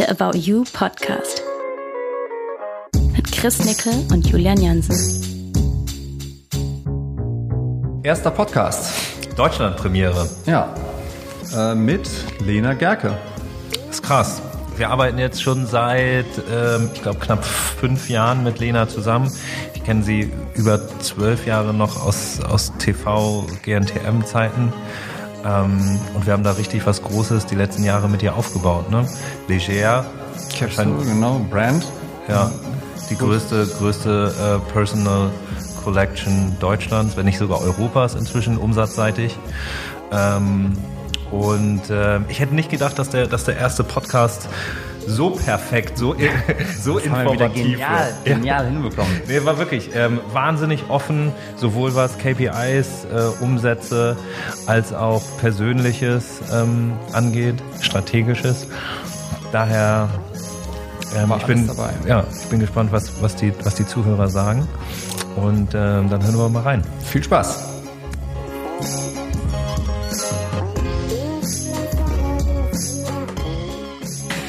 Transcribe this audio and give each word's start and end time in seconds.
der 0.00 0.10
About 0.10 0.34
You 0.34 0.64
Podcast. 0.72 1.42
Mit 3.14 3.30
Chris 3.32 3.62
Nickel 3.66 3.92
und 4.10 4.26
Julian 4.26 4.58
Jansen. 4.58 4.96
Erster 8.02 8.30
Podcast. 8.30 8.94
Deutschland-Premiere. 9.36 10.26
Ja. 10.46 10.74
Äh, 11.54 11.74
mit 11.74 12.08
Lena 12.42 12.72
Gerke. 12.72 13.18
Das 13.88 13.96
ist 13.96 14.02
krass. 14.02 14.40
Wir 14.78 14.88
arbeiten 14.88 15.18
jetzt 15.18 15.42
schon 15.42 15.66
seit, 15.66 16.24
ähm, 16.50 16.88
ich 16.94 17.02
glaube, 17.02 17.18
knapp 17.18 17.44
fünf 17.44 18.08
Jahren 18.08 18.42
mit 18.42 18.58
Lena 18.58 18.88
zusammen. 18.88 19.30
Ich 19.74 19.84
kenne 19.84 20.02
sie 20.02 20.32
über 20.54 20.80
zwölf 21.00 21.46
Jahre 21.46 21.74
noch 21.74 22.02
aus, 22.02 22.40
aus 22.40 22.72
TV, 22.78 23.46
GNTM-Zeiten. 23.64 24.72
Ähm, 25.44 25.98
und 26.14 26.26
wir 26.26 26.32
haben 26.32 26.42
da 26.42 26.52
richtig 26.52 26.86
was 26.86 27.02
Großes 27.02 27.46
die 27.46 27.54
letzten 27.54 27.84
Jahre 27.84 28.08
mit 28.08 28.22
ihr 28.22 28.34
aufgebaut. 28.34 28.90
Ne? 28.90 29.06
Leger. 29.48 30.04
Capsule, 30.58 31.04
genau, 31.04 31.40
Brand. 31.50 31.86
Ja, 32.28 32.50
die 33.08 33.16
größte, 33.16 33.66
größte 33.78 34.32
äh, 34.38 34.72
Personal 34.72 35.30
Collection 35.82 36.56
Deutschlands, 36.60 37.16
wenn 37.16 37.26
nicht 37.26 37.38
sogar 37.38 37.60
Europas 37.60 38.14
inzwischen 38.14 38.56
umsatzseitig. 38.56 39.36
Ähm, 40.12 40.72
und 41.30 41.88
äh, 41.90 42.20
ich 42.28 42.40
hätte 42.40 42.54
nicht 42.54 42.70
gedacht, 42.70 42.98
dass 42.98 43.10
der, 43.10 43.26
dass 43.26 43.44
der 43.44 43.56
erste 43.56 43.84
Podcast 43.84 44.48
so 45.10 45.30
perfekt, 45.30 45.98
so, 45.98 46.14
so 46.80 46.94
Das 46.94 47.06
informativ 47.06 47.54
genial. 47.54 48.14
Ja. 48.24 48.34
genial 48.34 48.66
hinbekommen. 48.66 49.20
Nee, 49.26 49.44
war 49.44 49.58
wirklich 49.58 49.90
ähm, 49.94 50.20
wahnsinnig 50.32 50.88
offen, 50.88 51.32
sowohl 51.56 51.94
was 51.94 52.18
KPIs, 52.18 53.06
äh, 53.12 53.42
Umsätze, 53.42 54.16
als 54.66 54.92
auch 54.92 55.22
Persönliches 55.40 56.40
ähm, 56.52 56.92
angeht, 57.12 57.56
Strategisches. 57.80 58.66
Daher, 59.52 60.08
ähm, 61.16 61.32
ich, 61.36 61.44
bin, 61.44 61.66
dabei. 61.66 61.90
Ja, 62.06 62.24
ich 62.30 62.48
bin 62.48 62.60
gespannt, 62.60 62.92
was, 62.92 63.22
was, 63.22 63.36
die, 63.36 63.52
was 63.64 63.74
die 63.74 63.86
Zuhörer 63.86 64.28
sagen. 64.28 64.66
Und 65.36 65.74
ähm, 65.74 66.08
dann 66.08 66.22
hören 66.22 66.36
wir 66.36 66.48
mal 66.48 66.62
rein. 66.62 66.82
Viel 67.04 67.22
Spaß. 67.22 67.69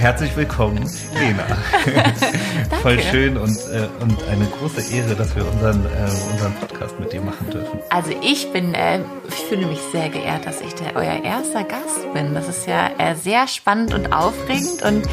Herzlich 0.01 0.35
willkommen, 0.35 0.83
Lena. 1.13 1.45
Voll 2.81 2.99
schön 2.99 3.37
und, 3.37 3.55
äh, 3.71 3.87
und 3.99 4.23
eine 4.29 4.47
große 4.47 4.91
Ehre, 4.91 5.13
dass 5.13 5.35
wir 5.35 5.47
unseren, 5.47 5.85
äh, 5.85 6.31
unseren 6.31 6.55
Podcast 6.55 6.99
mit 6.99 7.13
dir 7.13 7.21
machen 7.21 7.47
dürfen. 7.51 7.79
Also 7.91 8.09
ich 8.23 8.51
bin, 8.51 8.73
äh, 8.73 9.01
ich 9.27 9.35
fühle 9.35 9.67
mich 9.67 9.77
sehr 9.91 10.09
geehrt, 10.09 10.47
dass 10.47 10.59
ich 10.59 10.73
der, 10.73 10.95
euer 10.95 11.23
erster 11.23 11.63
Gast 11.63 12.11
bin. 12.15 12.33
Das 12.33 12.49
ist 12.49 12.65
ja 12.65 12.89
äh, 12.97 13.13
sehr 13.13 13.47
spannend 13.47 13.93
und 13.93 14.11
aufregend 14.11 14.81
und 14.81 15.03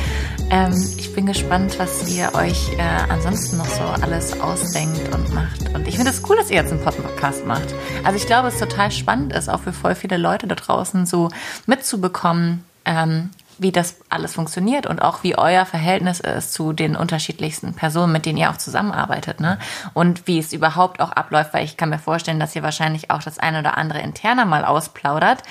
ähm, 0.50 0.72
ich 0.96 1.14
bin 1.14 1.26
gespannt, 1.26 1.78
was 1.78 2.08
ihr 2.08 2.34
euch 2.34 2.72
äh, 2.78 3.10
ansonsten 3.10 3.58
noch 3.58 3.68
so 3.68 3.84
alles 4.00 4.40
ausdenkt 4.40 5.14
und 5.14 5.34
macht. 5.34 5.68
Und 5.74 5.86
ich 5.86 5.96
finde 5.96 6.12
es 6.12 6.22
cool, 6.26 6.36
dass 6.36 6.48
ihr 6.48 6.56
jetzt 6.56 6.72
einen 6.72 6.82
Podcast 6.82 7.44
macht. 7.44 7.74
Also 8.04 8.16
ich 8.16 8.24
glaube, 8.24 8.48
es 8.48 8.58
total 8.58 8.90
spannend 8.90 9.34
ist, 9.34 9.50
auch 9.50 9.60
für 9.60 9.74
voll 9.74 9.94
viele 9.94 10.16
Leute 10.16 10.46
da 10.46 10.54
draußen 10.54 11.04
so 11.04 11.28
mitzubekommen, 11.66 12.64
ähm, 12.86 13.28
wie 13.58 13.72
das 13.72 13.96
alles 14.08 14.34
funktioniert 14.34 14.86
und 14.86 15.02
auch 15.02 15.22
wie 15.22 15.36
euer 15.36 15.66
Verhältnis 15.66 16.20
ist 16.20 16.52
zu 16.52 16.72
den 16.72 16.96
unterschiedlichsten 16.96 17.74
Personen, 17.74 18.12
mit 18.12 18.26
denen 18.26 18.38
ihr 18.38 18.50
auch 18.50 18.56
zusammenarbeitet, 18.56 19.40
ne? 19.40 19.58
Und 19.94 20.26
wie 20.26 20.38
es 20.38 20.52
überhaupt 20.52 21.00
auch 21.00 21.12
abläuft, 21.12 21.54
weil 21.54 21.64
ich 21.64 21.76
kann 21.76 21.90
mir 21.90 21.98
vorstellen, 21.98 22.40
dass 22.40 22.56
ihr 22.56 22.62
wahrscheinlich 22.62 23.10
auch 23.10 23.22
das 23.22 23.38
eine 23.38 23.60
oder 23.60 23.76
andere 23.76 24.00
interner 24.00 24.44
mal 24.44 24.64
ausplaudert. 24.64 25.42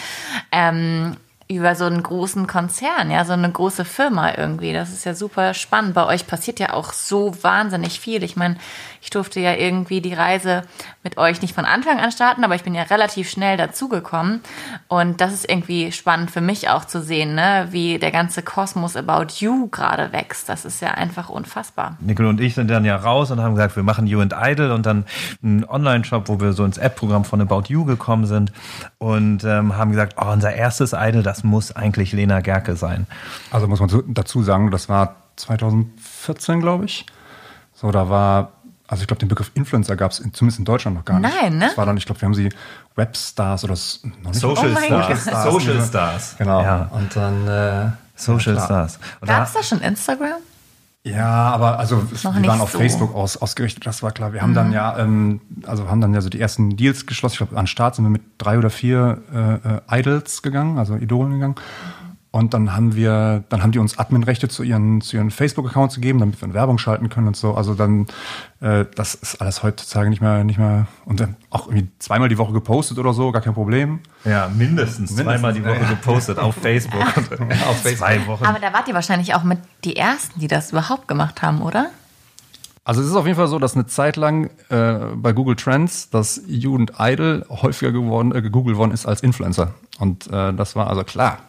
Ähm, 0.51 1.17
über 1.49 1.75
so 1.75 1.85
einen 1.85 2.03
großen 2.03 2.45
Konzern, 2.45 3.09
ja, 3.09 3.23
so 3.23 3.31
eine 3.31 3.49
große 3.49 3.85
Firma 3.85 4.33
irgendwie. 4.35 4.73
Das 4.73 4.91
ist 4.91 5.05
ja 5.05 5.13
super 5.13 5.53
spannend. 5.53 5.93
Bei 5.93 6.05
euch 6.05 6.27
passiert 6.27 6.59
ja 6.59 6.73
auch 6.73 6.91
so 6.91 7.41
wahnsinnig 7.41 8.01
viel. 8.01 8.21
Ich 8.23 8.35
meine, 8.35 8.57
ich 9.01 9.09
durfte 9.09 9.39
ja 9.39 9.53
irgendwie 9.53 10.01
die 10.01 10.13
Reise 10.13 10.63
mit 11.03 11.17
euch 11.17 11.41
nicht 11.41 11.55
von 11.55 11.65
Anfang 11.65 11.99
an 11.99 12.11
starten, 12.11 12.43
aber 12.43 12.55
ich 12.55 12.63
bin 12.63 12.75
ja 12.75 12.83
relativ 12.83 13.29
schnell 13.29 13.57
dazugekommen. 13.57 14.41
Und 14.87 15.21
das 15.21 15.33
ist 15.33 15.49
irgendwie 15.49 15.91
spannend 15.91 16.31
für 16.31 16.41
mich 16.41 16.69
auch 16.69 16.85
zu 16.85 17.01
sehen, 17.01 17.35
ne, 17.35 17.67
wie 17.71 17.99
der 17.99 18.11
ganze 18.11 18.41
Kosmos 18.41 18.95
About 18.95 19.27
You 19.37 19.67
gerade 19.69 20.11
wächst. 20.11 20.49
Das 20.49 20.65
ist 20.65 20.81
ja 20.81 20.91
einfach 20.91 21.29
unfassbar. 21.29 21.97
Nicole 21.99 22.29
und 22.29 22.41
ich 22.41 22.55
sind 22.55 22.69
dann 22.69 22.85
ja 22.85 22.95
raus 22.95 23.31
und 23.31 23.41
haben 23.41 23.55
gesagt, 23.55 23.75
wir 23.75 23.83
machen 23.83 24.07
You 24.07 24.21
and 24.21 24.33
Idol 24.37 24.71
und 24.71 24.85
dann 24.85 25.05
einen 25.43 25.63
Online-Shop, 25.63 26.27
wo 26.27 26.39
wir 26.39 26.53
so 26.53 26.65
ins 26.65 26.77
App-Programm 26.77 27.25
von 27.25 27.41
About 27.41 27.63
You 27.67 27.85
gekommen 27.85 28.25
sind 28.25 28.51
und 28.97 29.43
ähm, 29.43 29.77
haben 29.77 29.91
gesagt, 29.91 30.15
oh, 30.19 30.31
unser 30.31 30.53
erstes 30.53 30.93
Idol, 30.93 31.23
das 31.23 31.43
muss 31.43 31.75
eigentlich 31.75 32.11
Lena 32.13 32.41
Gerke 32.41 32.75
sein. 32.75 33.07
Also 33.51 33.67
muss 33.67 33.79
man 33.79 34.03
dazu 34.07 34.43
sagen, 34.43 34.71
das 34.71 34.89
war 34.89 35.15
2014, 35.37 36.59
glaube 36.59 36.85
ich. 36.85 37.05
So, 37.73 37.91
da 37.91 38.09
war, 38.09 38.53
also 38.87 39.01
ich 39.01 39.07
glaube, 39.07 39.19
den 39.19 39.27
Begriff 39.29 39.51
Influencer 39.53 39.95
gab 39.95 40.11
es 40.11 40.17
zumindest 40.33 40.59
in 40.59 40.65
Deutschland 40.65 40.95
noch 40.97 41.05
gar 41.05 41.19
nicht. 41.19 41.33
Nein, 41.41 41.57
ne? 41.57 41.67
Das 41.67 41.77
war 41.77 41.85
dann, 41.85 41.97
ich 41.97 42.05
glaube, 42.05 42.21
wir 42.21 42.25
haben 42.25 42.33
sie 42.35 42.49
Webstars 42.95 43.63
oder 43.63 43.73
s- 43.73 43.99
noch 44.23 44.31
nicht. 44.31 44.39
Social 44.39 44.73
Oh 44.75 44.79
Stars. 44.85 45.25
Gott. 45.25 45.43
Social 45.61 45.81
Stars. 45.85 46.35
Genau. 46.37 46.61
Ja. 46.61 46.89
Und 46.91 47.15
dann 47.15 47.47
äh, 47.47 47.91
Social 48.15 48.55
ja. 48.55 48.63
Stars. 48.65 48.99
Gab 49.25 49.45
es 49.47 49.53
da 49.53 49.61
schon 49.63 49.81
Instagram? 49.81 50.37
Ja, 51.03 51.25
aber 51.51 51.79
also 51.79 52.03
wir 52.11 52.23
waren 52.47 52.59
auf 52.59 52.71
so. 52.71 52.79
Facebook 52.79 53.15
aus, 53.15 53.37
ausgerichtet, 53.37 53.85
das 53.85 54.03
war 54.03 54.11
klar. 54.11 54.33
Wir 54.33 54.41
haben 54.41 54.53
dann 54.53 54.73
ja, 54.73 54.97
ähm, 54.97 55.39
also 55.65 55.89
haben 55.89 56.01
dann 56.01 56.13
ja 56.13 56.19
so 56.19 56.27
die 56.27 56.41
ersten 56.41 56.75
Deals 56.75 57.05
geschlossen. 57.05 57.33
Ich 57.35 57.37
glaube, 57.37 57.55
an 57.55 57.63
den 57.63 57.67
Start 57.67 57.95
sind 57.95 58.03
wir 58.03 58.09
mit 58.09 58.23
drei 58.37 58.57
oder 58.57 58.69
vier 58.69 59.21
äh, 59.33 59.95
äh, 59.95 59.99
Idols 60.01 60.41
gegangen, 60.41 60.77
also 60.77 60.95
Idolen 60.95 61.31
gegangen. 61.31 61.55
Und 62.31 62.53
dann 62.53 62.75
haben 62.75 62.95
wir, 62.95 63.43
dann 63.49 63.63
haben 63.63 63.71
die 63.71 63.79
uns 63.79 63.97
Adminrechte 63.97 64.49
zu 64.49 64.63
ihren, 64.63 65.01
zu 65.01 65.15
ihren 65.15 65.31
Facebook-Accounts 65.31 65.95
gegeben, 65.95 66.19
damit 66.19 66.39
wir 66.41 66.53
Werbung 66.53 66.77
schalten 66.77 67.09
können 67.09 67.27
und 67.27 67.37
so. 67.37 67.55
Also 67.55 67.73
dann, 67.73 68.07
äh, 68.59 68.85
das 68.95 69.15
ist 69.15 69.41
alles 69.41 69.63
heutzutage 69.63 70.09
nicht 70.09 70.21
mehr, 70.21 70.43
nicht 70.43 70.59
mehr, 70.59 70.87
und 71.05 71.19
dann 71.19 71.37
auch 71.49 71.67
irgendwie 71.67 71.87
zweimal 71.99 72.29
die 72.29 72.37
Woche 72.37 72.53
gepostet 72.53 72.99
oder 72.99 73.13
so, 73.13 73.31
gar 73.31 73.41
kein 73.41 73.53
Problem. 73.53 74.01
Ja, 74.25 74.49
mindestens, 74.55 75.15
zweimal 75.15 75.53
die 75.53 75.63
Woche 75.63 75.81
ja. 75.81 75.89
gepostet 75.89 76.37
auf 76.37 76.55
Facebook. 76.55 77.01
auf 77.01 77.81
Facebook. 77.81 77.97
Zwei 77.97 78.27
Wochen. 78.27 78.45
Aber 78.45 78.59
da 78.59 78.73
wart 78.73 78.87
ihr 78.87 78.93
wahrscheinlich 78.93 79.33
auch 79.33 79.43
mit 79.43 79.59
die 79.85 79.95
Ersten, 79.95 80.39
die 80.39 80.47
das 80.47 80.71
überhaupt 80.71 81.07
gemacht 81.07 81.41
haben, 81.41 81.61
oder? 81.61 81.91
Also 82.87 83.01
es 83.01 83.07
ist 83.07 83.15
auf 83.15 83.25
jeden 83.25 83.37
Fall 83.37 83.49
so, 83.49 83.59
dass 83.59 83.75
eine 83.75 83.85
Zeit 83.85 84.15
lang 84.15 84.49
äh, 84.69 84.93
bei 85.15 85.33
Google 85.33 85.57
Trends 85.57 86.09
das 86.09 86.41
Jugend 86.47 86.93
Idol 86.97 87.45
häufiger 87.49 87.91
geworden, 87.91 88.33
äh, 88.33 88.41
gegoogelt 88.41 88.77
worden 88.77 88.91
ist 88.91 89.05
als 89.05 89.21
Influencer. 89.21 89.73
Und 89.99 90.27
äh, 90.27 90.53
das 90.53 90.75
war 90.77 90.87
also 90.87 91.03
klar. 91.03 91.39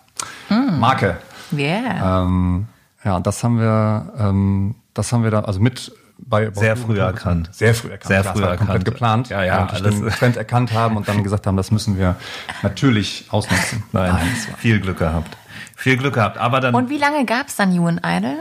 Marke. 0.49 1.19
Yeah. 1.53 2.23
Ähm, 2.23 2.67
ja, 3.05 3.17
und 3.17 3.27
das 3.27 3.43
haben 3.45 3.59
wir, 3.59 4.13
ähm, 4.19 4.75
das 4.95 5.13
haben 5.13 5.23
wir 5.25 5.31
da, 5.31 5.41
also 5.41 5.61
mit 5.61 5.93
bei 6.19 6.51
Sehr 6.53 6.77
früh 6.77 6.99
erkannt. 6.99 7.49
Sehr 7.53 7.75
früh 7.75 7.91
erkannt. 7.91 8.09
Sehr 8.09 8.25
früh 8.25 8.41
war 8.43 8.49
komplett 8.57 8.69
erkannt. 8.69 8.85
geplant. 8.85 9.29
Ja, 9.29 9.45
ja, 9.45 9.63
Und 9.63 9.73
alles. 9.75 10.01
den 10.01 10.09
Trend 10.11 10.37
erkannt 10.37 10.73
haben 10.73 10.97
und 10.97 11.09
dann 11.09 11.23
gesagt 11.23 11.47
haben, 11.47 11.57
das 11.57 11.71
müssen 11.71 11.97
wir 11.97 12.17
natürlich 12.63 13.27
ausnutzen. 13.31 13.85
Nein, 13.93 14.11
war- 14.13 14.21
viel 14.59 14.81
Glück 14.81 14.99
gehabt. 14.99 15.37
Viel 15.77 15.97
Glück 15.97 16.15
gehabt. 16.15 16.37
Aber 16.39 16.61
dann. 16.61 16.75
Und 16.75 16.91
wie 16.91 16.99
lange 16.99 17.25
gab 17.25 17.47
es 17.47 17.55
dann 17.57 17.73
You 17.73 17.87
and 17.87 18.01
Idol? 18.05 18.39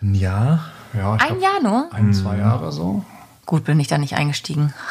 ein 0.00 0.14
Jahr? 0.14 0.60
ja, 0.94 1.12
Ein 1.12 1.18
glaub, 1.18 1.42
Jahr 1.42 1.62
nur? 1.62 1.88
Ein, 1.92 2.14
zwei 2.14 2.36
Jahre 2.38 2.70
so. 2.70 3.04
Gut, 3.46 3.64
bin 3.64 3.78
ich 3.78 3.86
da 3.86 3.96
nicht 3.96 4.14
eingestiegen. 4.16 4.74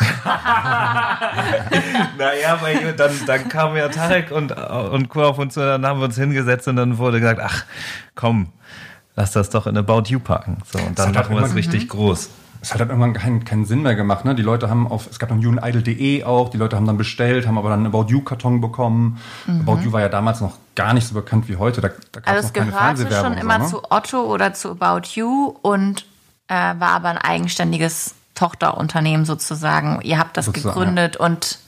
Naja, 2.18 2.58
weil 2.62 2.94
dann, 2.94 3.12
dann 3.26 3.50
kamen 3.50 3.76
ja 3.76 3.90
Tarek 3.90 4.32
und, 4.32 4.52
und 4.54 5.10
Co. 5.10 5.24
auf 5.24 5.38
uns 5.38 5.54
zu, 5.54 5.60
dann 5.60 5.86
haben 5.86 6.00
wir 6.00 6.06
uns 6.06 6.16
hingesetzt 6.16 6.68
und 6.68 6.76
dann 6.78 6.98
wurde 6.98 7.20
gesagt, 7.20 7.42
ach, 7.44 7.66
komm, 8.16 8.48
lass 9.16 9.32
das 9.32 9.50
doch 9.50 9.68
in 9.68 9.78
About 9.78 10.04
You 10.08 10.20
packen. 10.20 10.58
So, 10.72 10.80
und 10.80 10.98
dann 10.98 11.12
machen 11.14 11.36
wir 11.36 11.44
es 11.44 11.56
richtig 11.56 11.90
groß. 11.90 12.30
Es 12.62 12.74
hat 12.74 12.80
halt 12.80 12.90
irgendwann 12.90 13.14
keinen, 13.14 13.44
keinen 13.46 13.66
Sinn 13.66 13.84
mehr 13.84 13.94
gemacht. 13.96 14.26
Ne? 14.26 14.34
Die 14.34 14.42
Leute 14.42 14.70
haben 14.70 14.88
auf, 14.88 15.08
es 15.12 15.20
gab 15.20 15.30
dann 15.30 15.40
jugendidol.de 15.40 16.24
auch, 16.24 16.50
die 16.50 16.58
Leute 16.58 16.76
haben 16.76 16.88
dann 16.88 16.98
bestellt, 16.98 17.46
haben 17.46 17.58
aber 17.60 17.70
dann 17.70 17.80
einen 17.86 17.88
About 17.94 18.08
You-Karton 18.10 18.60
bekommen. 18.60 19.20
About 19.48 19.82
You 19.84 19.92
war 19.92 20.02
ja 20.02 20.10
damals 20.10 20.42
noch 20.42 20.54
gar 20.76 20.94
nicht 20.94 21.08
so 21.08 21.14
bekannt 21.14 21.48
wie 21.48 21.58
heute. 21.58 21.82
Da, 21.82 21.90
da 22.12 22.22
gab 22.22 22.28
Also 22.34 22.40
es 22.40 22.46
noch 22.48 22.54
keine 22.54 22.72
Fernsehwerbung. 22.72 23.34
schon 23.34 23.42
immer 23.42 23.60
so, 23.60 23.64
ne? 23.64 23.70
zu 23.84 23.92
Otto 23.92 24.22
oder 24.24 24.54
zu 24.54 24.72
About 24.72 25.10
You 25.14 25.56
und 25.62 26.06
äh, 26.48 26.54
war 26.54 26.90
aber 26.90 27.10
ein 27.10 27.18
eigenständiges 27.20 28.16
Tochterunternehmen 28.36 29.26
sozusagen. 29.26 30.00
Ihr 30.04 30.20
habt 30.20 30.38
das 30.38 30.46
Sozusagen, 30.46 30.76
gegründet 30.76 31.18
und 31.18 31.60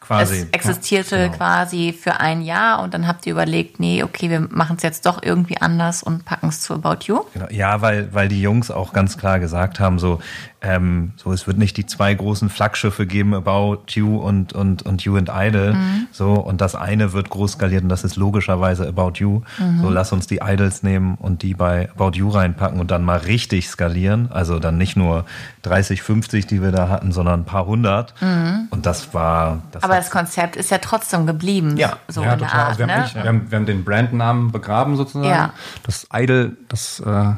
Quasi. 0.00 0.40
es 0.40 0.50
existierte 0.50 1.16
genau. 1.16 1.36
quasi 1.36 1.92
für 1.98 2.18
ein 2.18 2.42
Jahr 2.42 2.82
und 2.82 2.92
dann 2.92 3.06
habt 3.06 3.24
ihr 3.24 3.32
überlegt, 3.32 3.78
nee, 3.78 4.02
okay, 4.02 4.30
wir 4.30 4.40
machen 4.40 4.76
es 4.76 4.82
jetzt 4.82 5.06
doch 5.06 5.22
irgendwie 5.22 5.58
anders 5.58 6.02
und 6.02 6.24
packen 6.24 6.48
es 6.48 6.60
zu 6.60 6.74
About 6.74 7.04
You. 7.06 7.20
Genau. 7.32 7.46
Ja, 7.50 7.80
weil, 7.80 8.12
weil 8.12 8.28
die 8.28 8.42
Jungs 8.42 8.70
auch 8.70 8.92
ganz 8.92 9.16
klar 9.16 9.38
gesagt 9.38 9.78
haben, 9.78 10.00
so, 10.00 10.20
ähm, 10.62 11.12
so, 11.16 11.32
es 11.32 11.48
wird 11.48 11.58
nicht 11.58 11.76
die 11.76 11.86
zwei 11.86 12.14
großen 12.14 12.48
Flaggschiffe 12.48 13.04
geben, 13.04 13.34
About 13.34 13.82
You 13.88 14.16
und, 14.16 14.52
und, 14.52 14.82
und 14.82 15.02
You 15.02 15.16
and 15.16 15.28
Idol. 15.34 15.74
Mhm. 15.74 16.06
So, 16.12 16.34
und 16.34 16.60
das 16.60 16.76
eine 16.76 17.12
wird 17.12 17.30
groß 17.30 17.52
skaliert 17.52 17.82
und 17.82 17.88
das 17.88 18.04
ist 18.04 18.14
logischerweise 18.14 18.86
About 18.86 19.14
You. 19.16 19.42
Mhm. 19.58 19.82
So, 19.82 19.90
lass 19.90 20.12
uns 20.12 20.28
die 20.28 20.40
Idols 20.42 20.84
nehmen 20.84 21.16
und 21.16 21.42
die 21.42 21.54
bei 21.54 21.90
About 21.90 22.16
You 22.16 22.28
reinpacken 22.28 22.78
und 22.78 22.92
dann 22.92 23.02
mal 23.02 23.18
richtig 23.18 23.68
skalieren. 23.68 24.30
Also 24.30 24.60
dann 24.60 24.78
nicht 24.78 24.96
nur 24.96 25.24
30, 25.62 26.00
50, 26.02 26.46
die 26.46 26.62
wir 26.62 26.70
da 26.70 26.88
hatten, 26.88 27.10
sondern 27.10 27.40
ein 27.40 27.44
paar 27.44 27.66
hundert. 27.66 28.14
Mhm. 28.20 28.68
Und 28.70 28.86
das 28.86 29.12
war. 29.14 29.62
Das 29.72 29.82
Aber 29.82 29.96
das 29.96 30.10
Konzept 30.10 30.54
ist 30.54 30.70
ja 30.70 30.78
trotzdem 30.78 31.26
geblieben. 31.26 31.76
Ja, 31.76 31.96
so 32.06 32.22
ja, 32.22 32.36
total. 32.36 32.60
Art, 32.60 32.68
also 32.68 32.78
wir, 32.78 32.86
ne? 32.86 32.94
haben 32.94 33.02
nicht, 33.02 33.14
wir, 33.16 33.24
haben, 33.24 33.50
wir, 33.50 33.58
haben, 33.58 33.66
den 33.66 33.84
Brandnamen 33.84 34.52
begraben 34.52 34.96
sozusagen. 34.96 35.28
Ja. 35.28 35.52
Das 35.82 36.06
Idol, 36.12 36.56
das. 36.68 37.00
Äh 37.00 37.32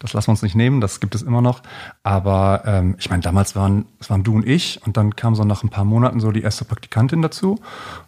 das 0.00 0.14
lassen 0.14 0.28
wir 0.28 0.32
uns 0.32 0.42
nicht 0.42 0.56
nehmen, 0.56 0.80
das 0.80 0.98
gibt 0.98 1.14
es 1.14 1.22
immer 1.22 1.42
noch. 1.42 1.62
Aber 2.02 2.62
ähm, 2.66 2.96
ich 2.98 3.10
meine, 3.10 3.22
damals 3.22 3.54
waren 3.54 3.86
es 4.00 4.10
waren 4.10 4.24
du 4.24 4.34
und 4.34 4.46
ich 4.46 4.80
und 4.84 4.96
dann 4.96 5.14
kam 5.14 5.36
so 5.36 5.44
nach 5.44 5.62
ein 5.62 5.68
paar 5.68 5.84
Monaten 5.84 6.18
so 6.18 6.32
die 6.32 6.42
erste 6.42 6.64
Praktikantin 6.64 7.22
dazu, 7.22 7.60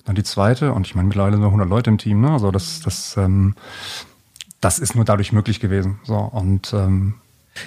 dann 0.04 0.16
die 0.16 0.24
zweite 0.24 0.72
und 0.72 0.86
ich 0.86 0.94
meine, 0.94 1.06
mittlerweile 1.06 1.34
sind 1.36 1.42
wir 1.42 1.48
100 1.48 1.68
Leute 1.68 1.90
im 1.90 1.98
Team. 1.98 2.20
Ne? 2.22 2.30
Also 2.30 2.50
das, 2.50 2.80
das, 2.80 3.16
ähm, 3.16 3.54
das 4.60 4.78
ist 4.78 4.94
nur 4.94 5.04
dadurch 5.04 5.32
möglich 5.32 5.60
gewesen. 5.60 6.00
So 6.02 6.16
und 6.16 6.72
ähm, 6.72 7.14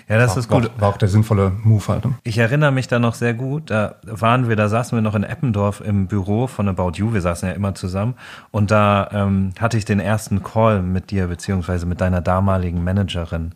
ja, 0.10 0.18
das 0.18 0.32
war, 0.32 0.38
ist 0.38 0.50
gut. 0.50 0.64
War, 0.64 0.82
war, 0.82 0.90
auch 0.90 0.98
der 0.98 1.08
sinnvolle 1.08 1.52
Move 1.64 1.88
halt. 1.88 2.06
Ne? 2.06 2.16
Ich 2.24 2.40
erinnere 2.40 2.72
mich 2.72 2.88
da 2.88 2.98
noch 2.98 3.14
sehr 3.14 3.36
gut. 3.36 3.70
Da 3.70 3.96
waren 4.04 4.50
wir, 4.50 4.56
da 4.56 4.68
saßen 4.68 4.98
wir 4.98 5.04
noch 5.04 5.14
in 5.14 5.24
Eppendorf 5.24 5.82
im 5.82 6.08
Büro 6.08 6.48
von 6.48 6.68
About 6.68 6.94
You. 6.96 7.14
Wir 7.14 7.22
saßen 7.22 7.48
ja 7.48 7.54
immer 7.54 7.76
zusammen. 7.76 8.16
Und 8.50 8.72
da 8.72 9.08
ähm, 9.12 9.52
hatte 9.60 9.78
ich 9.78 9.86
den 9.86 10.00
ersten 10.00 10.42
Call 10.44 10.82
mit 10.82 11.12
dir, 11.12 11.28
beziehungsweise 11.28 11.86
mit 11.86 12.02
deiner 12.02 12.22
damaligen 12.22 12.84
Managerin. 12.84 13.54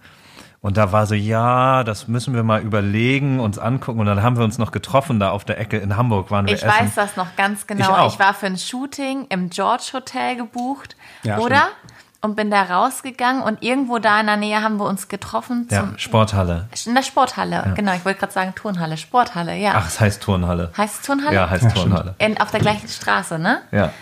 Und 0.62 0.76
da 0.76 0.92
war 0.92 1.06
so, 1.06 1.16
ja, 1.16 1.86
das 1.86 2.10
müssen 2.10 2.34
wir 2.34 2.44
mal 2.44 2.62
überlegen, 2.62 3.40
uns 3.40 3.58
angucken. 3.58 4.02
Und 4.02 4.08
dann 4.08 4.22
haben 4.22 4.38
wir 4.38 4.44
uns 4.44 4.58
noch 4.58 4.72
getroffen, 4.72 5.20
da 5.20 5.32
auf 5.32 5.46
der 5.46 5.58
Ecke 5.58 5.78
in 5.78 5.96
Hamburg 5.96 6.32
waren 6.32 6.48
wir 6.48 6.54
Ich 6.54 6.64
essen. 6.64 6.86
weiß 6.86 6.96
das 6.96 7.16
noch 7.16 7.36
ganz 7.38 7.66
genau. 7.66 8.08
Ich, 8.08 8.14
ich, 8.14 8.20
war 8.20 8.34
für 8.34 8.48
ein 8.48 8.58
Shooting 8.58 9.28
im 9.30 9.50
George 9.50 9.92
Hotel 9.94 10.36
gebucht, 10.36 10.98
ja, 11.24 11.38
oder? 11.38 11.58
Stimmt. 11.58 12.00
Und 12.22 12.36
bin 12.36 12.52
da 12.52 12.64
rausgegangen 12.64 13.42
und 13.42 13.64
irgendwo 13.64 13.98
da 13.98 14.20
in 14.20 14.26
der 14.26 14.36
Nähe 14.36 14.62
haben 14.62 14.76
wir 14.76 14.84
uns 14.84 15.08
getroffen. 15.08 15.70
ja, 15.72 15.94
Sporthalle. 15.96 16.68
In 16.86 16.94
der 16.94 17.04
Sporthalle, 17.04 17.56
ja. 17.56 17.74
genau. 17.76 17.94
Ich 17.94 18.04
wollte 18.04 18.20
gerade 18.20 18.34
sagen 18.34 18.54
Turnhalle, 18.56 18.98
Sporthalle, 18.98 19.56
ja. 19.56 19.72
Ach, 19.76 19.88
es 19.88 20.02
heißt 20.02 20.22
Turnhalle. 20.22 20.74
Heißt 20.76 20.96
es 20.96 21.02
Turnhalle? 21.04 21.34
Ja, 21.34 21.50
heißt 21.50 21.64
ja, 21.64 21.70
Turnhalle. 21.70 22.16
In, 22.18 22.42
auf 22.42 22.52
der 22.52 22.60
gleichen 22.60 22.90
Straße, 22.90 23.40
ne? 23.40 23.62
Ja. 23.72 23.94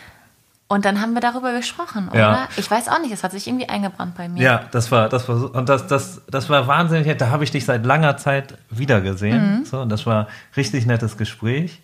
Und 0.69 0.83
dann 0.83 1.01
haben 1.01 1.13
wir 1.13 1.21
darüber 1.21 1.53
gesprochen, 1.53 2.09
oder? 2.09 2.19
Ja. 2.19 2.49
Ich 2.57 2.69
weiß 2.69 2.89
auch 2.89 2.99
nicht, 2.99 3.11
es 3.11 3.23
hat 3.23 3.31
sich 3.31 3.47
irgendwie 3.47 3.69
eingebrannt 3.69 4.15
bei 4.15 4.27
mir. 4.27 4.41
Ja, 4.41 4.63
das 4.71 4.91
war, 4.91 5.07
das 5.07 5.29
war, 5.29 5.55
und 5.55 5.69
das, 5.69 5.87
das, 5.87 6.21
das 6.29 6.49
war 6.49 6.67
wahnsinnig, 6.67 7.17
da 7.17 7.29
habe 7.29 7.45
ich 7.45 7.51
dich 7.51 7.63
seit 7.63 7.85
langer 7.85 8.17
Zeit 8.17 8.57
wiedergesehen. 8.69 9.59
Mhm. 9.59 9.65
So, 9.65 9.79
und 9.79 9.89
das 9.89 10.05
war 10.05 10.27
richtig 10.57 10.85
nettes 10.85 11.17
Gespräch. 11.17 11.81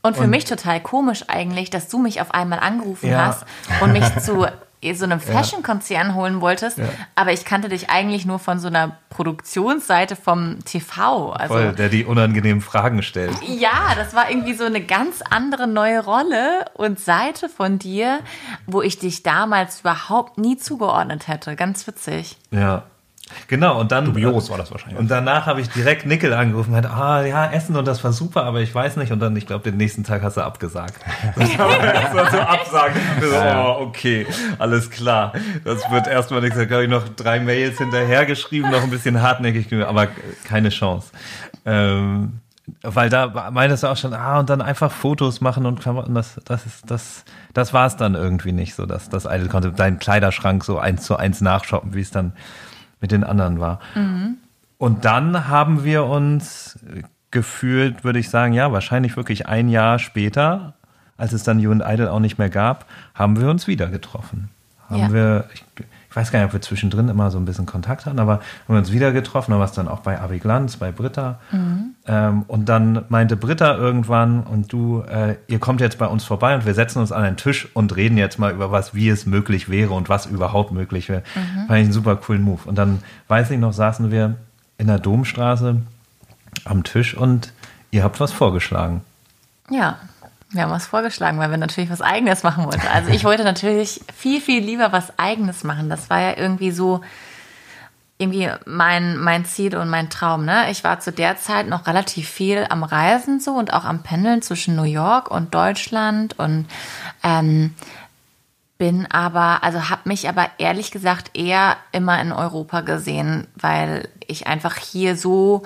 Und 0.00 0.16
für 0.16 0.24
und, 0.24 0.30
mich 0.30 0.46
total 0.46 0.80
komisch 0.80 1.24
eigentlich, 1.28 1.68
dass 1.68 1.88
du 1.88 1.98
mich 1.98 2.22
auf 2.22 2.32
einmal 2.32 2.58
angerufen 2.60 3.10
ja. 3.10 3.26
hast 3.26 3.44
und 3.82 3.92
mich 3.92 4.04
zu 4.20 4.46
so 4.94 5.04
einem 5.04 5.20
Fashion-Konzern 5.20 6.14
holen 6.14 6.40
wolltest, 6.40 6.78
ja. 6.78 6.84
aber 7.14 7.32
ich 7.32 7.44
kannte 7.44 7.68
dich 7.68 7.88
eigentlich 7.88 8.26
nur 8.26 8.38
von 8.38 8.58
so 8.58 8.66
einer 8.68 8.96
Produktionsseite 9.10 10.16
vom 10.16 10.58
TV. 10.64 11.32
Also, 11.32 11.54
Voll, 11.54 11.72
der 11.72 11.88
die 11.88 12.04
unangenehmen 12.04 12.60
Fragen 12.60 13.02
stellt. 13.02 13.36
Ja, 13.46 13.94
das 13.94 14.14
war 14.14 14.28
irgendwie 14.28 14.54
so 14.54 14.64
eine 14.64 14.80
ganz 14.80 15.22
andere 15.22 15.66
neue 15.66 16.04
Rolle 16.04 16.64
und 16.74 16.98
Seite 16.98 17.48
von 17.48 17.78
dir, 17.78 18.20
wo 18.66 18.82
ich 18.82 18.98
dich 18.98 19.22
damals 19.22 19.80
überhaupt 19.80 20.38
nie 20.38 20.56
zugeordnet 20.56 21.28
hätte. 21.28 21.54
Ganz 21.54 21.86
witzig. 21.86 22.36
Ja. 22.50 22.84
Genau, 23.48 23.80
und 23.80 23.92
dann. 23.92 24.06
Dubios 24.06 24.50
war 24.50 24.58
das 24.58 24.70
wahrscheinlich. 24.70 24.98
Und 24.98 25.10
danach 25.10 25.46
habe 25.46 25.60
ich 25.60 25.68
direkt 25.70 26.06
Nickel 26.06 26.32
angerufen 26.32 26.68
und 26.68 26.72
meinte, 26.74 26.90
ah 26.90 27.24
ja, 27.24 27.50
Essen 27.50 27.76
und 27.76 27.86
das 27.86 28.02
war 28.04 28.12
super, 28.12 28.44
aber 28.44 28.60
ich 28.60 28.74
weiß 28.74 28.96
nicht. 28.96 29.12
Und 29.12 29.20
dann, 29.20 29.36
ich 29.36 29.46
glaube, 29.46 29.64
den 29.64 29.76
nächsten 29.76 30.04
Tag 30.04 30.22
hast 30.22 30.36
du 30.36 30.42
abgesagt. 30.42 30.94
Das 31.36 32.14
war 32.14 32.30
so 32.30 32.38
absagen. 32.38 33.00
So, 33.20 33.36
oh, 33.36 33.86
okay, 33.86 34.26
alles 34.58 34.90
klar. 34.90 35.32
Das 35.64 35.90
wird 35.90 36.06
erstmal 36.06 36.40
nichts. 36.40 36.56
Da 36.56 36.62
habe 36.62 36.84
ich 36.84 36.90
noch 36.90 37.08
drei 37.08 37.40
Mails 37.40 37.78
hinterhergeschrieben, 37.78 38.70
noch 38.70 38.82
ein 38.82 38.90
bisschen 38.90 39.22
hartnäckig, 39.22 39.72
aber 39.84 40.08
keine 40.44 40.68
Chance. 40.70 41.10
Ähm, 41.64 42.40
weil 42.82 43.08
da 43.08 43.50
meintest 43.50 43.82
du 43.82 43.88
auch 43.88 43.96
schon, 43.96 44.14
ah, 44.14 44.38
und 44.40 44.50
dann 44.50 44.60
einfach 44.60 44.90
Fotos 44.90 45.40
machen 45.40 45.66
und 45.66 45.80
Klamotten, 45.80 46.14
das, 46.14 46.40
das 46.44 46.66
ist, 46.66 46.90
das, 46.90 47.24
das 47.54 47.72
war 47.72 47.86
es 47.86 47.96
dann 47.96 48.14
irgendwie 48.14 48.52
nicht 48.52 48.74
so, 48.74 48.86
dass 48.86 49.08
das 49.08 49.24
Idol 49.24 49.48
konnte 49.48 49.72
deinen 49.72 49.98
Kleiderschrank 49.98 50.64
so 50.64 50.78
eins 50.78 51.04
zu 51.04 51.16
eins 51.16 51.40
nachshoppen, 51.40 51.94
wie 51.94 52.00
es 52.00 52.10
dann 52.10 52.32
mit 53.02 53.12
den 53.12 53.24
anderen 53.24 53.60
war. 53.60 53.80
Mhm. 53.94 54.38
Und 54.78 55.04
dann 55.04 55.48
haben 55.48 55.84
wir 55.84 56.04
uns 56.06 56.78
gefühlt, 57.30 58.04
würde 58.04 58.18
ich 58.18 58.30
sagen, 58.30 58.52
ja, 58.52 58.72
wahrscheinlich 58.72 59.16
wirklich 59.16 59.46
ein 59.46 59.68
Jahr 59.68 59.98
später, 59.98 60.74
als 61.16 61.32
es 61.32 61.42
dann 61.42 61.60
You 61.60 61.72
and 61.72 61.82
Idol 61.86 62.08
auch 62.08 62.20
nicht 62.20 62.38
mehr 62.38 62.50
gab, 62.50 62.86
haben 63.14 63.40
wir 63.40 63.50
uns 63.50 63.66
wieder 63.66 63.88
getroffen. 63.88 64.48
Haben 64.88 65.00
ja. 65.00 65.12
wir, 65.12 65.44
ich, 65.52 65.64
ich 66.10 66.16
weiß 66.16 66.30
gar 66.30 66.40
nicht, 66.40 66.46
ob 66.46 66.52
wir 66.52 66.60
zwischendrin 66.60 67.08
immer 67.08 67.30
so 67.30 67.38
ein 67.38 67.44
bisschen 67.44 67.66
Kontakt 67.66 68.06
hatten, 68.06 68.18
aber 68.18 68.34
haben 68.34 68.42
wir 68.68 68.78
uns 68.78 68.92
wieder 68.92 69.12
getroffen, 69.12 69.52
aber 69.52 69.64
es 69.64 69.72
dann 69.72 69.88
auch 69.88 70.00
bei 70.00 70.20
Abi 70.20 70.38
Glanz, 70.38 70.76
bei 70.76 70.92
Britta. 70.92 71.38
Mhm. 71.50 71.91
Ähm, 72.12 72.44
und 72.46 72.68
dann 72.68 73.06
meinte 73.08 73.38
Britta 73.38 73.74
irgendwann 73.74 74.42
und 74.42 74.70
du, 74.70 75.00
äh, 75.00 75.36
ihr 75.46 75.58
kommt 75.58 75.80
jetzt 75.80 75.96
bei 75.96 76.06
uns 76.06 76.24
vorbei 76.24 76.54
und 76.54 76.66
wir 76.66 76.74
setzen 76.74 76.98
uns 76.98 77.10
an 77.10 77.22
einen 77.24 77.38
Tisch 77.38 77.68
und 77.72 77.96
reden 77.96 78.18
jetzt 78.18 78.38
mal 78.38 78.52
über 78.52 78.70
was, 78.70 78.94
wie 78.94 79.08
es 79.08 79.24
möglich 79.24 79.70
wäre 79.70 79.94
und 79.94 80.10
was 80.10 80.26
überhaupt 80.26 80.72
möglich 80.72 81.08
wäre. 81.08 81.22
Mhm. 81.34 81.66
Fand 81.68 81.78
ich 81.78 81.84
einen 81.84 81.92
super 81.92 82.16
coolen 82.16 82.42
Move. 82.42 82.60
Und 82.66 82.76
dann, 82.76 83.02
weiß 83.28 83.50
ich 83.50 83.58
noch, 83.58 83.72
saßen 83.72 84.10
wir 84.10 84.34
in 84.76 84.88
der 84.88 84.98
Domstraße 84.98 85.80
am 86.66 86.84
Tisch 86.84 87.16
und 87.16 87.54
ihr 87.92 88.04
habt 88.04 88.20
was 88.20 88.30
vorgeschlagen. 88.30 89.00
Ja, 89.70 89.96
wir 90.50 90.64
haben 90.64 90.70
was 90.70 90.84
vorgeschlagen, 90.84 91.38
weil 91.38 91.50
wir 91.50 91.56
natürlich 91.56 91.88
was 91.88 92.02
Eigenes 92.02 92.42
machen 92.42 92.66
wollten. 92.66 92.86
Also 92.92 93.10
ich 93.10 93.24
wollte 93.24 93.42
natürlich 93.42 94.02
viel, 94.14 94.42
viel 94.42 94.62
lieber 94.62 94.92
was 94.92 95.18
Eigenes 95.18 95.64
machen. 95.64 95.88
Das 95.88 96.10
war 96.10 96.20
ja 96.20 96.36
irgendwie 96.36 96.72
so 96.72 97.00
irgendwie 98.22 98.48
mein, 98.64 99.18
mein 99.18 99.44
Ziel 99.44 99.76
und 99.76 99.90
mein 99.90 100.08
Traum. 100.08 100.44
Ne? 100.44 100.70
Ich 100.70 100.84
war 100.84 101.00
zu 101.00 101.12
der 101.12 101.36
Zeit 101.36 101.68
noch 101.68 101.86
relativ 101.86 102.28
viel 102.28 102.66
am 102.70 102.82
Reisen 102.82 103.40
so 103.40 103.52
und 103.52 103.72
auch 103.72 103.84
am 103.84 104.02
Pendeln 104.02 104.42
zwischen 104.42 104.76
New 104.76 104.84
York 104.84 105.30
und 105.30 105.54
Deutschland 105.54 106.38
und 106.38 106.66
ähm, 107.22 107.74
bin 108.78 109.06
aber, 109.10 109.62
also 109.62 109.90
habe 109.90 110.08
mich 110.08 110.28
aber 110.28 110.46
ehrlich 110.58 110.90
gesagt 110.90 111.30
eher 111.34 111.76
immer 111.92 112.20
in 112.20 112.32
Europa 112.32 112.80
gesehen, 112.80 113.46
weil 113.54 114.08
ich 114.26 114.46
einfach 114.46 114.76
hier 114.76 115.16
so 115.16 115.62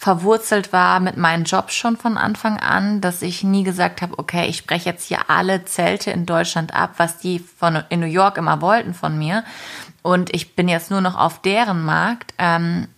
verwurzelt 0.00 0.72
war 0.72 0.98
mit 0.98 1.18
meinem 1.18 1.44
Job 1.44 1.70
schon 1.70 1.98
von 1.98 2.16
Anfang 2.16 2.58
an, 2.58 3.02
dass 3.02 3.20
ich 3.20 3.44
nie 3.44 3.64
gesagt 3.64 4.00
habe, 4.00 4.18
okay, 4.18 4.46
ich 4.46 4.56
spreche 4.56 4.88
jetzt 4.88 5.06
hier 5.06 5.28
alle 5.28 5.66
Zelte 5.66 6.10
in 6.10 6.24
Deutschland 6.24 6.72
ab, 6.72 6.94
was 6.96 7.18
die 7.18 7.38
von 7.38 7.82
in 7.90 8.00
New 8.00 8.06
York 8.06 8.38
immer 8.38 8.62
wollten 8.62 8.94
von 8.94 9.18
mir. 9.18 9.44
Und 10.02 10.34
ich 10.34 10.54
bin 10.54 10.68
jetzt 10.68 10.90
nur 10.90 11.00
noch 11.00 11.16
auf 11.16 11.40
deren 11.42 11.82
Markt. 11.84 12.34
Ähm, 12.38 12.88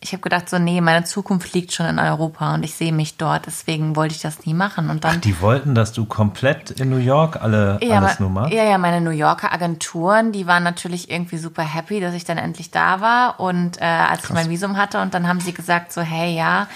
ich 0.00 0.12
habe 0.12 0.22
gedacht, 0.22 0.48
so, 0.48 0.60
nee, 0.60 0.80
meine 0.80 1.04
Zukunft 1.04 1.52
liegt 1.54 1.72
schon 1.72 1.86
in 1.86 1.98
Europa 1.98 2.54
und 2.54 2.62
ich 2.62 2.74
sehe 2.74 2.92
mich 2.92 3.16
dort, 3.16 3.46
deswegen 3.46 3.96
wollte 3.96 4.14
ich 4.14 4.20
das 4.20 4.46
nie 4.46 4.54
machen. 4.54 4.90
Und 4.90 5.02
dann, 5.02 5.16
Ach, 5.16 5.20
die 5.20 5.40
wollten, 5.40 5.74
dass 5.74 5.92
du 5.92 6.04
komplett 6.04 6.70
in 6.70 6.88
New 6.88 6.98
York 6.98 7.42
alle, 7.42 7.80
ja, 7.82 7.98
alles 7.98 8.20
nur 8.20 8.30
machst? 8.30 8.52
Ja, 8.52 8.62
ja, 8.62 8.78
meine 8.78 9.00
New 9.00 9.10
Yorker 9.10 9.52
Agenturen, 9.52 10.30
die 10.30 10.46
waren 10.46 10.62
natürlich 10.62 11.10
irgendwie 11.10 11.38
super 11.38 11.62
happy, 11.62 11.98
dass 11.98 12.14
ich 12.14 12.24
dann 12.24 12.38
endlich 12.38 12.70
da 12.70 13.00
war 13.00 13.40
und 13.40 13.80
äh, 13.80 13.84
als 13.84 14.22
Krass. 14.22 14.30
ich 14.30 14.34
mein 14.34 14.50
Visum 14.50 14.76
hatte 14.76 15.00
und 15.00 15.14
dann 15.14 15.26
haben 15.26 15.40
sie 15.40 15.52
gesagt 15.52 15.92
so, 15.92 16.00
hey, 16.00 16.32
ja, 16.32 16.68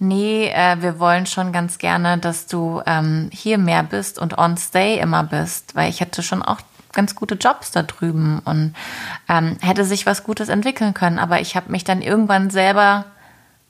nee, 0.00 0.48
äh, 0.48 0.82
wir 0.82 0.98
wollen 0.98 1.26
schon 1.26 1.52
ganz 1.52 1.78
gerne, 1.78 2.18
dass 2.18 2.48
du 2.48 2.82
ähm, 2.86 3.30
hier 3.32 3.58
mehr 3.58 3.84
bist 3.84 4.18
und 4.18 4.36
on 4.36 4.56
stay 4.56 4.98
immer 4.98 5.22
bist, 5.22 5.76
weil 5.76 5.90
ich 5.90 6.00
hätte 6.00 6.24
schon 6.24 6.42
auch 6.42 6.58
ganz 6.94 7.14
gute 7.14 7.34
Jobs 7.34 7.70
da 7.70 7.82
drüben 7.82 8.40
und 8.40 8.74
ähm, 9.28 9.56
hätte 9.60 9.84
sich 9.84 10.06
was 10.06 10.24
Gutes 10.24 10.48
entwickeln 10.48 10.94
können. 10.94 11.18
Aber 11.18 11.40
ich 11.40 11.56
habe 11.56 11.70
mich 11.70 11.84
dann 11.84 12.02
irgendwann 12.02 12.50
selber 12.50 13.06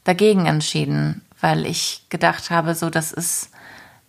dagegen 0.04 0.46
entschieden, 0.46 1.22
weil 1.40 1.66
ich 1.66 2.06
gedacht 2.10 2.50
habe, 2.50 2.74
so 2.74 2.90
das 2.90 3.12
ist 3.12 3.50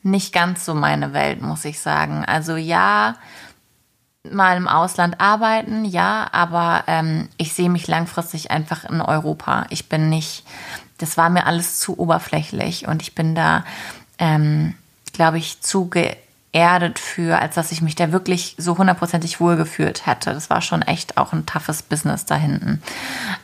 nicht 0.04 0.34
ganz 0.34 0.66
so 0.66 0.76
meine 0.76 1.14
Welt, 1.14 1.42
muss 1.42 1.66
ich 1.66 1.80
sagen. 1.80 2.24
Also 2.26 2.56
ja, 2.56 3.16
mal 4.32 4.58
im 4.58 4.68
Ausland 4.68 5.20
arbeiten, 5.20 5.86
ja, 5.86 6.28
aber 6.32 6.84
ähm, 6.88 7.30
ich 7.38 7.54
sehe 7.54 7.70
mich 7.70 7.88
langfristig 7.88 8.52
einfach 8.52 8.86
in 8.86 9.02
Europa. 9.02 9.66
Ich 9.70 9.90
bin 9.90 10.10
nicht, 10.10 10.44
das 10.98 11.18
war 11.18 11.30
mir 11.30 11.46
alles 11.46 11.80
zu 11.80 11.98
oberflächlich 11.98 12.88
und 12.88 13.02
ich 13.02 13.16
bin 13.16 13.36
da, 13.36 13.66
ähm, 14.18 14.76
glaube 15.14 15.38
ich, 15.38 15.62
zu 15.62 15.90
ge 15.90 16.16
erdet 16.56 17.00
für, 17.00 17.40
als 17.40 17.56
dass 17.56 17.74
ich 17.74 17.82
mich 17.82 17.96
da 17.96 18.14
wirklich 18.14 18.56
so 18.58 18.78
hundertprozentig 18.78 19.42
wohlgefühlt 19.42 20.08
hätte. 20.08 20.34
Das 20.34 20.50
war 20.50 20.62
schon 20.62 20.82
echt 20.82 21.18
auch 21.18 21.34
ein 21.34 21.46
toughes 21.46 21.84
Business 21.84 22.26
da 22.26 22.36
hinten. 22.36 22.82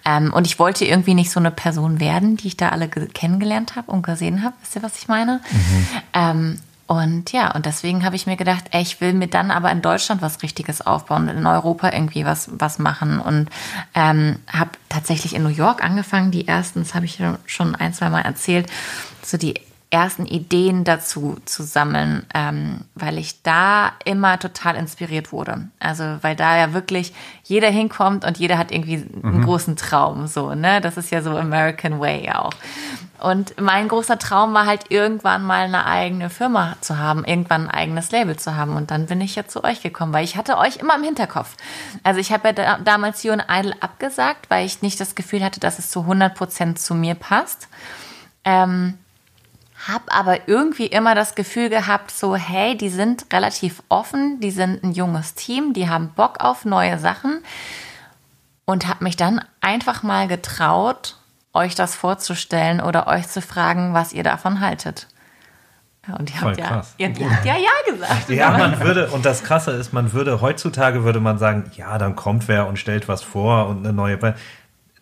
Ähm, 0.06 0.32
und 0.34 0.48
ich 0.48 0.58
wollte 0.60 0.86
irgendwie 0.86 1.14
nicht 1.14 1.30
so 1.30 1.40
eine 1.42 1.52
Person 1.52 2.00
werden, 2.00 2.38
die 2.38 2.48
ich 2.48 2.58
da 2.58 2.70
alle 2.70 2.88
kennengelernt 2.88 3.76
habe 3.76 3.92
und 3.92 4.02
gesehen 4.04 4.44
habe. 4.44 4.56
Wisst 4.62 4.78
ihr, 4.78 4.84
was 4.84 4.98
ich 4.98 5.10
meine? 5.10 5.42
Mhm. 5.52 5.88
Ähm, 6.14 6.60
Und 6.88 7.32
ja, 7.32 7.54
und 7.54 7.66
deswegen 7.66 8.04
habe 8.04 8.16
ich 8.18 8.28
mir 8.28 8.36
gedacht, 8.38 8.66
ey, 8.72 8.82
ich 8.82 9.00
will 9.00 9.14
mir 9.14 9.28
dann 9.28 9.52
aber 9.52 9.72
in 9.72 9.82
Deutschland 9.82 10.22
was 10.22 10.42
Richtiges 10.44 10.82
aufbauen, 10.82 11.30
in 11.30 11.46
Europa 11.46 11.92
irgendwie 11.92 12.26
was, 12.26 12.50
was 12.52 12.80
machen. 12.80 13.20
Und 13.20 13.50
ähm, 13.94 14.40
habe 14.52 14.72
tatsächlich 14.90 15.36
in 15.36 15.44
New 15.44 15.50
York 15.50 15.84
angefangen, 15.84 16.32
die 16.32 16.48
ersten, 16.48 16.80
das 16.80 16.94
habe 16.94 17.06
ich 17.06 17.22
schon 17.46 17.76
ein, 17.76 17.94
zwei 17.94 18.10
Mal 18.10 18.22
erzählt, 18.22 18.68
so 19.24 19.38
die 19.38 19.56
ersten 19.92 20.26
Ideen 20.26 20.86
dazu 20.86 21.38
zu 21.44 21.64
sammeln, 21.64 22.26
ähm, 22.34 22.86
weil 22.96 23.18
ich 23.18 23.44
da 23.44 23.92
immer 24.06 24.40
total 24.40 24.78
inspiriert 24.78 25.34
wurde. 25.34 25.68
Also 25.80 26.18
weil 26.22 26.36
da 26.38 26.58
ja 26.58 26.74
wirklich 26.74 27.14
jeder 27.44 27.70
hinkommt 27.70 28.24
und 28.24 28.38
jeder 28.38 28.58
hat 28.58 28.72
irgendwie 28.72 29.06
einen 29.22 29.40
mhm. 29.40 29.46
großen 29.46 29.76
Traum. 29.76 30.28
So, 30.28 30.56
ne? 30.56 30.80
Das 30.80 30.96
ist 30.96 31.12
ja 31.12 31.22
so 31.22 31.38
American 31.38 32.00
Way 32.00 32.32
auch. 32.32 32.54
Und 33.20 33.60
mein 33.62 33.90
großer 33.90 34.18
Traum 34.18 34.54
war 34.54 34.66
halt 34.66 34.86
irgendwann 34.90 35.44
mal 35.44 35.66
eine 35.66 35.86
eigene 35.86 36.30
Firma 36.30 36.78
zu 36.80 36.98
haben, 36.98 37.26
irgendwann 37.26 37.68
ein 37.68 37.72
eigenes 37.72 38.12
Label 38.12 38.38
zu 38.38 38.56
haben. 38.56 38.78
Und 38.78 38.92
dann 38.92 39.08
bin 39.08 39.20
ich 39.20 39.36
ja 39.36 39.46
zu 39.46 39.64
euch 39.64 39.84
gekommen, 39.84 40.14
weil 40.14 40.24
ich 40.24 40.38
hatte 40.38 40.58
euch 40.58 40.78
immer 40.78 40.96
im 40.96 41.04
Hinterkopf. 41.04 41.56
Also 42.02 42.20
ich 42.20 42.32
habe 42.32 42.48
ja 42.48 42.54
da, 42.54 42.78
damals 42.80 43.24
and 43.26 43.46
Idol 43.48 43.76
abgesagt, 43.82 44.50
weil 44.50 44.66
ich 44.66 44.82
nicht 44.82 45.00
das 45.00 45.16
Gefühl 45.16 45.44
hatte, 45.44 45.60
dass 45.60 45.78
es 45.78 45.92
zu 45.92 46.00
100 46.00 46.34
Prozent 46.34 46.80
zu 46.80 46.96
mir 46.96 47.14
passt. 47.14 47.68
Ähm, 48.44 48.98
habe 49.88 50.12
aber 50.12 50.48
irgendwie 50.48 50.88
immer 50.88 51.16
das 51.16 51.36
Gefühl 51.36 51.70
gehabt, 51.70 52.12
so 52.12 52.36
hey, 52.36 52.78
die 52.78 52.90
sind 52.90 53.26
relativ 53.34 53.82
offen, 53.90 54.40
die 54.40 54.52
sind 54.52 54.84
ein 54.84 54.92
junges 54.92 55.34
Team, 55.34 55.74
die 55.74 55.90
haben 55.90 56.10
Bock 56.16 56.44
auf 56.44 56.66
neue 56.66 57.00
Sachen 57.00 57.44
und 58.66 58.88
habe 58.88 59.04
mich 59.04 59.18
dann 59.18 59.42
einfach 59.60 60.04
mal 60.04 60.28
getraut, 60.28 61.18
euch 61.54 61.76
das 61.76 61.96
vorzustellen 61.96 62.80
oder 62.80 63.08
euch 63.08 63.28
zu 63.28 63.42
fragen, 63.42 63.94
was 63.94 64.14
ihr 64.14 64.24
davon 64.24 64.62
haltet. 64.62 65.08
Ja, 66.08 66.16
und 66.16 66.34
ihr 66.34 66.42
habt, 66.42 66.58
ja, 66.58 66.84
ihr, 66.98 67.10
ihr 67.10 67.30
habt 67.30 67.46
ja 67.46 67.58
ja 67.58 67.94
gesagt. 67.94 68.30
Ja, 68.30 68.58
man 68.58 68.80
würde, 68.80 69.10
und 69.10 69.24
das 69.24 69.44
Krasse 69.44 69.72
ist, 69.72 69.94
man 69.94 70.14
würde, 70.14 70.42
heutzutage 70.42 71.04
würde 71.04 71.20
man 71.20 71.38
sagen, 71.38 71.70
ja, 71.76 71.98
dann 72.00 72.16
kommt 72.16 72.48
wer 72.48 72.68
und 72.68 72.80
stellt 72.80 73.08
was 73.08 73.22
vor 73.22 73.68
und 73.68 73.86
eine 73.86 73.94
neue 73.94 74.18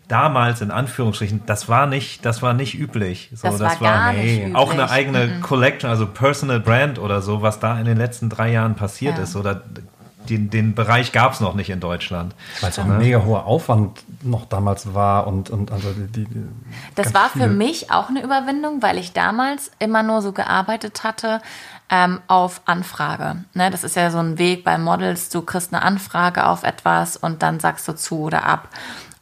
damals 0.09 0.59
in 0.61 0.71
Anführungsstrichen, 0.71 1.43
das 1.45 1.69
war 1.69 1.87
nicht, 1.87 2.25
das 2.25 2.41
war 2.41 2.53
nicht 2.53 2.77
üblich. 2.77 3.29
So, 3.33 3.47
das, 3.47 3.59
das 3.59 3.79
war, 3.79 3.91
gar 3.91 4.11
nee. 4.11 4.23
nicht 4.23 4.39
üblich. 4.39 4.55
auch 4.55 4.73
eine 4.73 4.89
eigene 4.89 5.27
mhm. 5.27 5.41
Collection, 5.41 5.89
also 5.89 6.07
Personal 6.07 6.59
Brand 6.59 6.99
oder 6.99 7.21
so, 7.21 7.41
was 7.41 7.59
da 7.59 7.79
in 7.79 7.85
den 7.85 7.97
letzten 7.97 8.29
drei 8.29 8.51
Jahren 8.51 8.75
passiert 8.75 9.17
ja. 9.17 9.23
ist 9.23 9.35
oder 9.35 9.61
den, 10.27 10.49
den 10.49 10.75
Bereich 10.75 11.11
gab 11.11 11.33
es 11.33 11.39
noch 11.39 11.53
nicht 11.53 11.69
in 11.69 11.79
Deutschland. 11.79 12.35
Weil 12.61 12.69
es 12.71 12.79
auch 12.79 12.85
ein 12.85 12.97
mega 12.97 13.23
hoher 13.23 13.45
Aufwand 13.45 14.03
noch 14.21 14.45
damals 14.45 14.93
war 14.93 15.27
und, 15.27 15.49
und 15.49 15.71
also 15.71 15.91
die, 15.93 16.25
die 16.25 16.45
Das 16.95 17.13
war 17.13 17.29
für 17.29 17.47
mich 17.47 17.91
auch 17.91 18.09
eine 18.09 18.21
Überwindung, 18.21 18.81
weil 18.81 18.97
ich 18.97 19.13
damals 19.13 19.71
immer 19.79 20.03
nur 20.03 20.21
so 20.21 20.31
gearbeitet 20.31 21.03
hatte 21.03 21.41
ähm, 21.89 22.19
auf 22.27 22.61
Anfrage. 22.65 23.43
Ne, 23.53 23.71
das 23.71 23.83
ist 23.83 23.95
ja 23.95 24.11
so 24.11 24.19
ein 24.19 24.37
Weg 24.37 24.63
bei 24.63 24.77
Models, 24.77 25.29
du 25.29 25.41
kriegst 25.41 25.73
eine 25.73 25.81
Anfrage 25.83 26.45
auf 26.45 26.63
etwas 26.63 27.17
und 27.17 27.41
dann 27.41 27.59
sagst 27.59 27.87
du 27.87 27.93
zu 27.93 28.19
oder 28.21 28.45
ab. 28.45 28.69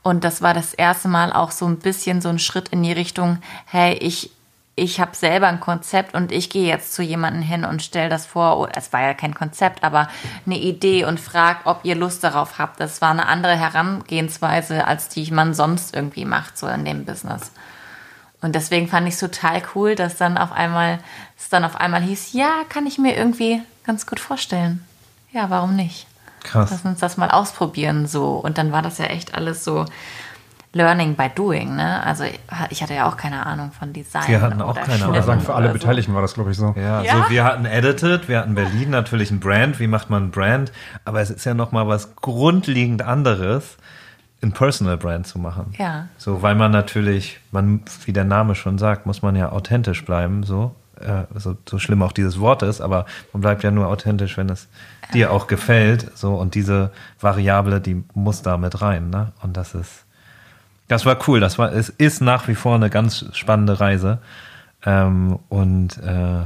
Und 0.08 0.24
das 0.24 0.42
war 0.42 0.54
das 0.54 0.74
erste 0.74 1.10
Mal 1.10 1.34
auch 1.34 1.52
so 1.52 1.66
ein 1.66 1.80
bisschen 1.80 2.22
so 2.22 2.30
ein 2.30 2.40
Schritt 2.40 2.70
in 2.70 2.82
die 2.82 2.94
Richtung, 2.94 3.40
hey, 3.66 3.94
ich, 3.96 4.32
ich 4.78 5.02
habe 5.02 5.14
selber 5.14 5.48
ein 5.48 5.60
Konzept 5.60 6.16
und 6.16 6.32
ich 6.32 6.50
gehe 6.50 6.66
jetzt 6.66 6.94
zu 6.94 7.04
jemandem 7.04 7.42
hin 7.42 7.66
und 7.66 7.84
stelle 7.84 8.08
das 8.08 8.26
vor. 8.26 8.58
Oh, 8.58 8.68
es 8.74 8.94
war 8.94 9.02
ja 9.02 9.14
kein 9.14 9.36
Konzept, 9.36 9.84
aber 9.84 10.08
eine 10.46 10.58
Idee 10.58 11.04
und 11.04 11.20
frage, 11.20 11.60
ob 11.66 11.82
ihr 11.84 11.96
Lust 11.96 12.24
darauf 12.24 12.58
habt. 12.58 12.80
Das 12.80 13.02
war 13.02 13.12
eine 13.12 13.28
andere 13.28 13.58
Herangehensweise, 13.58 14.88
als 14.88 15.10
die 15.10 15.30
man 15.30 15.54
sonst 15.54 15.94
irgendwie 15.94 16.24
macht, 16.24 16.58
so 16.58 16.68
in 16.68 16.86
dem 16.86 17.04
Business. 17.04 17.52
Und 18.42 18.56
deswegen 18.56 18.88
fand 18.88 19.10
ich 19.10 19.16
es 19.16 19.20
total 19.20 19.62
cool, 19.76 19.96
dass 19.96 20.16
dann 20.16 20.38
auf 20.38 20.54
einmal, 20.54 21.00
es 21.38 21.50
dann 21.50 21.66
auf 21.66 21.76
einmal 21.76 22.02
hieß, 22.02 22.32
ja, 22.32 22.62
kann 22.70 22.86
ich 22.86 22.98
mir 22.98 23.18
irgendwie 23.18 23.62
ganz 23.86 24.06
gut 24.06 24.22
vorstellen. 24.22 24.86
Ja, 25.34 25.50
warum 25.50 25.76
nicht? 25.76 26.08
Krass. 26.48 26.72
Lass 26.72 26.86
uns 26.86 27.00
das 27.00 27.18
mal 27.18 27.30
ausprobieren 27.30 28.08
so. 28.08 28.36
Und 28.36 28.58
dann 28.58 28.72
war 28.72 28.82
das 28.82 28.98
ja 28.98 29.06
echt 29.06 29.36
alles 29.36 29.64
so 29.64 29.86
Learning 30.74 31.16
by 31.16 31.30
Doing, 31.34 31.76
ne? 31.76 32.04
Also 32.04 32.24
ich 32.70 32.84
hatte 32.84 32.94
ja 32.94 33.08
auch 33.08 33.18
keine 33.18 33.46
Ahnung 33.46 33.72
von 33.72 33.94
Design. 33.94 34.28
Wir 34.28 34.42
hatten 34.42 34.62
auch 34.62 34.76
keine 34.76 35.04
Ahnung. 35.06 35.22
Sagen, 35.24 35.42
für 35.42 35.56
alle 35.56 35.68
so. 35.68 35.74
Beteiligten 35.74 36.14
war 36.14 36.22
das, 36.22 36.36
glaube 36.36 36.52
ich, 36.52 36.58
so. 36.58 36.74
Ja, 36.78 37.02
ja, 37.02 37.24
so 37.24 37.30
wir 37.30 37.44
hatten 37.44 37.66
Edited, 37.66 38.28
wir 38.30 38.40
hatten 38.40 38.56
Berlin 38.56 38.90
natürlich 38.90 39.32
ein 39.32 39.40
Brand. 39.40 39.80
Wie 39.80 39.88
macht 39.88 40.10
man 40.10 40.26
ein 40.26 40.32
Brand? 40.32 40.72
Aber 41.04 41.22
es 41.22 41.30
ist 41.30 41.46
ja 41.46 41.54
noch 41.54 41.72
mal 41.72 41.88
was 41.88 42.16
grundlegend 42.16 43.02
anderes, 43.02 43.78
ein 44.42 44.52
Personal 44.52 44.98
Brand 44.98 45.26
zu 45.26 45.40
machen. 45.40 45.74
Ja. 45.78 46.08
So, 46.18 46.42
weil 46.42 46.56
man 46.56 46.72
natürlich, 46.72 47.40
man, 47.52 47.82
wie 48.06 48.14
der 48.14 48.26
Name 48.26 48.54
schon 48.56 48.78
sagt, 48.78 49.06
muss 49.06 49.22
man 49.22 49.36
ja 49.36 49.52
authentisch 49.52 50.06
bleiben, 50.06 50.44
so. 50.44 50.76
Äh, 51.02 51.26
so, 51.36 51.58
so 51.68 51.80
schlimm 51.80 52.02
auch 52.02 52.12
dieses 52.12 52.40
Wort 52.40 52.64
ist, 52.64 52.82
aber 52.82 53.06
man 53.34 53.42
bleibt 53.42 53.64
ja 53.64 53.72
nur 53.72 53.88
authentisch, 53.88 54.38
wenn 54.38 54.50
es 54.50 54.68
dir 55.14 55.32
auch 55.32 55.48
gefällt. 55.48 56.18
So, 56.18 56.36
und 56.36 56.56
diese 56.56 56.92
Variable, 57.20 57.82
die 57.82 58.04
muss 58.14 58.42
da 58.42 58.58
mit 58.58 58.82
rein. 58.82 59.10
Ne? 59.10 59.32
Und 59.42 59.58
das 59.58 59.76
ist, 59.76 60.06
das 60.88 61.06
war 61.06 61.18
cool. 61.28 61.40
Das 61.40 61.58
war, 61.58 61.72
es 61.72 61.90
ist 61.90 62.22
nach 62.22 62.48
wie 62.48 62.56
vor 62.56 62.76
eine 62.76 62.90
ganz 62.90 63.26
spannende 63.34 63.80
Reise. 63.80 64.20
Ähm, 64.86 65.40
und 65.50 65.98
äh, 65.98 66.46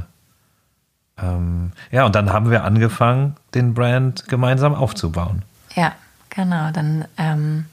ähm, 1.18 1.72
ja, 1.90 2.04
und 2.04 2.14
dann 2.14 2.32
haben 2.32 2.50
wir 2.50 2.64
angefangen, 2.64 3.36
den 3.54 3.74
Brand 3.74 4.28
gemeinsam 4.28 4.74
aufzubauen. 4.74 5.42
Ja, 5.74 5.92
genau. 6.30 6.70
Dann 6.72 7.04
ähm, 7.16 7.66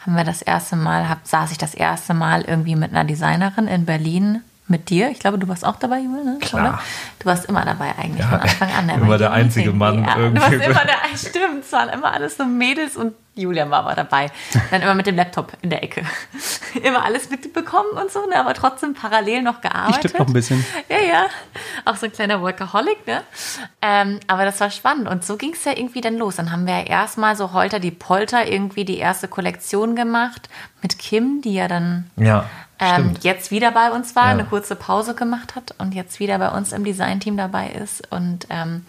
haben 0.00 0.16
wir 0.16 0.24
das 0.24 0.42
erste 0.42 0.76
Mal, 0.76 1.08
hab, 1.08 1.26
saß 1.26 1.52
ich 1.52 1.58
das 1.58 1.74
erste 1.74 2.14
Mal 2.14 2.42
irgendwie 2.42 2.76
mit 2.76 2.90
einer 2.90 3.04
Designerin 3.04 3.66
in 3.66 3.86
Berlin 3.86 4.42
mit 4.68 4.90
dir. 4.90 5.10
Ich 5.10 5.20
glaube, 5.20 5.38
du 5.38 5.48
warst 5.48 5.64
auch 5.64 5.76
dabei, 5.76 6.00
Jule, 6.00 6.24
ne? 6.24 6.38
Klar. 6.40 6.62
Oder? 6.62 6.78
Du 7.18 7.26
warst 7.26 7.44
immer 7.46 7.64
dabei 7.64 7.96
eigentlich 7.96 8.20
ja, 8.20 8.28
von 8.28 8.40
Anfang 8.40 8.70
an. 8.70 8.88
Immer 8.88 9.18
der 9.18 9.32
einzige 9.32 9.72
Mann 9.72 10.04
ja, 10.04 10.16
irgendwie. 10.16 10.40
Du 10.40 10.60
warst 10.60 10.66
immer 10.66 10.84
der, 10.84 11.16
stimmt, 11.16 11.64
es 11.64 11.72
waren 11.72 11.88
immer 11.88 12.12
alles 12.12 12.36
so 12.36 12.44
Mädels 12.44 12.96
und 12.96 13.14
Julian 13.36 13.70
war 13.70 13.80
aber 13.80 13.94
dabei. 13.94 14.30
Dann 14.70 14.82
immer 14.82 14.94
mit 14.94 15.06
dem 15.06 15.16
Laptop 15.16 15.52
in 15.62 15.70
der 15.70 15.82
Ecke. 15.82 16.02
immer 16.82 17.04
alles 17.04 17.30
mitbekommen 17.30 17.90
und 18.00 18.10
so, 18.10 18.26
ne? 18.26 18.36
aber 18.36 18.54
trotzdem 18.54 18.94
parallel 18.94 19.42
noch 19.42 19.60
gearbeitet. 19.60 20.04
Ich 20.06 20.10
tippe 20.10 20.22
noch 20.22 20.28
ein 20.28 20.32
bisschen. 20.32 20.64
Ja, 20.88 20.98
ja. 20.98 21.26
Auch 21.84 21.96
so 21.96 22.06
ein 22.06 22.12
kleiner 22.12 22.40
Workaholic, 22.40 23.06
ne? 23.06 23.22
Ähm, 23.82 24.20
aber 24.26 24.44
das 24.44 24.58
war 24.60 24.70
spannend. 24.70 25.08
Und 25.08 25.24
so 25.24 25.36
ging 25.36 25.52
es 25.52 25.64
ja 25.64 25.72
irgendwie 25.76 26.00
dann 26.00 26.16
los. 26.16 26.36
Dann 26.36 26.50
haben 26.50 26.66
wir 26.66 26.78
ja 26.78 26.84
erstmal 26.84 27.36
so 27.36 27.52
Holter 27.52 27.78
die 27.78 27.90
Polter 27.90 28.50
irgendwie 28.50 28.84
die 28.84 28.98
erste 28.98 29.28
Kollektion 29.28 29.94
gemacht 29.96 30.48
mit 30.82 30.98
Kim, 30.98 31.42
die 31.42 31.54
ja 31.54 31.68
dann 31.68 32.10
ja, 32.16 32.46
ähm, 32.78 33.14
jetzt 33.22 33.50
wieder 33.50 33.70
bei 33.70 33.90
uns 33.90 34.14
war, 34.16 34.26
ja. 34.26 34.30
eine 34.32 34.44
kurze 34.44 34.76
Pause 34.76 35.14
gemacht 35.14 35.56
hat 35.56 35.74
und 35.78 35.94
jetzt 35.94 36.20
wieder 36.20 36.38
bei 36.38 36.50
uns 36.50 36.72
im 36.72 36.84
Designteam 36.84 37.36
dabei 37.36 37.70
ist. 37.70 38.10
Und 38.12 38.46
ähm, 38.50 38.84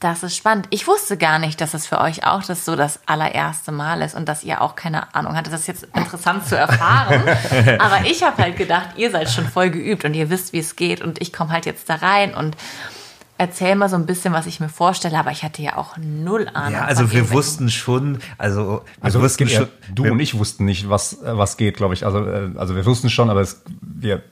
das 0.00 0.22
ist 0.22 0.36
spannend. 0.36 0.66
Ich 0.70 0.86
wusste 0.86 1.16
gar 1.16 1.38
nicht, 1.38 1.60
dass 1.60 1.72
es 1.72 1.86
für 1.86 2.00
euch 2.00 2.26
auch 2.26 2.42
das 2.42 2.66
so 2.66 2.76
das 2.76 3.00
allererste 3.06 3.72
Mal 3.72 4.02
ist 4.02 4.14
und 4.14 4.28
dass 4.28 4.44
ihr 4.44 4.60
auch 4.60 4.76
keine 4.76 5.14
Ahnung 5.14 5.34
hattet. 5.34 5.54
Das 5.54 5.60
ist 5.60 5.68
jetzt 5.68 5.84
interessant 5.94 6.46
zu 6.46 6.56
erfahren. 6.56 7.22
Aber 7.78 8.04
ich 8.04 8.22
habe 8.22 8.42
halt 8.42 8.56
gedacht, 8.56 8.90
ihr 8.96 9.10
seid 9.10 9.30
schon 9.30 9.46
voll 9.46 9.70
geübt 9.70 10.04
und 10.04 10.12
ihr 10.12 10.28
wisst, 10.28 10.52
wie 10.52 10.58
es 10.58 10.76
geht 10.76 11.00
und 11.00 11.22
ich 11.22 11.32
komme 11.32 11.50
halt 11.50 11.64
jetzt 11.64 11.88
da 11.88 11.94
rein 11.94 12.34
und 12.34 12.56
erzähl 13.38 13.74
mal 13.74 13.88
so 13.88 13.96
ein 13.96 14.04
bisschen, 14.06 14.34
was 14.34 14.46
ich 14.46 14.60
mir 14.60 14.68
vorstelle, 14.68 15.18
aber 15.18 15.30
ich 15.30 15.42
hatte 15.42 15.60
ja 15.60 15.76
auch 15.76 15.96
null 15.98 16.48
Ahnung. 16.54 16.72
Ja, 16.72 16.84
also 16.86 17.12
wir 17.12 17.30
wussten 17.30 17.68
schon, 17.70 18.18
also, 18.38 18.82
also 19.00 19.20
wussten 19.20 19.48
schon, 19.48 19.68
du 19.94 20.10
und 20.10 20.20
ich 20.20 20.38
wussten 20.38 20.64
nicht, 20.64 20.88
was, 20.88 21.18
was 21.22 21.58
geht, 21.58 21.76
glaube 21.76 21.94
ich. 21.94 22.06
Also, 22.06 22.26
äh, 22.26 22.50
also 22.56 22.76
wir 22.76 22.86
wussten 22.86 23.10
schon, 23.10 23.28
aber 23.28 23.40
es, 23.40 23.62
wir 23.80 24.22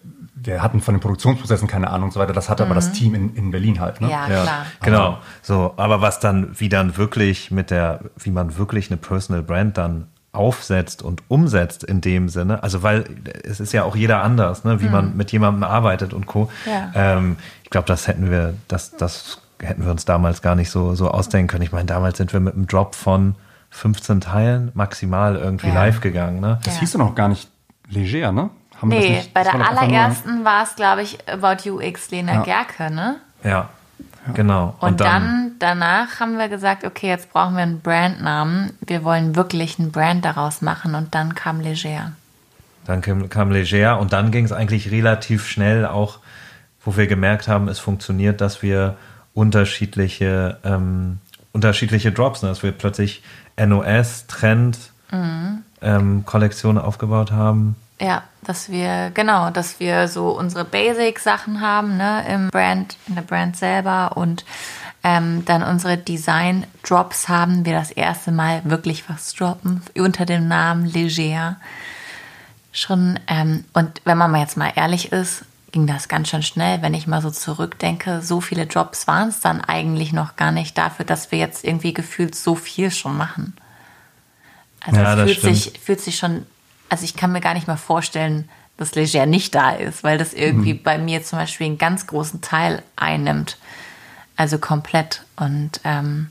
wir 0.44 0.62
hatten 0.62 0.80
von 0.80 0.94
den 0.94 1.00
Produktionsprozessen 1.00 1.68
keine 1.68 1.90
Ahnung 1.90 2.04
und 2.04 2.12
so 2.12 2.20
weiter. 2.20 2.32
Das 2.32 2.48
hatte 2.48 2.64
mhm. 2.64 2.70
aber 2.70 2.74
das 2.76 2.88
mhm. 2.88 2.94
Team 2.94 3.14
in, 3.14 3.34
in 3.34 3.50
Berlin 3.50 3.80
halt. 3.80 4.00
Ne? 4.00 4.10
Ja, 4.10 4.28
ja, 4.28 4.42
klar. 4.42 4.66
Genau. 4.82 5.18
So, 5.42 5.74
aber 5.76 6.00
was 6.00 6.20
dann, 6.20 6.58
wie 6.58 6.68
dann 6.68 6.96
wirklich 6.96 7.50
mit 7.50 7.70
der, 7.70 8.00
wie 8.16 8.30
man 8.30 8.56
wirklich 8.56 8.90
eine 8.90 8.96
Personal 8.96 9.42
Brand 9.42 9.78
dann 9.78 10.08
aufsetzt 10.32 11.02
und 11.02 11.22
umsetzt 11.28 11.84
in 11.84 12.00
dem 12.00 12.28
Sinne, 12.28 12.62
also 12.62 12.82
weil 12.82 13.04
es 13.44 13.60
ist 13.60 13.72
ja 13.72 13.84
auch 13.84 13.94
jeder 13.94 14.22
anders, 14.24 14.64
ne, 14.64 14.80
wie 14.80 14.86
mhm. 14.86 14.92
man 14.92 15.16
mit 15.16 15.30
jemandem 15.30 15.62
arbeitet 15.62 16.12
und 16.12 16.26
Co. 16.26 16.50
Ja. 16.66 16.90
Ähm, 16.94 17.36
ich 17.62 17.70
glaube, 17.70 17.86
das 17.86 18.08
hätten 18.08 18.30
wir, 18.30 18.54
das, 18.66 18.96
das 18.96 19.40
hätten 19.60 19.84
wir 19.84 19.90
uns 19.90 20.04
damals 20.04 20.42
gar 20.42 20.56
nicht 20.56 20.70
so, 20.70 20.94
so 20.94 21.08
ausdenken 21.10 21.48
können. 21.48 21.62
Ich 21.62 21.72
meine, 21.72 21.86
damals 21.86 22.18
sind 22.18 22.32
wir 22.32 22.40
mit 22.40 22.54
einem 22.54 22.66
Drop 22.66 22.94
von 22.94 23.36
15 23.70 24.20
Teilen 24.20 24.70
maximal 24.74 25.36
irgendwie 25.36 25.68
ja. 25.68 25.74
live 25.74 26.00
gegangen. 26.00 26.40
Ne? 26.40 26.58
Das 26.64 26.78
hieß 26.78 26.92
ja 26.92 26.98
noch 26.98 27.14
gar 27.14 27.28
nicht 27.28 27.48
leger, 27.88 28.32
ne? 28.32 28.50
Haben 28.84 28.98
nee, 28.98 29.22
bei 29.32 29.42
der 29.42 29.54
allerersten 29.54 30.44
war 30.44 30.64
es, 30.64 30.76
glaube 30.76 31.02
ich, 31.02 31.18
About 31.28 31.64
You 31.64 31.80
X 31.80 32.10
Lena 32.10 32.34
ja. 32.34 32.42
Gerke, 32.42 32.92
ne? 32.92 33.16
Ja. 33.42 33.50
ja. 33.50 33.68
Genau. 34.32 34.74
Und, 34.80 34.92
Und 34.92 35.00
dann, 35.00 35.56
dann, 35.58 35.80
danach 35.80 36.20
haben 36.20 36.38
wir 36.38 36.48
gesagt, 36.48 36.84
okay, 36.84 37.08
jetzt 37.08 37.32
brauchen 37.32 37.56
wir 37.56 37.62
einen 37.62 37.80
Brandnamen. 37.80 38.72
Wir 38.80 39.04
wollen 39.04 39.36
wirklich 39.36 39.78
einen 39.78 39.92
Brand 39.92 40.24
daraus 40.24 40.62
machen. 40.62 40.94
Und 40.94 41.14
dann 41.14 41.34
kam 41.34 41.60
Leger. 41.60 42.12
Dann 42.86 43.02
kam, 43.02 43.28
kam 43.28 43.50
Leger 43.50 43.98
und 43.98 44.12
dann 44.12 44.30
ging 44.30 44.44
es 44.44 44.52
eigentlich 44.52 44.90
relativ 44.90 45.46
schnell 45.46 45.84
auch, 45.84 46.18
wo 46.84 46.96
wir 46.96 47.06
gemerkt 47.06 47.48
haben, 47.48 47.68
es 47.68 47.78
funktioniert, 47.78 48.40
dass 48.40 48.62
wir 48.62 48.96
unterschiedliche, 49.34 50.58
ähm, 50.64 51.18
unterschiedliche 51.52 52.12
Drops, 52.12 52.42
ne? 52.42 52.48
dass 52.48 52.62
wir 52.62 52.72
plötzlich 52.72 53.22
NOS, 53.58 54.26
Trend, 54.26 54.78
mhm. 55.10 55.62
ähm, 55.82 56.24
Kollektionen 56.24 56.82
aufgebaut 56.82 57.30
haben 57.30 57.76
Ja, 58.00 58.24
dass 58.42 58.70
wir, 58.70 59.10
genau, 59.14 59.50
dass 59.50 59.78
wir 59.78 60.08
so 60.08 60.30
unsere 60.30 60.64
Basic-Sachen 60.64 61.60
haben, 61.60 61.96
ne, 61.96 62.24
im 62.28 62.48
Brand, 62.48 62.96
in 63.06 63.14
der 63.14 63.22
Brand 63.22 63.56
selber 63.56 64.16
und 64.16 64.44
ähm, 65.04 65.44
dann 65.44 65.62
unsere 65.62 65.98
Design-Drops 65.98 67.28
haben 67.28 67.64
wir 67.64 67.74
das 67.74 67.90
erste 67.90 68.32
Mal 68.32 68.62
wirklich 68.64 69.08
was 69.08 69.32
droppen 69.34 69.82
unter 69.96 70.24
dem 70.24 70.48
Namen 70.48 70.86
Leger. 70.86 71.56
Schon, 72.72 73.20
ähm, 73.28 73.64
und 73.74 74.00
wenn 74.04 74.18
man 74.18 74.30
mal 74.30 74.40
jetzt 74.40 74.56
mal 74.56 74.72
ehrlich 74.74 75.12
ist, 75.12 75.44
ging 75.70 75.86
das 75.86 76.08
ganz 76.08 76.28
schön 76.28 76.42
schnell, 76.42 76.82
wenn 76.82 76.94
ich 76.94 77.06
mal 77.06 77.20
so 77.20 77.30
zurückdenke. 77.30 78.22
So 78.22 78.40
viele 78.40 78.66
Drops 78.66 79.06
waren 79.06 79.28
es 79.28 79.40
dann 79.40 79.60
eigentlich 79.60 80.12
noch 80.12 80.36
gar 80.36 80.52
nicht 80.52 80.78
dafür, 80.78 81.04
dass 81.04 81.30
wir 81.30 81.38
jetzt 81.38 81.64
irgendwie 81.64 81.92
gefühlt 81.92 82.34
so 82.34 82.54
viel 82.54 82.90
schon 82.90 83.16
machen. 83.16 83.56
Also 84.80 85.00
Ja, 85.00 85.16
fühlt 85.16 85.38
stimmt. 85.38 85.56
sich, 85.56 85.80
fühlt 85.80 86.00
sich 86.00 86.16
schon, 86.16 86.46
also 86.88 87.04
ich 87.04 87.16
kann 87.16 87.32
mir 87.32 87.40
gar 87.40 87.54
nicht 87.54 87.66
mal 87.66 87.76
vorstellen, 87.76 88.48
dass 88.76 88.94
Leger 88.94 89.26
nicht 89.26 89.54
da 89.54 89.70
ist, 89.70 90.02
weil 90.02 90.18
das 90.18 90.32
irgendwie 90.32 90.74
bei 90.74 90.98
mir 90.98 91.22
zum 91.22 91.38
Beispiel 91.38 91.66
einen 91.66 91.78
ganz 91.78 92.06
großen 92.06 92.40
Teil 92.40 92.82
einnimmt. 92.96 93.56
Also 94.36 94.58
komplett. 94.58 95.24
Und 95.36 95.80
ähm, 95.84 96.28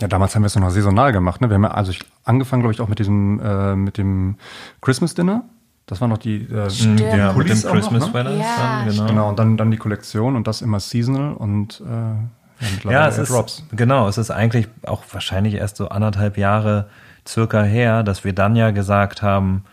Ja, 0.00 0.08
damals 0.08 0.34
haben 0.34 0.42
wir 0.42 0.48
es 0.48 0.56
noch 0.56 0.70
saisonal 0.70 1.12
gemacht. 1.12 1.40
Ne? 1.40 1.48
Wir 1.48 1.54
haben 1.54 1.62
ja, 1.64 1.70
also 1.70 1.92
ich 1.92 2.00
angefangen, 2.24 2.62
glaube 2.62 2.74
ich, 2.74 2.80
auch 2.80 2.88
mit 2.88 2.98
diesem, 2.98 3.40
äh, 3.40 3.76
mit 3.76 3.96
dem 3.96 4.36
Christmas 4.80 5.14
Dinner. 5.14 5.44
Das 5.86 6.00
war 6.00 6.08
noch 6.08 6.18
die 6.18 6.42
äh, 6.50 6.70
Stimmt. 6.70 7.00
Ja, 7.00 7.06
mit 7.06 7.14
dem 7.14 7.32
Pullis 7.34 7.66
auch 7.66 7.74
noch, 7.74 7.80
Christmas 7.80 8.12
ne? 8.12 8.38
Ja, 8.38 8.84
dann, 8.84 8.88
genau. 8.88 9.06
Genau, 9.06 9.28
und 9.28 9.38
dann, 9.38 9.56
dann 9.56 9.70
die 9.70 9.76
Kollektion 9.76 10.34
und 10.36 10.46
das 10.46 10.62
immer 10.62 10.80
seasonal 10.80 11.34
und 11.34 11.80
äh, 11.80 12.84
ja, 12.84 12.90
Ja, 12.90 13.08
es 13.08 13.18
ist, 13.18 13.30
Drops. 13.30 13.64
genau, 13.72 14.08
es 14.08 14.18
ist 14.18 14.30
eigentlich 14.30 14.68
auch 14.86 15.02
wahrscheinlich 15.12 15.54
erst 15.54 15.76
so 15.76 15.88
anderthalb 15.88 16.38
Jahre 16.38 16.88
circa 17.26 17.62
her, 17.62 18.02
dass 18.02 18.24
wir 18.24 18.32
dann 18.32 18.56
ja 18.56 18.70
gesagt 18.70 19.22
haben, 19.22 19.64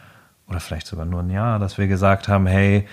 oder 0.47 0.59
vielleicht 0.59 0.87
sogar 0.87 1.05
nur 1.05 1.21
ein 1.21 1.29
Jahr, 1.29 1.59
dass 1.59 1.77
wir 1.77 1.87
gesagt 1.87 2.27
haben, 2.27 2.47
hey, 2.47 2.87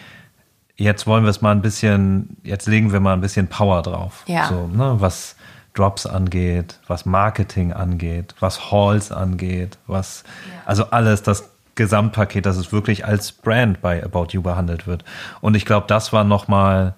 jetzt 0.76 1.06
wollen 1.06 1.24
wir 1.24 1.30
es 1.30 1.40
mal 1.40 1.52
ein 1.52 1.62
bisschen, 1.62 2.36
jetzt 2.42 2.66
legen 2.66 2.92
wir 2.92 3.00
mal 3.00 3.14
ein 3.14 3.20
bisschen 3.20 3.48
Power 3.48 3.82
drauf. 3.82 4.24
Ja. 4.26 4.48
So, 4.48 4.66
ne, 4.66 4.96
was 4.98 5.36
Drops 5.74 6.06
angeht, 6.06 6.78
was 6.86 7.06
Marketing 7.06 7.72
angeht, 7.72 8.34
was 8.40 8.70
Halls 8.70 9.12
angeht, 9.12 9.78
was, 9.86 10.24
also 10.64 10.90
alles, 10.90 11.22
das 11.22 11.50
Gesamtpaket, 11.74 12.46
dass 12.46 12.56
es 12.56 12.72
wirklich 12.72 13.04
als 13.04 13.32
Brand 13.32 13.82
bei 13.82 14.02
About 14.02 14.28
You 14.30 14.42
behandelt 14.42 14.86
wird. 14.86 15.04
Und 15.40 15.54
ich 15.54 15.66
glaube, 15.66 15.86
das 15.86 16.12
war 16.12 16.24
nochmal, 16.24 16.94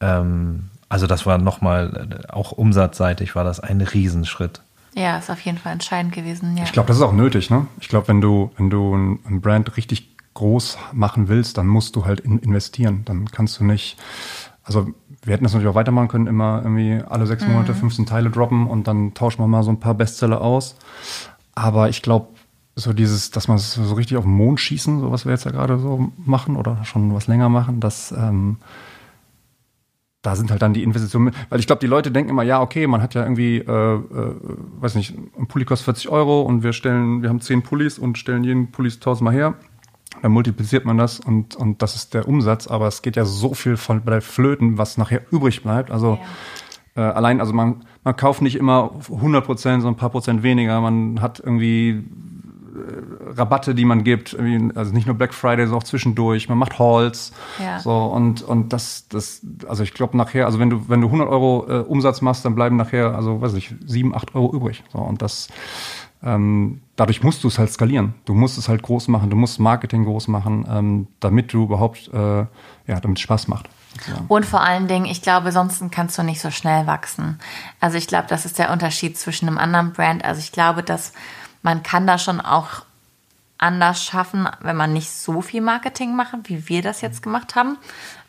ähm, 0.00 0.70
also 0.88 1.06
das 1.06 1.24
war 1.24 1.38
nochmal, 1.38 2.08
äh, 2.10 2.32
auch 2.32 2.52
umsatzseitig 2.52 3.34
war 3.34 3.44
das 3.44 3.60
ein 3.60 3.80
Riesenschritt. 3.80 4.60
Ja, 4.94 5.18
ist 5.18 5.30
auf 5.30 5.40
jeden 5.40 5.58
Fall 5.58 5.72
entscheidend 5.72 6.12
gewesen. 6.12 6.56
Ja. 6.56 6.64
Ich 6.64 6.72
glaube, 6.72 6.86
das 6.88 6.96
ist 6.96 7.02
auch 7.02 7.12
nötig, 7.12 7.50
ne? 7.50 7.66
Ich 7.80 7.88
glaube, 7.88 8.08
wenn 8.08 8.20
du, 8.20 8.50
wenn 8.56 8.70
du 8.70 8.94
ein, 8.94 9.40
Brand 9.40 9.76
richtig 9.76 10.16
groß 10.34 10.78
machen 10.92 11.28
willst, 11.28 11.58
dann 11.58 11.66
musst 11.66 11.96
du 11.96 12.04
halt 12.04 12.20
in, 12.20 12.38
investieren. 12.38 13.02
Dann 13.04 13.30
kannst 13.30 13.58
du 13.58 13.64
nicht, 13.64 13.96
also 14.62 14.88
wir 15.22 15.32
hätten 15.32 15.44
das 15.44 15.52
natürlich 15.52 15.70
auch 15.70 15.76
weitermachen 15.76 16.08
können, 16.08 16.26
immer 16.26 16.60
irgendwie 16.62 17.02
alle 17.08 17.26
sechs 17.26 17.46
Monate 17.46 17.74
15 17.74 18.06
Teile 18.06 18.30
droppen 18.30 18.66
und 18.66 18.86
dann 18.86 19.14
tauschen 19.14 19.42
wir 19.42 19.46
mal 19.46 19.62
so 19.62 19.70
ein 19.70 19.80
paar 19.80 19.94
Bestseller 19.94 20.40
aus. 20.40 20.76
Aber 21.54 21.88
ich 21.88 22.02
glaube, 22.02 22.28
so 22.76 22.92
dieses, 22.92 23.30
dass 23.30 23.48
man 23.48 23.58
so 23.58 23.84
so 23.84 23.94
richtig 23.94 24.16
auf 24.16 24.24
den 24.24 24.32
Mond 24.32 24.60
schießen, 24.60 25.00
so 25.00 25.10
was 25.12 25.24
wir 25.24 25.32
jetzt 25.32 25.44
ja 25.44 25.52
gerade 25.52 25.78
so 25.78 26.12
machen 26.24 26.56
oder 26.56 26.84
schon 26.84 27.14
was 27.14 27.26
länger 27.26 27.48
machen, 27.48 27.80
das 27.80 28.12
ähm, 28.12 28.58
da 30.24 30.36
sind 30.36 30.50
halt 30.50 30.62
dann 30.62 30.72
die 30.72 30.82
Investitionen, 30.82 31.34
weil 31.50 31.60
ich 31.60 31.66
glaube, 31.66 31.80
die 31.80 31.86
Leute 31.86 32.10
denken 32.10 32.30
immer, 32.30 32.42
ja, 32.42 32.62
okay, 32.62 32.86
man 32.86 33.02
hat 33.02 33.14
ja 33.14 33.22
irgendwie, 33.22 33.58
äh, 33.58 33.94
äh, 33.94 34.34
weiß 34.80 34.94
nicht, 34.94 35.14
ein 35.38 35.46
Pulli 35.46 35.66
kostet 35.66 35.84
40 35.84 36.08
Euro 36.08 36.42
und 36.42 36.62
wir 36.62 36.72
stellen, 36.72 37.22
wir 37.22 37.28
haben 37.28 37.42
10 37.42 37.62
Pullis 37.62 37.98
und 37.98 38.16
stellen 38.16 38.42
jeden 38.42 38.72
Pullis 38.72 39.00
tausendmal 39.00 39.34
her. 39.34 39.54
Dann 40.22 40.32
multipliziert 40.32 40.86
man 40.86 40.96
das 40.96 41.20
und, 41.20 41.56
und 41.56 41.82
das 41.82 41.94
ist 41.94 42.14
der 42.14 42.26
Umsatz, 42.26 42.66
aber 42.66 42.86
es 42.86 43.02
geht 43.02 43.16
ja 43.16 43.26
so 43.26 43.52
viel 43.52 43.76
von 43.76 44.02
bei 44.02 44.22
Flöten, 44.22 44.78
was 44.78 44.96
nachher 44.96 45.20
übrig 45.30 45.62
bleibt. 45.62 45.90
Also 45.90 46.18
äh, 46.96 47.00
allein, 47.00 47.40
also 47.40 47.52
man, 47.52 47.84
man 48.02 48.16
kauft 48.16 48.40
nicht 48.40 48.56
immer 48.56 48.92
100 49.10 49.44
Prozent, 49.44 49.82
sondern 49.82 49.96
ein 49.96 50.00
paar 50.00 50.10
Prozent 50.10 50.42
weniger. 50.42 50.80
Man 50.80 51.20
hat 51.20 51.40
irgendwie 51.40 52.04
Rabatte, 53.36 53.74
die 53.74 53.84
man 53.84 54.04
gibt, 54.04 54.36
also 54.74 54.92
nicht 54.92 55.06
nur 55.06 55.16
Black 55.16 55.34
Friday, 55.34 55.66
sondern 55.66 55.82
auch 55.82 55.84
zwischendurch. 55.84 56.48
Man 56.48 56.58
macht 56.58 56.78
Halls, 56.78 57.32
Ja. 57.62 57.78
so 57.80 57.92
und 58.06 58.42
und 58.42 58.72
das 58.72 59.06
das, 59.08 59.40
also 59.68 59.82
ich 59.82 59.94
glaube 59.94 60.16
nachher, 60.16 60.46
also 60.46 60.58
wenn 60.58 60.70
du 60.70 60.88
wenn 60.88 61.00
du 61.00 61.06
100 61.08 61.28
Euro 61.28 61.66
äh, 61.68 61.78
Umsatz 61.80 62.20
machst, 62.20 62.44
dann 62.44 62.54
bleiben 62.54 62.76
nachher, 62.76 63.14
also 63.14 63.40
weiß 63.40 63.54
ich, 63.54 63.74
7, 63.86 64.14
8 64.14 64.34
Euro 64.34 64.52
übrig. 64.54 64.82
So 64.92 64.98
und 64.98 65.22
das 65.22 65.48
ähm, 66.22 66.80
dadurch 66.96 67.22
musst 67.22 67.44
du 67.44 67.48
es 67.48 67.58
halt 67.58 67.70
skalieren. 67.70 68.14
Du 68.24 68.34
musst 68.34 68.56
es 68.56 68.68
halt 68.68 68.82
groß 68.82 69.08
machen, 69.08 69.28
du 69.30 69.36
musst 69.36 69.60
Marketing 69.60 70.04
groß 70.04 70.28
machen, 70.28 70.66
ähm, 70.70 71.06
damit 71.20 71.52
du 71.52 71.64
überhaupt, 71.64 72.08
äh, 72.14 72.38
ja, 72.86 73.00
damit 73.00 73.18
es 73.18 73.20
Spaß 73.22 73.48
macht. 73.48 73.68
sozusagen. 73.94 74.24
Und 74.28 74.46
vor 74.46 74.62
allen 74.62 74.88
Dingen, 74.88 75.04
ich 75.04 75.20
glaube, 75.20 75.52
sonst 75.52 75.82
kannst 75.90 76.16
du 76.16 76.22
nicht 76.22 76.40
so 76.40 76.50
schnell 76.50 76.86
wachsen. 76.86 77.38
Also 77.78 77.98
ich 77.98 78.06
glaube, 78.06 78.24
das 78.28 78.46
ist 78.46 78.58
der 78.58 78.72
Unterschied 78.72 79.18
zwischen 79.18 79.48
einem 79.48 79.58
anderen 79.58 79.92
Brand. 79.92 80.24
Also 80.24 80.40
ich 80.40 80.50
glaube, 80.50 80.82
dass 80.82 81.12
man 81.64 81.82
kann 81.82 82.06
da 82.06 82.18
schon 82.18 82.40
auch 82.42 82.84
anders 83.56 84.04
schaffen, 84.04 84.46
wenn 84.60 84.76
man 84.76 84.92
nicht 84.92 85.10
so 85.10 85.40
viel 85.40 85.62
Marketing 85.62 86.14
macht, 86.14 86.34
wie 86.44 86.68
wir 86.68 86.82
das 86.82 87.00
jetzt 87.00 87.22
gemacht 87.22 87.54
haben. 87.54 87.78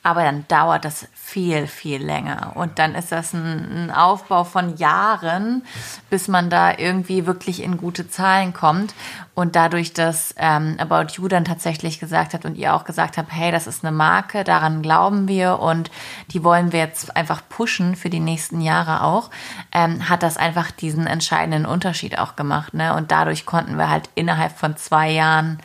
Aber 0.06 0.22
dann 0.22 0.46
dauert 0.48 0.86
das 0.86 1.08
viel, 1.16 1.66
viel 1.66 2.00
länger. 2.00 2.52
Und 2.54 2.78
dann 2.78 2.94
ist 2.94 3.12
das 3.12 3.34
ein, 3.34 3.88
ein 3.88 3.92
Aufbau 3.92 4.44
von 4.44 4.78
Jahren, 4.78 5.64
bis 6.12 6.28
man 6.28 6.52
da 6.52 6.78
irgendwie 6.78 7.26
wirklich 7.26 7.64
in 7.64 7.78
gute 7.78 8.08
Zahlen 8.08 8.54
kommt. 8.54 8.94
Und 9.34 9.56
dadurch, 9.56 9.94
dass 9.94 10.36
ähm, 10.38 10.76
About 10.78 11.14
You 11.16 11.28
dann 11.28 11.44
tatsächlich 11.44 12.00
gesagt 12.00 12.36
hat 12.36 12.46
und 12.46 12.56
ihr 12.56 12.76
auch 12.76 12.84
gesagt 12.84 13.18
habt, 13.18 13.32
hey, 13.32 13.52
das 13.52 13.66
ist 13.66 13.84
eine 13.84 13.92
Marke, 13.92 14.44
daran 14.44 14.84
glauben 14.84 15.28
wir 15.28 15.58
und 15.60 15.90
die 16.30 16.44
wollen 16.44 16.72
wir 16.72 16.82
jetzt 16.82 17.18
einfach 17.18 17.42
pushen 17.50 17.96
für 17.96 18.12
die 18.12 18.20
nächsten 18.20 18.62
Jahre 18.62 19.02
auch, 19.02 19.32
ähm, 19.72 20.08
hat 20.08 20.22
das 20.22 20.38
einfach 20.38 20.70
diesen 20.70 21.08
entscheidenden 21.08 21.66
Unterschied 21.66 22.20
auch 22.20 22.36
gemacht. 22.36 22.76
Ne? 22.76 22.94
Und 22.94 23.10
dadurch 23.10 23.48
konnten 23.48 23.80
wir 23.80 23.90
halt 23.90 24.08
innerhalb 24.14 24.56
von 24.56 24.78
zwei 24.78 25.10
Jahren 25.10 25.58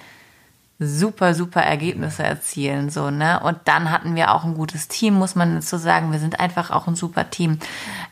super, 0.83 1.35
super 1.35 1.61
Ergebnisse 1.61 2.23
erzielen, 2.23 2.89
so, 2.89 3.11
ne? 3.11 3.39
Und 3.41 3.59
dann 3.67 3.91
hatten 3.91 4.15
wir 4.15 4.33
auch 4.33 4.45
ein 4.45 4.55
gutes 4.55 4.89
Team, 4.89 5.13
muss 5.13 5.35
man 5.35 5.57
dazu 5.57 5.77
sagen. 5.77 6.11
Wir 6.11 6.19
sind 6.19 6.41
einfach 6.41 6.71
auch 6.71 6.87
ein 6.87 6.97
super 6.97 7.29
Team. 7.29 7.59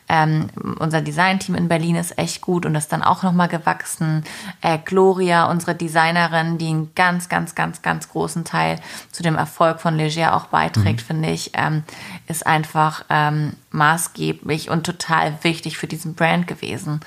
Ähm, 0.07 0.49
unser 0.77 1.01
Designteam 1.01 1.55
in 1.55 1.67
Berlin 1.67 1.95
ist 1.95 2.19
echt 2.19 2.41
gut 2.41 2.67
und 2.67 2.75
ist 2.75 2.93
dann 2.93 3.01
auch 3.01 3.23
nochmal 3.23 3.47
gewachsen. 3.47 4.23
Äh, 4.61 4.77
Gloria, 4.85 5.45
unsere 5.45 5.73
Designerin, 5.73 6.59
die 6.59 6.67
einen 6.67 6.93
ganz, 6.93 7.27
ganz, 7.27 7.55
ganz, 7.55 7.81
ganz 7.81 8.09
großen 8.09 8.45
Teil 8.45 8.79
zu 9.11 9.23
dem 9.23 9.35
Erfolg 9.35 9.81
von 9.81 9.97
Leger 9.97 10.35
auch 10.35 10.45
beiträgt, 10.45 11.01
finde 11.01 11.31
ich, 11.31 11.51
ähm, 11.55 11.83
ist 12.27 12.45
einfach 12.45 13.03
ähm, 13.09 13.53
maßgeblich 13.71 14.69
und 14.69 14.85
total 14.85 15.33
wichtig 15.41 15.79
für 15.79 15.87
diesen 15.87 16.13
Brand 16.13 16.45
gewesen. 16.45 16.99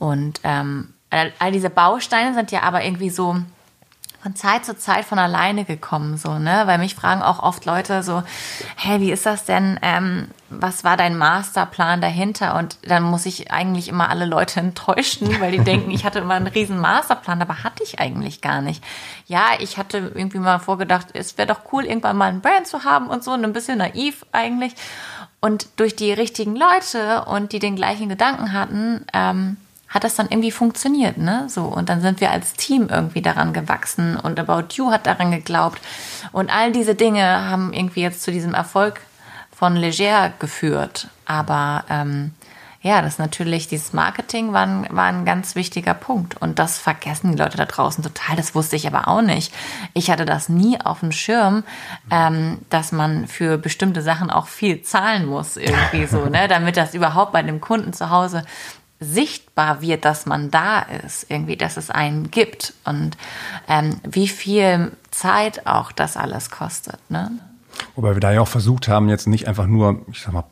Und 0.00 0.40
ähm, 0.42 0.88
all 1.10 1.52
diese 1.52 1.70
Bausteine 1.70 2.34
sind 2.34 2.50
ja 2.50 2.62
aber 2.62 2.84
irgendwie 2.84 3.10
so 3.10 3.36
von 4.26 4.34
Zeit 4.34 4.64
zu 4.64 4.76
Zeit 4.76 5.04
von 5.04 5.20
alleine 5.20 5.64
gekommen, 5.64 6.16
so, 6.16 6.40
ne? 6.40 6.62
Weil 6.64 6.78
mich 6.78 6.96
fragen 6.96 7.22
auch 7.22 7.38
oft 7.38 7.64
Leute 7.64 8.02
so, 8.02 8.24
hey, 8.74 9.00
wie 9.00 9.12
ist 9.12 9.24
das 9.24 9.44
denn? 9.44 9.78
Ähm, 9.82 10.26
was 10.50 10.82
war 10.82 10.96
dein 10.96 11.16
Masterplan 11.16 12.00
dahinter? 12.00 12.56
Und 12.56 12.76
dann 12.82 13.04
muss 13.04 13.24
ich 13.24 13.52
eigentlich 13.52 13.86
immer 13.86 14.10
alle 14.10 14.26
Leute 14.26 14.58
enttäuschen, 14.66 15.40
weil 15.40 15.52
die 15.52 15.62
denken, 15.62 15.92
ich 15.92 16.04
hatte 16.04 16.18
immer 16.18 16.34
einen 16.34 16.48
riesen 16.48 16.80
Masterplan, 16.80 17.40
aber 17.40 17.62
hatte 17.62 17.84
ich 17.84 18.00
eigentlich 18.00 18.40
gar 18.40 18.62
nicht. 18.62 18.82
Ja, 19.28 19.50
ich 19.60 19.78
hatte 19.78 20.10
irgendwie 20.12 20.40
mal 20.40 20.58
vorgedacht, 20.58 21.06
es 21.12 21.38
wäre 21.38 21.46
doch 21.46 21.60
cool, 21.72 21.84
irgendwann 21.84 22.16
mal 22.16 22.32
ein 22.32 22.40
Brand 22.40 22.66
zu 22.66 22.82
haben 22.82 23.06
und 23.06 23.22
so, 23.22 23.30
und 23.30 23.44
ein 23.44 23.52
bisschen 23.52 23.78
naiv 23.78 24.26
eigentlich. 24.32 24.74
Und 25.40 25.68
durch 25.76 25.94
die 25.94 26.12
richtigen 26.12 26.56
Leute 26.56 27.26
und 27.26 27.52
die 27.52 27.60
den 27.60 27.76
gleichen 27.76 28.08
Gedanken 28.08 28.52
hatten, 28.52 29.06
ähm, 29.12 29.56
hat 29.96 30.04
das 30.04 30.14
dann 30.14 30.28
irgendwie 30.28 30.50
funktioniert, 30.50 31.16
ne? 31.16 31.46
So 31.48 31.62
und 31.62 31.88
dann 31.88 32.02
sind 32.02 32.20
wir 32.20 32.30
als 32.30 32.52
Team 32.52 32.88
irgendwie 32.90 33.22
daran 33.22 33.54
gewachsen 33.54 34.18
und 34.18 34.38
About 34.38 34.74
You 34.74 34.90
hat 34.90 35.06
daran 35.06 35.30
geglaubt 35.30 35.80
und 36.32 36.50
all 36.50 36.70
diese 36.70 36.94
Dinge 36.94 37.24
haben 37.24 37.72
irgendwie 37.72 38.02
jetzt 38.02 38.22
zu 38.22 38.30
diesem 38.30 38.52
Erfolg 38.52 39.00
von 39.56 39.74
Leger 39.74 40.34
geführt. 40.38 41.08
Aber 41.24 41.84
ähm, 41.88 42.32
ja, 42.82 43.00
das 43.00 43.18
natürlich 43.18 43.68
dieses 43.68 43.94
Marketing 43.94 44.52
war 44.52 44.66
ein, 44.66 44.86
war 44.90 45.06
ein 45.06 45.24
ganz 45.24 45.54
wichtiger 45.54 45.94
Punkt 45.94 46.36
und 46.42 46.58
das 46.58 46.78
vergessen 46.78 47.32
die 47.32 47.38
Leute 47.38 47.56
da 47.56 47.64
draußen 47.64 48.04
total. 48.04 48.36
Das 48.36 48.54
wusste 48.54 48.76
ich 48.76 48.86
aber 48.86 49.08
auch 49.08 49.22
nicht. 49.22 49.54
Ich 49.94 50.10
hatte 50.10 50.26
das 50.26 50.50
nie 50.50 50.78
auf 50.78 51.00
dem 51.00 51.10
Schirm, 51.10 51.64
ähm, 52.10 52.58
dass 52.68 52.92
man 52.92 53.28
für 53.28 53.56
bestimmte 53.56 54.02
Sachen 54.02 54.28
auch 54.28 54.46
viel 54.46 54.82
zahlen 54.82 55.24
muss 55.24 55.56
irgendwie 55.56 56.04
so, 56.04 56.26
ne, 56.26 56.48
damit 56.48 56.76
das 56.76 56.92
überhaupt 56.92 57.32
bei 57.32 57.42
dem 57.42 57.62
Kunden 57.62 57.94
zu 57.94 58.10
Hause 58.10 58.44
sichtbar 58.98 59.82
wird, 59.82 60.04
dass 60.04 60.26
man 60.26 60.50
da 60.50 60.80
ist, 60.80 61.30
irgendwie, 61.30 61.56
dass 61.56 61.76
es 61.76 61.90
einen 61.90 62.30
gibt 62.30 62.74
und 62.84 63.16
ähm, 63.68 64.00
wie 64.08 64.28
viel 64.28 64.92
Zeit 65.10 65.66
auch 65.66 65.92
das 65.92 66.16
alles 66.16 66.50
kostet. 66.50 66.98
Ne? 67.10 67.30
Wobei 67.94 68.14
wir 68.14 68.20
da 68.20 68.32
ja 68.32 68.40
auch 68.40 68.48
versucht 68.48 68.88
haben, 68.88 69.08
jetzt 69.08 69.26
nicht 69.26 69.48
einfach 69.48 69.66
nur, 69.66 70.00
ich 70.10 70.22
sag 70.22 70.32
mal, 70.32 70.44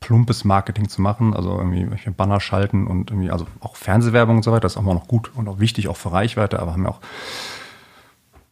plumpes 0.00 0.44
Marketing 0.44 0.88
zu 0.88 1.00
machen, 1.00 1.34
also 1.34 1.58
irgendwie 1.58 1.88
Banner 2.10 2.38
schalten 2.40 2.86
und 2.86 3.10
irgendwie, 3.10 3.30
also 3.30 3.46
auch 3.60 3.76
Fernsehwerbung 3.76 4.36
und 4.36 4.42
so 4.42 4.52
weiter, 4.52 4.60
das 4.60 4.72
ist 4.72 4.78
auch 4.78 4.82
mal 4.82 4.94
noch 4.94 5.08
gut 5.08 5.32
und 5.34 5.48
auch 5.48 5.58
wichtig, 5.58 5.88
auch 5.88 5.96
für 5.96 6.12
Reichweite, 6.12 6.60
aber 6.60 6.72
haben 6.72 6.84
ja 6.84 6.90
auch 6.90 7.00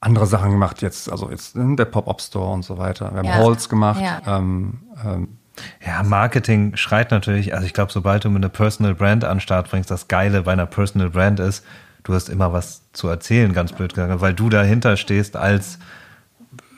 andere 0.00 0.26
Sachen 0.26 0.50
gemacht 0.50 0.83
jetzt, 0.83 1.11
also 1.11 1.30
jetzt 1.30 1.57
ne, 1.57 1.76
der 1.76 1.87
Pop-Up-Store 1.87 2.52
und 2.52 2.64
so 2.64 2.78
weiter. 2.78 3.11
Wir 3.12 3.18
haben 3.18 3.26
Ja. 3.26 3.35
Halls 3.35 3.68
gemacht. 3.68 4.00
Ja. 4.00 4.20
Ähm, 4.26 4.80
ähm, 5.04 5.38
Ja, 5.87 6.03
Marketing 6.03 6.77
schreit 6.77 7.11
natürlich, 7.11 7.55
also 7.55 7.67
ich 7.67 7.73
glaube, 7.73 7.93
sobald 7.93 8.25
du 8.25 8.31
mit 8.31 8.43
einer 8.43 8.49
Personal 8.49 8.95
Brand 8.95 9.25
an 9.25 9.37
den 9.37 9.40
Start 9.40 9.71
bringst, 9.71 9.90
das 9.90 10.09
Geile 10.09 10.43
bei 10.43 10.53
einer 10.53 10.67
Personal 10.67 11.11
Brand 11.11 11.40
ist, 11.40 11.64
du 12.03 12.14
hast 12.14 12.29
immer 12.29 12.53
was 12.53 12.83
zu 12.93 13.09
erzählen, 13.09 13.53
ganz 13.53 13.73
blöd 13.73 13.95
gesagt, 13.95 14.21
weil 14.21 14.35
du 14.35 14.49
dahinter 14.49 14.97
stehst 14.97 15.37
als 15.37 15.79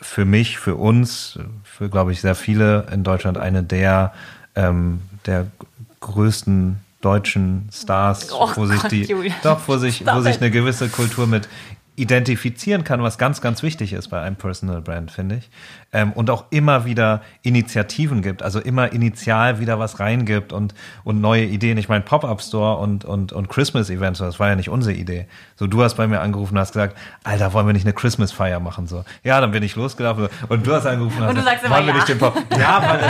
für 0.03 0.25
mich, 0.25 0.59
für 0.59 0.77
uns, 0.77 1.39
für 1.65 1.89
glaube 1.89 2.13
ich 2.13 2.21
sehr 2.21 2.35
viele 2.35 2.87
in 2.93 3.03
Deutschland 3.03 3.39
eine 3.39 3.63
der, 3.63 4.13
ähm, 4.55 5.01
der 5.25 5.47
größten 6.01 6.77
deutschen 7.01 7.69
Stars, 7.73 8.29
Oh 8.33 8.51
wo 8.55 8.67
sich 8.67 8.83
die, 8.85 9.05
Julia. 9.05 9.35
doch, 9.43 9.61
wo 9.67 9.77
sich, 9.77 10.05
wo 10.07 10.21
sich 10.21 10.37
eine 10.37 10.51
gewisse 10.51 10.89
Kultur 10.89 11.27
mit 11.27 11.49
identifizieren 11.97 12.85
kann, 12.85 13.03
was 13.03 13.19
ganz, 13.19 13.41
ganz 13.41 13.63
wichtig 13.63 13.93
ist 13.95 14.09
bei 14.09 14.21
einem 14.21 14.37
Personal 14.37 14.83
Brand, 14.83 15.11
finde 15.11 15.37
ich. 15.37 15.51
Ähm, 15.93 16.13
und 16.13 16.29
auch 16.29 16.45
immer 16.51 16.85
wieder 16.85 17.23
Initiativen 17.43 18.21
gibt, 18.21 18.43
also 18.43 18.61
immer 18.61 18.93
initial 18.93 19.61
wieder 19.61 19.79
was 19.79 19.99
reingibt 19.99 20.53
und, 20.53 20.75
und 21.05 21.21
neue 21.21 21.45
Ideen. 21.45 21.79
Ich 21.79 21.89
meine, 21.89 22.05
Pop-Up-Store 22.05 22.77
und, 22.77 23.05
und, 23.05 23.33
und 23.33 23.49
Christmas-Events, 23.49 24.19
das 24.19 24.39
war 24.39 24.49
ja 24.49 24.57
nicht 24.57 24.69
unsere 24.69 24.95
Idee. 24.95 25.27
So, 25.57 25.67
du 25.67 25.83
hast 25.83 25.95
bei 25.95 26.07
mir 26.07 26.21
angerufen 26.21 26.55
und 26.55 26.61
hast 26.61 26.73
gesagt, 26.73 26.99
Alter, 27.25 27.55
wollen 27.55 27.67
wir 27.67 27.73
nicht 27.73 27.87
eine 27.87 27.95
Christmas-Feier 27.95 28.61
machen? 28.61 28.87
So, 28.87 29.05
ja, 29.25 29.41
dann 29.41 29.53
bin 29.53 29.63
ich 29.63 29.75
losgelaufen 29.75 30.29
und 30.49 30.67
du 30.67 30.75
hast 30.75 30.85
angerufen 30.87 31.23
und, 31.23 31.29
Und 31.29 31.35
du 31.37 31.41
hast 31.41 31.47
sagst 31.47 31.65
immer 31.65 31.77
wollen 31.77 31.87
wir 31.87 31.93
ja. 31.93 31.99
nicht 31.99 32.09
den 32.09 32.19
Pop 32.19 32.37
Ja, 32.59 32.83
weil 32.87 33.01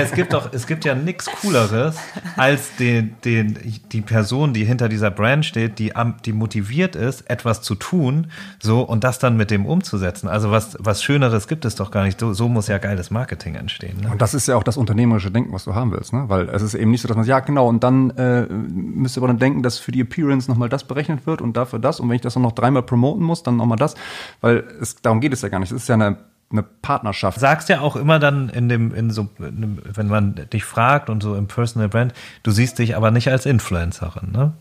es, 0.00 0.10
es 0.10 0.12
gibt 0.12 0.32
doch, 0.32 0.52
es 0.52 0.66
gibt 0.66 0.84
ja 0.84 0.96
nichts 0.96 1.26
Cooleres 1.26 1.96
als 2.36 2.74
den, 2.76 3.14
den, 3.24 3.58
die 3.92 4.00
Person, 4.00 4.52
die 4.52 4.64
hinter 4.64 4.88
dieser 4.88 5.10
Brand 5.10 5.46
steht, 5.46 5.78
die, 5.78 5.92
die 6.24 6.32
motiviert 6.32 6.96
ist, 6.96 7.30
etwas 7.30 7.62
zu 7.62 7.74
tun, 7.74 8.15
so, 8.60 8.82
und 8.82 9.04
das 9.04 9.18
dann 9.18 9.36
mit 9.36 9.50
dem 9.50 9.66
umzusetzen. 9.66 10.28
Also 10.28 10.50
was, 10.50 10.76
was 10.80 11.02
Schöneres 11.02 11.48
gibt 11.48 11.64
es 11.64 11.74
doch 11.74 11.90
gar 11.90 12.04
nicht. 12.04 12.18
So, 12.18 12.32
so 12.32 12.48
muss 12.48 12.68
ja 12.68 12.78
geiles 12.78 13.10
Marketing 13.10 13.54
entstehen. 13.54 14.00
Ne? 14.00 14.10
Und 14.10 14.22
das 14.22 14.34
ist 14.34 14.48
ja 14.48 14.56
auch 14.56 14.62
das 14.62 14.76
unternehmerische 14.76 15.30
Denken, 15.30 15.52
was 15.52 15.64
du 15.64 15.74
haben 15.74 15.92
willst, 15.92 16.12
ne? 16.12 16.24
Weil 16.28 16.48
es 16.48 16.62
ist 16.62 16.74
eben 16.74 16.90
nicht 16.90 17.02
so, 17.02 17.08
dass 17.08 17.16
man 17.16 17.24
sagt, 17.24 17.28
ja 17.28 17.40
genau, 17.40 17.68
und 17.68 17.82
dann 17.82 18.10
äh, 18.10 18.46
müsst 18.46 19.16
ihr 19.16 19.20
aber 19.20 19.28
dann 19.28 19.38
denken, 19.38 19.62
dass 19.62 19.78
für 19.78 19.92
die 19.92 20.00
Appearance 20.00 20.50
nochmal 20.50 20.68
das 20.68 20.84
berechnet 20.84 21.26
wird 21.26 21.40
und 21.40 21.56
dafür 21.56 21.78
das. 21.78 22.00
Und 22.00 22.08
wenn 22.08 22.16
ich 22.16 22.22
das 22.22 22.34
dann 22.34 22.42
noch 22.42 22.52
dreimal 22.52 22.82
promoten 22.82 23.24
muss, 23.24 23.42
dann 23.42 23.56
nochmal 23.56 23.78
das. 23.78 23.94
Weil 24.40 24.64
es, 24.80 24.96
darum 24.96 25.20
geht 25.20 25.32
es 25.32 25.42
ja 25.42 25.48
gar 25.48 25.58
nicht. 25.58 25.70
Es 25.70 25.82
ist 25.82 25.88
ja 25.88 25.94
eine, 25.94 26.18
eine 26.50 26.62
Partnerschaft. 26.62 27.40
sagst 27.40 27.68
ja 27.68 27.80
auch 27.80 27.96
immer 27.96 28.18
dann 28.18 28.48
in 28.48 28.68
dem, 28.68 28.94
in 28.94 29.10
so, 29.10 29.28
wenn 29.38 30.08
man 30.08 30.34
dich 30.52 30.64
fragt 30.64 31.10
und 31.10 31.22
so 31.22 31.34
im 31.34 31.46
Personal 31.46 31.88
Brand, 31.88 32.14
du 32.42 32.50
siehst 32.50 32.78
dich 32.78 32.96
aber 32.96 33.10
nicht 33.10 33.28
als 33.30 33.46
Influencerin, 33.46 34.32
ne? 34.32 34.52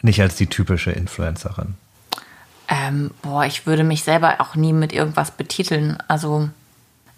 Nicht 0.00 0.20
als 0.20 0.36
die 0.36 0.46
typische 0.46 0.92
Influencerin. 0.92 1.74
Ähm, 2.68 3.10
boah, 3.22 3.44
ich 3.44 3.66
würde 3.66 3.84
mich 3.84 4.04
selber 4.04 4.36
auch 4.40 4.54
nie 4.54 4.72
mit 4.72 4.92
irgendwas 4.92 5.30
betiteln. 5.30 5.98
Also 6.08 6.50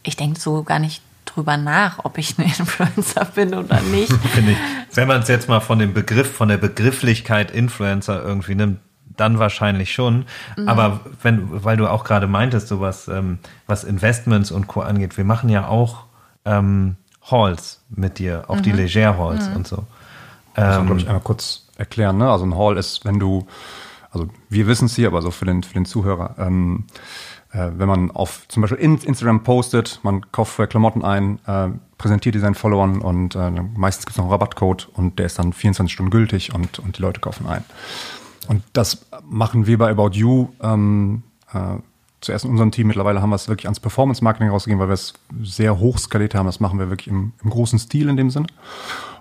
ich 0.02 0.16
denke 0.16 0.38
so 0.38 0.62
gar 0.62 0.78
nicht 0.78 1.02
drüber 1.24 1.56
nach, 1.56 2.04
ob 2.04 2.18
ich 2.18 2.38
ein 2.38 2.44
Influencer 2.58 3.24
bin 3.26 3.54
oder 3.54 3.80
nicht. 3.80 4.12
finde 4.34 4.52
ich. 4.52 4.58
Wenn 4.94 5.08
man 5.08 5.22
es 5.22 5.28
jetzt 5.28 5.48
mal 5.48 5.60
von 5.60 5.78
dem 5.78 5.92
Begriff, 5.92 6.32
von 6.32 6.48
der 6.48 6.56
Begrifflichkeit 6.56 7.50
Influencer 7.50 8.22
irgendwie 8.22 8.54
nimmt, 8.54 8.78
dann 9.16 9.38
wahrscheinlich 9.38 9.92
schon. 9.92 10.24
Aber 10.66 11.00
wenn, 11.22 11.64
weil 11.64 11.76
du 11.76 11.86
auch 11.88 12.04
gerade 12.04 12.26
meintest, 12.26 12.68
so 12.68 12.80
was, 12.80 13.06
ähm, 13.06 13.38
was 13.66 13.84
Investments 13.84 14.50
und 14.50 14.66
Co. 14.66 14.80
angeht, 14.80 15.18
wir 15.18 15.24
machen 15.24 15.50
ja 15.50 15.68
auch 15.68 16.04
ähm, 16.46 16.96
Halls 17.22 17.82
mit 17.90 18.18
dir, 18.18 18.44
auch 18.48 18.60
die 18.60 18.72
Leger 18.72 19.18
Halls 19.18 19.48
und 19.48 19.68
so. 19.68 19.84
Das 20.54 20.78
Ähm, 20.78 20.86
glaube 20.86 21.00
ich, 21.00 21.06
einmal 21.06 21.22
kurz 21.22 21.66
erklären. 21.76 22.18
Ne? 22.18 22.30
Also 22.30 22.44
ein 22.44 22.54
Haul 22.54 22.76
ist, 22.78 23.04
wenn 23.04 23.18
du, 23.18 23.46
also 24.10 24.28
wir 24.48 24.66
wissen 24.66 24.86
es 24.86 24.96
hier, 24.96 25.08
aber 25.08 25.22
so 25.22 25.30
für 25.30 25.44
den, 25.44 25.62
für 25.62 25.74
den 25.74 25.84
Zuhörer, 25.84 26.34
ähm, 26.38 26.84
äh, 27.52 27.70
wenn 27.76 27.88
man 27.88 28.10
auf 28.10 28.46
zum 28.48 28.60
Beispiel 28.62 28.78
in 28.78 28.98
Instagram 28.98 29.42
postet, 29.42 30.00
man 30.02 30.30
kauft 30.32 30.52
vorher 30.52 30.68
Klamotten 30.68 31.04
ein, 31.04 31.38
äh, 31.46 31.68
präsentiert 31.98 32.34
die 32.34 32.38
seinen 32.38 32.54
Followern 32.54 33.00
und 33.00 33.34
äh, 33.34 33.50
meistens 33.50 34.06
gibt 34.06 34.12
es 34.12 34.16
noch 34.18 34.24
einen 34.24 34.32
Rabattcode 34.32 34.88
und 34.94 35.18
der 35.18 35.26
ist 35.26 35.38
dann 35.38 35.52
24 35.52 35.92
Stunden 35.92 36.10
gültig 36.10 36.54
und, 36.54 36.78
und 36.78 36.98
die 36.98 37.02
Leute 37.02 37.20
kaufen 37.20 37.46
ein. 37.46 37.64
Und 38.48 38.62
das 38.72 39.06
machen 39.28 39.66
wir 39.66 39.78
bei 39.78 39.90
About 39.90 40.10
You 40.12 40.48
ähm, 40.60 41.22
äh, 41.52 41.76
zuerst 42.20 42.44
in 42.44 42.50
unserem 42.50 42.70
Team. 42.70 42.88
Mittlerweile 42.88 43.22
haben 43.22 43.30
wir 43.30 43.36
es 43.36 43.48
wirklich 43.48 43.66
ans 43.66 43.80
Performance-Marketing 43.80 44.48
rausgegeben, 44.48 44.80
weil 44.80 44.88
wir 44.88 44.94
es 44.94 45.14
sehr 45.42 45.78
hoch 45.78 45.98
skaliert 45.98 46.34
haben. 46.34 46.46
Das 46.46 46.60
machen 46.60 46.78
wir 46.78 46.90
wirklich 46.90 47.08
im, 47.08 47.32
im 47.42 47.50
großen 47.50 47.78
Stil 47.78 48.08
in 48.08 48.16
dem 48.16 48.30
Sinne. 48.30 48.46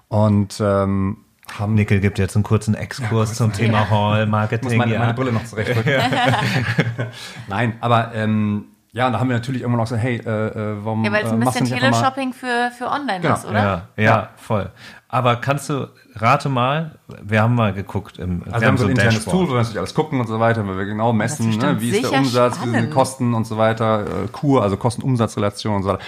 Und 0.08 0.60
ähm, 0.60 1.18
haben 1.58 1.76
Nickel 1.76 2.00
gibt 2.00 2.20
jetzt 2.20 2.36
einen 2.36 2.44
kurzen 2.44 2.76
Exkurs 2.76 3.34
zum 3.36 3.54
Thema 3.54 3.90
Hall, 3.90 4.26
muss 4.26 4.32
Marketing. 4.32 4.78
meine, 4.78 4.94
ja. 4.94 5.00
meine 5.00 5.14
Brille 5.14 5.32
noch 5.32 5.46
zurechtrücken. 5.46 5.94
Nein, 7.48 7.74
aber 7.82 8.14
ähm, 8.14 8.66
ja, 8.92 9.06
und 9.06 9.14
da 9.14 9.20
haben 9.20 9.30
wir 9.30 9.36
natürlich 9.36 9.62
irgendwann 9.62 9.82
auch 9.82 9.86
gesagt, 9.86 10.02
hey, 10.02 10.18
äh, 10.18 10.48
äh, 10.48 10.78
warum 10.84 11.04
Ja, 11.04 11.12
weil 11.12 11.24
es 11.24 11.32
äh, 11.32 11.36
ein 11.36 11.40
bisschen 11.40 11.66
Teleshopping 11.66 12.34
für, 12.34 12.72
für 12.76 12.88
online 12.88 13.22
Genau, 13.22 13.36
ist, 13.36 13.46
oder? 13.46 13.88
Ja, 13.96 14.04
ja, 14.04 14.30
voll. 14.36 14.72
Aber 15.08 15.36
kannst 15.36 15.70
du, 15.70 15.88
rate 16.16 16.50
mal, 16.50 16.98
wir 17.22 17.42
haben 17.42 17.54
mal 17.54 17.74
geguckt 17.74 18.18
im, 18.18 18.44
Also 18.46 18.62
wir 18.62 18.68
haben 18.68 18.78
so 18.78 18.86
ein 18.86 18.92
internes 18.92 19.16
Dashboard. 19.16 19.38
Tool, 19.38 19.48
wo 19.48 19.52
wir 19.54 19.58
natürlich 19.58 19.78
alles 19.78 19.94
gucken 19.94 20.20
und 20.20 20.28
so 20.28 20.40
weiter, 20.40 20.68
weil 20.68 20.78
wir 20.78 20.86
genau 20.86 21.14
messen, 21.14 21.50
ne, 21.58 21.80
wie 21.80 21.90
ist 21.90 22.04
der 22.04 22.20
Umsatz, 22.20 22.58
wie 22.58 22.60
sind 22.60 22.74
die 22.74 22.78
spannend. 22.78 22.94
Kosten 22.94 23.34
und 23.36 23.46
so 23.46 23.58
weiter, 23.58 24.02
äh, 24.02 24.28
Kur, 24.32 24.64
also 24.64 24.78
Kosten-Umsatz-Relation 24.78 25.76
und 25.76 25.84
so 25.84 25.90
weiter. 25.90 26.04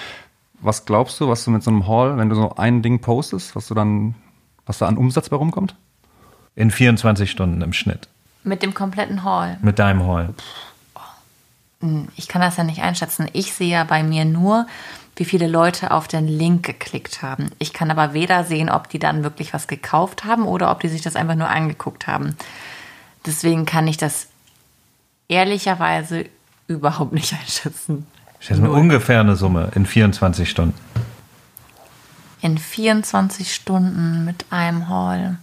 Was 0.59 0.85
glaubst 0.85 1.19
du, 1.19 1.27
was 1.27 1.43
du 1.43 1.51
mit 1.51 1.63
so 1.63 1.71
einem 1.71 1.87
Haul, 1.87 2.17
wenn 2.17 2.29
du 2.29 2.35
so 2.35 2.55
ein 2.55 2.81
Ding 2.81 2.99
postest, 2.99 3.55
was 3.55 3.67
du 3.67 3.73
dann, 3.75 4.15
was 4.65 4.77
da 4.77 4.87
an 4.87 4.97
Umsatz 4.97 5.29
bei 5.29 5.35
rumkommt? 5.35 5.75
In 6.55 6.71
24 6.71 7.29
Stunden 7.29 7.61
im 7.61 7.73
Schnitt. 7.73 8.07
Mit 8.43 8.63
dem 8.63 8.73
kompletten 8.73 9.23
Haul. 9.23 9.57
Mit 9.61 9.79
deinem 9.79 10.05
Hall. 10.05 10.33
Ich 12.15 12.27
kann 12.27 12.41
das 12.41 12.57
ja 12.57 12.63
nicht 12.63 12.81
einschätzen. 12.81 13.27
Ich 13.33 13.53
sehe 13.53 13.69
ja 13.69 13.83
bei 13.83 14.03
mir 14.03 14.25
nur, 14.25 14.67
wie 15.15 15.25
viele 15.25 15.47
Leute 15.47 15.91
auf 15.91 16.07
den 16.07 16.27
Link 16.27 16.65
geklickt 16.65 17.21
haben. 17.21 17.51
Ich 17.59 17.73
kann 17.73 17.91
aber 17.91 18.13
weder 18.13 18.43
sehen, 18.43 18.69
ob 18.69 18.89
die 18.89 18.99
dann 18.99 19.23
wirklich 19.23 19.53
was 19.53 19.67
gekauft 19.67 20.25
haben 20.25 20.45
oder 20.45 20.71
ob 20.71 20.79
die 20.79 20.89
sich 20.89 21.01
das 21.01 21.15
einfach 21.15 21.35
nur 21.35 21.49
angeguckt 21.49 22.07
haben. 22.07 22.35
Deswegen 23.25 23.65
kann 23.65 23.87
ich 23.87 23.97
das 23.97 24.27
ehrlicherweise 25.27 26.25
überhaupt 26.67 27.13
nicht 27.13 27.33
einschätzen. 27.39 28.05
Schätze 28.39 28.61
mal 28.61 28.69
ungefähr 28.69 29.19
eine 29.19 29.35
Summe 29.35 29.71
in 29.75 29.85
24 29.85 30.49
Stunden. 30.49 30.73
In 32.41 32.57
24 32.57 33.53
Stunden 33.53 34.25
mit 34.25 34.45
einem 34.49 34.89
Haul. 34.89 35.37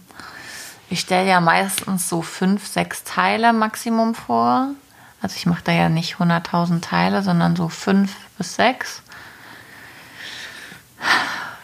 Ich 0.89 1.01
stelle 1.01 1.29
ja 1.29 1.39
meistens 1.39 2.09
so 2.09 2.21
fünf, 2.21 2.67
sechs 2.67 3.03
Teile 3.03 3.53
Maximum 3.53 4.15
vor. 4.15 4.69
Also 5.21 5.35
ich 5.35 5.45
mache 5.45 5.63
da 5.63 5.71
ja 5.71 5.89
nicht 5.89 6.15
100.000 6.15 6.81
Teile, 6.81 7.21
sondern 7.23 7.55
so 7.55 7.69
fünf 7.69 8.15
bis 8.37 8.55
sechs. 8.55 9.01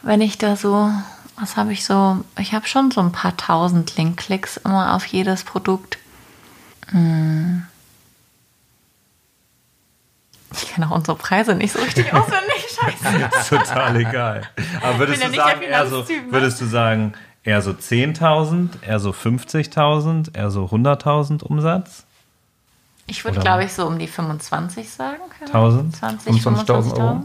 Wenn 0.04 0.22
ich 0.22 0.38
da 0.38 0.56
so, 0.56 0.92
was 1.38 1.58
habe 1.58 1.74
ich 1.74 1.84
so, 1.86 2.24
ich 2.40 2.54
habe 2.54 2.68
schon 2.68 2.92
so 2.92 3.02
ein 3.02 3.12
paar 3.12 3.36
tausend 3.36 3.98
Link-Klicks 3.98 4.58
immer 4.58 4.94
auf 4.94 5.06
jedes 5.06 5.44
Produkt. 5.44 5.98
Hm. 6.92 7.66
Ich 10.52 10.72
kann 10.72 10.84
auch 10.84 10.92
unsere 10.92 11.18
Preise 11.18 11.56
nicht 11.56 11.74
so 11.74 11.80
richtig 11.80 12.14
auswendig, 12.14 12.55
scheiße. 13.04 13.58
Total 13.58 13.96
egal. 13.98 14.42
Aber 14.82 15.00
würdest 15.00 15.24
du 15.24 15.28
ja 15.28 15.34
sagen, 15.34 15.62
eher 15.62 15.88
so, 15.88 16.02
ne? 16.02 16.06
würdest 16.30 16.62
du 16.62 16.66
sagen, 16.66 17.14
eher 17.44 17.62
so 17.62 17.72
10.000, 17.72 18.82
eher 18.82 19.00
so 19.00 19.12
50.000, 19.12 20.36
eher 20.36 20.52
so 20.52 20.66
100.000 20.66 21.44
Umsatz? 21.44 22.06
Ich 23.08 23.24
würde, 23.24 23.40
glaube 23.40 23.64
ich, 23.64 23.74
so 23.74 23.86
um 23.86 24.00
die 24.00 24.08
25 24.08 24.90
sagen. 24.90 25.22
können. 25.38 25.52
1000? 25.52 25.96
20, 25.96 26.44
25.000 26.44 26.70
Euro. 26.70 26.80
25.000. 26.80 27.24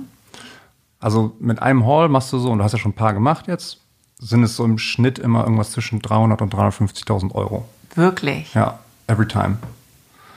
Also 1.00 1.34
mit 1.40 1.62
einem 1.62 1.86
Haul 1.86 2.08
machst 2.10 2.32
du 2.32 2.38
so, 2.38 2.50
und 2.50 2.58
du 2.58 2.64
hast 2.64 2.72
ja 2.72 2.78
schon 2.78 2.90
ein 2.90 2.96
paar 2.96 3.14
gemacht 3.14 3.46
jetzt, 3.46 3.78
sind 4.18 4.42
es 4.42 4.56
so 4.56 4.64
im 4.64 4.76
Schnitt 4.76 5.18
immer 5.18 5.42
irgendwas 5.44 5.72
zwischen 5.72 6.00
300 6.00 6.42
und 6.42 6.54
350.000 6.54 7.34
Euro. 7.34 7.66
Wirklich. 7.94 8.52
Ja, 8.52 8.78
every 9.06 9.26
time. 9.26 9.56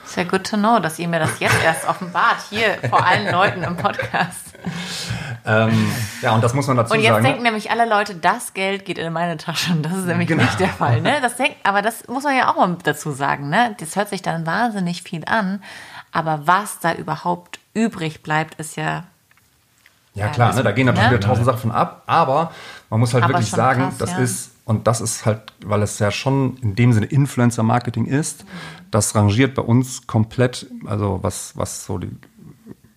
Sehr 0.06 0.24
good 0.24 0.44
to 0.44 0.56
know, 0.56 0.80
dass 0.80 0.98
ihr 0.98 1.08
mir 1.08 1.18
das 1.18 1.38
jetzt 1.38 1.62
erst 1.62 1.86
offenbart, 1.86 2.38
hier 2.48 2.76
vor 2.88 3.04
allen 3.04 3.30
Leuten 3.30 3.62
im 3.62 3.76
Podcast. 3.76 4.43
Ähm, 5.46 5.90
ja, 6.22 6.34
und 6.34 6.42
das 6.42 6.54
muss 6.54 6.66
man 6.66 6.76
dazu 6.78 6.94
Und 6.94 7.00
jetzt 7.00 7.08
sagen. 7.10 7.22
ne? 7.22 7.28
denken 7.28 7.42
nämlich 7.44 7.70
alle 7.70 7.86
Leute, 7.88 8.14
das 8.14 8.54
Geld 8.54 8.84
geht 8.86 8.96
in 8.98 9.12
meine 9.12 9.36
Tasche. 9.36 9.72
Und 9.72 9.82
das 9.82 9.92
ist 9.92 10.06
nämlich 10.06 10.28
Genau. 10.28 10.42
nicht 10.42 10.58
der 10.58 10.68
Fall. 10.68 11.00
Ne? 11.02 11.18
Das 11.20 11.36
denk, 11.36 11.56
aber 11.64 11.82
das 11.82 12.08
muss 12.08 12.24
man 12.24 12.34
ja 12.36 12.50
auch 12.50 12.56
mal 12.56 12.76
dazu 12.82 13.12
sagen. 13.12 13.50
Ne? 13.50 13.74
Das 13.78 13.94
hört 13.96 14.08
sich 14.08 14.22
dann 14.22 14.46
wahnsinnig 14.46 15.02
viel 15.02 15.24
an. 15.26 15.62
Aber 16.12 16.46
was 16.46 16.78
da 16.80 16.94
überhaupt 16.94 17.58
übrig 17.74 18.22
bleibt, 18.22 18.54
ist 18.60 18.76
ja 18.76 19.04
Ja, 20.14 20.28
klar, 20.28 20.54
ne, 20.54 20.62
da 20.62 20.70
gehen 20.72 20.86
natürlich 20.86 21.10
Ne? 21.10 21.16
wieder 21.18 21.26
tausend 21.28 21.44
Sachen 21.44 21.58
von 21.58 21.72
ab, 21.72 22.04
aber 22.06 22.52
man 22.88 23.00
muss 23.00 23.12
halt 23.14 23.24
Aber 23.24 23.34
wirklich 23.34 23.50
sagen, 23.50 23.82
krass, 23.82 23.98
das 23.98 24.12
ja. 24.12 24.18
ist, 24.18 24.50
und 24.64 24.86
das 24.86 25.00
ist 25.00 25.26
halt, 25.26 25.40
weil 25.66 25.82
es 25.82 25.98
ja 25.98 26.10
schon 26.12 26.56
in 26.58 26.76
dem 26.76 26.92
Sinne 26.92 27.06
Influencer-Marketing 27.06 28.06
ist, 28.06 28.44
das 28.92 29.14
rangiert 29.16 29.56
bei 29.56 29.62
uns 29.62 30.06
komplett, 30.06 30.68
also 30.86 31.18
was, 31.22 31.56
was 31.56 31.84
so 31.84 31.98
die 31.98 32.10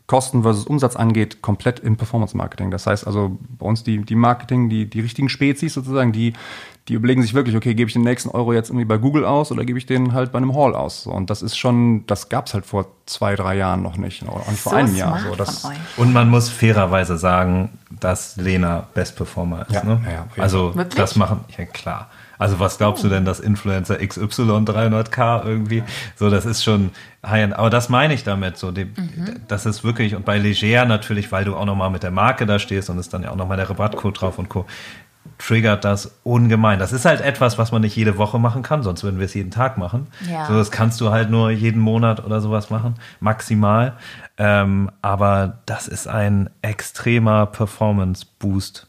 Kosten 0.07 0.43
versus 0.43 0.65
Umsatz 0.65 0.95
angeht, 0.95 1.41
komplett 1.41 1.81
im 1.81 1.97
Performance-Marketing. 1.97 2.71
Das 2.71 2.87
heißt 2.87 3.05
also 3.05 3.37
bei 3.59 3.65
uns 3.65 3.83
die, 3.83 3.99
die 3.99 4.15
Marketing, 4.15 4.69
die, 4.69 4.89
die 4.89 5.01
richtigen 5.01 5.27
Spezies 5.27 5.73
sozusagen, 5.73 6.13
die, 6.13 6.31
die 6.87 6.93
überlegen 6.93 7.21
sich 7.21 7.33
wirklich, 7.33 7.57
okay, 7.57 7.75
gebe 7.75 7.89
ich 7.89 7.93
den 7.93 8.03
nächsten 8.03 8.29
Euro 8.29 8.53
jetzt 8.53 8.69
irgendwie 8.69 8.85
bei 8.85 8.97
Google 8.97 9.25
aus 9.25 9.51
oder 9.51 9.65
gebe 9.65 9.77
ich 9.77 9.85
den 9.85 10.13
halt 10.13 10.31
bei 10.31 10.37
einem 10.37 10.55
Hall 10.55 10.75
aus? 10.75 11.07
Und 11.07 11.29
das 11.29 11.41
ist 11.41 11.57
schon, 11.57 12.05
das 12.07 12.29
gab's 12.29 12.53
halt 12.53 12.65
vor 12.65 12.87
zwei, 13.05 13.35
drei 13.35 13.57
Jahren 13.57 13.83
noch 13.83 13.97
nicht, 13.97 14.23
oder 14.23 14.31
auch 14.31 14.47
nicht 14.49 14.61
vor 14.61 14.71
So 14.71 14.77
einem 14.77 14.95
Jahr. 14.95 15.19
So, 15.19 15.35
das. 15.35 15.69
Und 15.97 16.13
man 16.13 16.29
muss 16.29 16.47
fairerweise 16.47 17.17
sagen, 17.17 17.77
dass 17.99 18.37
Lena 18.37 18.87
Best 18.93 19.17
Performer 19.17 19.65
ist. 19.67 19.75
Ja, 19.75 19.83
ne? 19.83 20.01
ja, 20.09 20.41
also 20.41 20.73
Wirklich? 20.73 20.95
das 20.95 21.17
machen, 21.17 21.41
ja 21.57 21.65
klar. 21.65 22.09
Also 22.37 22.59
was 22.59 22.77
glaubst 22.77 23.03
du 23.03 23.09
denn, 23.09 23.25
dass 23.25 23.39
Influencer 23.39 23.97
XY 23.97 24.63
300k 24.65 25.45
irgendwie, 25.45 25.83
so 26.15 26.29
das 26.29 26.45
ist 26.45 26.63
schon 26.63 26.91
High-End. 27.25 27.53
Aber 27.53 27.69
das 27.69 27.89
meine 27.89 28.13
ich 28.13 28.23
damit, 28.23 28.57
so 28.57 28.71
die, 28.71 28.87
das 29.47 29.65
ist 29.65 29.83
wirklich, 29.83 30.15
und 30.15 30.25
bei 30.25 30.37
Leger 30.37 30.85
natürlich, 30.85 31.31
weil 31.31 31.45
du 31.45 31.55
auch 31.55 31.65
nochmal 31.65 31.89
mit 31.89 32.03
der 32.03 32.11
Marke 32.11 32.45
da 32.45 32.59
stehst 32.59 32.89
und 32.89 32.97
ist 32.99 33.13
dann 33.13 33.23
ja 33.23 33.31
auch 33.31 33.35
nochmal 33.35 33.57
der 33.57 33.69
Rabattcode 33.69 34.21
drauf 34.21 34.39
und 34.39 34.49
Co., 34.49 34.65
triggert 35.37 35.85
das 35.85 36.17
ungemein. 36.23 36.79
Das 36.79 36.93
ist 36.93 37.05
halt 37.05 37.21
etwas, 37.21 37.57
was 37.57 37.71
man 37.71 37.81
nicht 37.81 37.95
jede 37.95 38.17
Woche 38.17 38.39
machen 38.39 38.63
kann, 38.63 38.81
sonst 38.81 39.03
würden 39.03 39.19
wir 39.19 39.25
es 39.25 39.33
jeden 39.33 39.51
Tag 39.51 39.77
machen. 39.77 40.07
Ja. 40.29 40.45
So, 40.45 40.53
das 40.53 40.71
kannst 40.71 41.01
du 41.01 41.11
halt 41.11 41.29
nur 41.29 41.51
jeden 41.51 41.81
Monat 41.81 42.23
oder 42.23 42.41
sowas 42.41 42.69
machen, 42.69 42.95
maximal. 43.19 43.93
Ähm, 44.37 44.89
aber 45.01 45.59
das 45.65 45.87
ist 45.87 46.07
ein 46.07 46.49
extremer 46.61 47.45
Performance-Boost. 47.45 48.86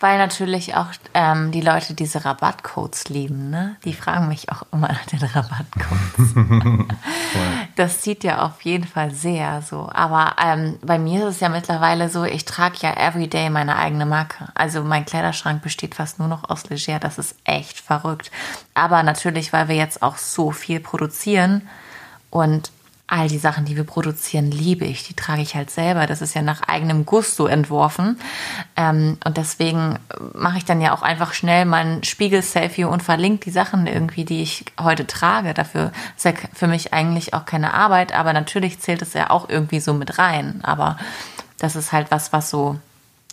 Weil 0.00 0.16
natürlich 0.18 0.76
auch 0.76 0.88
ähm, 1.12 1.50
die 1.50 1.60
Leute 1.60 1.92
diese 1.92 2.24
Rabattcodes 2.24 3.08
lieben, 3.08 3.50
ne? 3.50 3.76
Die 3.84 3.92
fragen 3.92 4.28
mich 4.28 4.50
auch 4.50 4.62
immer 4.72 4.88
nach 4.88 5.04
den 5.06 5.20
Rabattcodes. 5.22 6.86
das 7.76 8.00
zieht 8.00 8.24
ja 8.24 8.42
auf 8.42 8.62
jeden 8.62 8.86
Fall 8.86 9.10
sehr 9.10 9.60
so. 9.62 9.90
Aber 9.92 10.36
ähm, 10.42 10.78
bei 10.82 10.98
mir 10.98 11.28
ist 11.28 11.36
es 11.36 11.40
ja 11.40 11.48
mittlerweile 11.48 12.08
so, 12.08 12.24
ich 12.24 12.44
trage 12.44 12.78
ja 12.80 12.94
everyday 12.94 13.50
meine 13.50 13.76
eigene 13.76 14.06
Marke. 14.06 14.48
Also 14.54 14.82
mein 14.82 15.04
Kleiderschrank 15.04 15.62
besteht 15.62 15.94
fast 15.96 16.18
nur 16.18 16.28
noch 16.28 16.48
aus 16.48 16.68
Leger. 16.70 16.98
Das 16.98 17.18
ist 17.18 17.34
echt 17.44 17.78
verrückt. 17.78 18.30
Aber 18.74 19.02
natürlich, 19.02 19.52
weil 19.52 19.68
wir 19.68 19.76
jetzt 19.76 20.02
auch 20.02 20.16
so 20.16 20.50
viel 20.50 20.80
produzieren 20.80 21.68
und 22.30 22.70
all 23.08 23.26
die 23.26 23.38
Sachen, 23.38 23.64
die 23.64 23.74
wir 23.74 23.84
produzieren, 23.84 24.50
liebe 24.50 24.84
ich. 24.84 25.02
Die 25.02 25.14
trage 25.14 25.40
ich 25.40 25.56
halt 25.56 25.70
selber. 25.70 26.06
Das 26.06 26.20
ist 26.20 26.34
ja 26.34 26.42
nach 26.42 26.62
eigenem 26.62 27.06
Gusto 27.06 27.46
entworfen. 27.46 28.20
Ähm, 28.76 29.16
und 29.24 29.36
deswegen 29.38 29.98
mache 30.34 30.58
ich 30.58 30.66
dann 30.66 30.80
ja 30.82 30.94
auch 30.94 31.02
einfach 31.02 31.32
schnell 31.32 31.64
mein 31.64 32.04
Spiegel-Selfie 32.04 32.84
und 32.84 33.02
verlinke 33.02 33.44
die 33.44 33.50
Sachen 33.50 33.86
irgendwie, 33.86 34.26
die 34.26 34.42
ich 34.42 34.66
heute 34.78 35.06
trage. 35.06 35.54
Dafür 35.54 35.90
ist 36.16 36.26
ja 36.26 36.32
für 36.52 36.66
mich 36.66 36.92
eigentlich 36.92 37.32
auch 37.32 37.46
keine 37.46 37.72
Arbeit, 37.72 38.12
aber 38.12 38.34
natürlich 38.34 38.78
zählt 38.78 39.00
es 39.00 39.14
ja 39.14 39.30
auch 39.30 39.48
irgendwie 39.48 39.80
so 39.80 39.94
mit 39.94 40.18
rein. 40.18 40.60
Aber 40.62 40.98
das 41.58 41.76
ist 41.76 41.92
halt 41.92 42.10
was, 42.10 42.32
was 42.34 42.50
so 42.50 42.76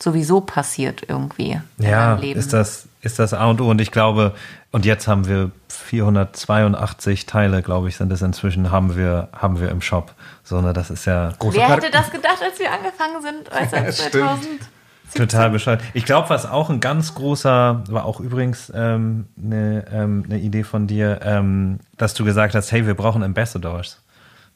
sowieso 0.02 0.42
passiert 0.42 1.04
irgendwie 1.08 1.60
in 1.78 1.86
Ja, 1.86 2.10
meinem 2.10 2.22
Leben. 2.22 2.40
ist 2.40 2.54
das, 2.54 2.88
ist 3.02 3.20
das 3.20 3.34
A 3.34 3.46
und 3.50 3.62
O. 3.62 3.70
Und 3.70 3.80
ich 3.82 3.92
glaube, 3.92 4.34
und 4.72 4.86
jetzt 4.86 5.08
haben 5.08 5.28
wir 5.28 5.52
482 5.70 7.26
Teile, 7.26 7.62
glaube 7.62 7.88
ich, 7.90 7.98
sind 7.98 8.12
es 8.12 8.22
inzwischen, 8.22 8.72
haben 8.72 8.96
wir, 8.96 9.30
haben 9.34 9.60
wir 9.60 9.70
im 9.70 9.82
Shop. 9.82 10.14
So, 10.44 10.62
ne, 10.62 10.74
das 10.74 10.90
ist 10.90 11.06
ja 11.06 11.34
großer 11.40 11.58
Wer 11.58 11.70
hätte 11.70 11.92
das 11.92 12.12
gedacht, 12.12 12.40
als 12.44 12.60
wir 12.60 12.72
angefangen 12.72 13.22
sind? 13.22 13.52
Als 13.86 13.98
Stimmt. 13.98 14.12
2000? 14.26 14.50
total 15.16 15.50
bescheuert. 15.50 15.82
Ich 15.94 16.04
glaube, 16.04 16.30
was 16.30 16.46
auch 16.46 16.70
ein 16.70 16.82
ganz 16.82 17.16
großer, 17.16 17.84
war 17.90 18.04
auch 18.06 18.20
übrigens 18.20 18.72
ähm, 18.76 19.28
eine, 19.42 19.86
ähm, 19.92 20.24
eine 20.26 20.40
Idee 20.40 20.64
von 20.64 20.88
dir, 20.88 21.20
ähm, 21.24 21.80
dass 21.98 22.14
du 22.16 22.26
gesagt 22.26 22.54
hast, 22.54 22.72
hey, 22.72 22.86
wir 22.86 22.96
brauchen 22.96 23.24
Ambassadors. 23.24 24.02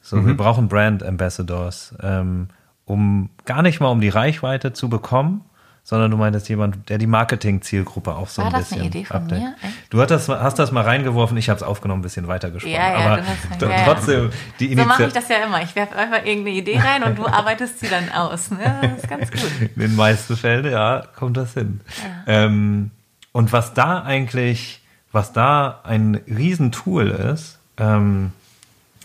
So, 0.02 0.24
wir 0.26 0.36
brauchen 0.36 0.68
Brand 0.68 1.02
Ambassadors, 1.02 1.94
ähm, 2.02 2.48
um 2.90 3.30
gar 3.44 3.62
nicht 3.62 3.80
mal 3.80 3.88
um 3.88 4.00
die 4.00 4.08
Reichweite 4.08 4.72
zu 4.72 4.88
bekommen, 4.88 5.42
sondern 5.82 6.10
du 6.10 6.16
meintest 6.18 6.48
jemand, 6.48 6.88
der 6.90 6.98
die 6.98 7.06
Marketing-Zielgruppe 7.06 8.14
auch 8.14 8.28
so 8.28 8.42
War 8.42 8.48
ein 8.48 8.52
das 8.52 8.62
bisschen 8.68 8.78
eine 8.80 8.88
Idee 8.88 9.04
von 9.04 9.16
abdeckt. 9.16 9.40
mir? 9.42 9.54
Echt? 9.62 9.74
Du 9.90 10.00
hast 10.00 10.10
das, 10.10 10.28
hast 10.28 10.58
das 10.58 10.72
mal 10.72 10.82
reingeworfen, 10.84 11.36
ich 11.38 11.48
habe 11.48 11.56
es 11.56 11.62
aufgenommen, 11.62 12.00
ein 12.00 12.02
bisschen 12.02 12.28
weitergesprochen. 12.28 12.74
Ja, 12.74 12.90
ja, 12.92 12.96
aber 12.98 13.22
hast- 13.26 13.60
ja, 13.62 13.70
ja. 13.70 13.84
trotzdem, 13.84 14.30
die 14.60 14.68
So 14.68 14.84
mache 14.84 15.04
ich 15.04 15.08
Initiative. 15.08 15.12
das 15.14 15.28
ja 15.28 15.36
immer. 15.46 15.62
Ich 15.62 15.74
werfe 15.74 15.96
einfach 15.96 16.18
irgendeine 16.24 16.56
Idee 16.56 16.78
rein 16.78 17.02
und 17.02 17.18
du 17.18 17.26
arbeitest 17.40 17.80
sie 17.80 17.88
dann 17.88 18.10
aus. 18.12 18.50
Ne? 18.50 18.58
Das 18.82 19.02
ist 19.04 19.08
ganz 19.08 19.30
gut. 19.30 19.50
In 19.74 19.80
den 19.82 19.96
meisten 19.96 20.36
Fällen, 20.36 20.70
ja, 20.70 21.02
kommt 21.16 21.36
das 21.36 21.54
hin. 21.54 21.80
Ähm, 22.26 22.90
und 23.32 23.52
was 23.52 23.72
da 23.74 24.02
eigentlich, 24.02 24.82
was 25.12 25.32
da 25.32 25.80
ein 25.84 26.20
Riesentool 26.28 27.08
ist, 27.08 27.58
ähm, 27.78 28.32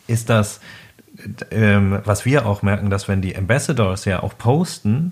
ist 0.07 0.29
das, 0.29 0.59
ähm, 1.51 1.99
was 2.03 2.25
wir 2.25 2.45
auch 2.45 2.61
merken, 2.61 2.89
dass 2.89 3.07
wenn 3.07 3.21
die 3.21 3.35
Ambassadors 3.35 4.05
ja 4.05 4.21
auch 4.23 4.37
posten, 4.37 5.11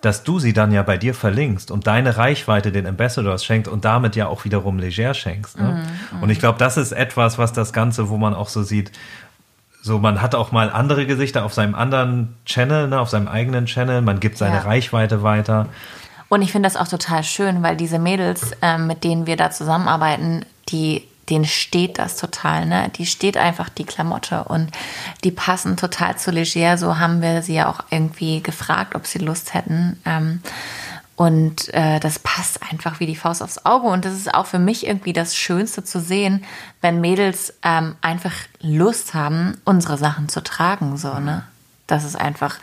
dass 0.00 0.22
du 0.22 0.38
sie 0.38 0.52
dann 0.52 0.72
ja 0.72 0.82
bei 0.82 0.98
dir 0.98 1.14
verlinkst 1.14 1.70
und 1.70 1.86
deine 1.86 2.16
Reichweite 2.16 2.70
den 2.70 2.86
Ambassadors 2.86 3.44
schenkt 3.44 3.66
und 3.66 3.84
damit 3.84 4.14
ja 4.14 4.28
auch 4.28 4.44
wiederum 4.44 4.78
leger 4.78 5.14
schenkst. 5.14 5.58
Ne? 5.58 5.82
Und 6.20 6.30
ich 6.30 6.38
glaube, 6.38 6.58
das 6.58 6.76
ist 6.76 6.92
etwas, 6.92 7.38
was 7.38 7.52
das 7.52 7.72
Ganze, 7.72 8.08
wo 8.08 8.16
man 8.16 8.34
auch 8.34 8.48
so 8.48 8.62
sieht, 8.62 8.92
so 9.82 9.98
man 9.98 10.20
hat 10.20 10.34
auch 10.34 10.52
mal 10.52 10.70
andere 10.70 11.06
Gesichter 11.06 11.44
auf 11.44 11.54
seinem 11.54 11.74
anderen 11.74 12.34
Channel, 12.44 12.88
ne, 12.88 13.00
auf 13.00 13.08
seinem 13.08 13.28
eigenen 13.28 13.66
Channel, 13.66 14.02
man 14.02 14.20
gibt 14.20 14.36
seine 14.36 14.56
Ja. 14.56 14.62
Reichweite 14.62 15.22
weiter. 15.22 15.68
Und 16.28 16.42
ich 16.42 16.52
finde 16.52 16.68
das 16.68 16.76
auch 16.76 16.88
total 16.88 17.22
schön, 17.22 17.62
weil 17.62 17.76
diese 17.76 17.98
Mädels, 17.98 18.50
ähm, 18.62 18.88
mit 18.88 19.04
denen 19.04 19.26
wir 19.26 19.36
da 19.36 19.50
zusammenarbeiten, 19.50 20.44
die 20.68 21.04
denen 21.28 21.44
steht 21.44 21.98
das 21.98 22.16
total, 22.16 22.66
ne? 22.66 22.90
Die 22.96 23.06
steht 23.06 23.36
einfach 23.36 23.68
die 23.68 23.84
Klamotte 23.84 24.44
und 24.44 24.70
die 25.24 25.30
passen 25.30 25.76
total 25.76 26.16
zu 26.16 26.30
leger. 26.30 26.78
So 26.78 26.98
haben 26.98 27.20
wir 27.22 27.42
sie 27.42 27.54
ja 27.54 27.68
auch 27.68 27.80
irgendwie 27.90 28.42
gefragt, 28.42 28.94
ob 28.94 29.06
sie 29.06 29.18
Lust 29.18 29.54
hätten. 29.54 30.00
Ähm, 30.04 30.40
und 31.16 31.72
äh, 31.72 31.98
das 31.98 32.18
passt 32.18 32.62
einfach 32.70 33.00
wie 33.00 33.06
die 33.06 33.16
Faust 33.16 33.42
aufs 33.42 33.64
Auge. 33.64 33.86
Und 33.86 34.04
das 34.04 34.12
ist 34.12 34.34
auch 34.34 34.46
für 34.46 34.58
mich 34.58 34.86
irgendwie 34.86 35.14
das 35.14 35.34
Schönste 35.34 35.82
zu 35.82 35.98
sehen, 35.98 36.44
wenn 36.82 37.00
Mädels 37.00 37.54
ähm, 37.62 37.96
einfach 38.02 38.34
Lust 38.60 39.14
haben, 39.14 39.56
unsere 39.64 39.96
Sachen 39.96 40.28
zu 40.28 40.42
tragen. 40.42 40.98
So, 40.98 41.18
ne? 41.18 41.44
Das 41.86 42.04
ist 42.04 42.16
einfach 42.16 42.58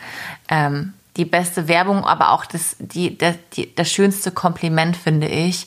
ähm, 0.48 0.94
die 1.16 1.24
beste 1.24 1.66
Werbung, 1.66 2.04
aber 2.04 2.30
auch 2.30 2.46
das, 2.46 2.76
die, 2.78 3.18
das, 3.18 3.36
die, 3.54 3.74
das 3.74 3.90
schönste 3.90 4.30
Kompliment, 4.30 4.96
finde 4.96 5.28
ich, 5.28 5.66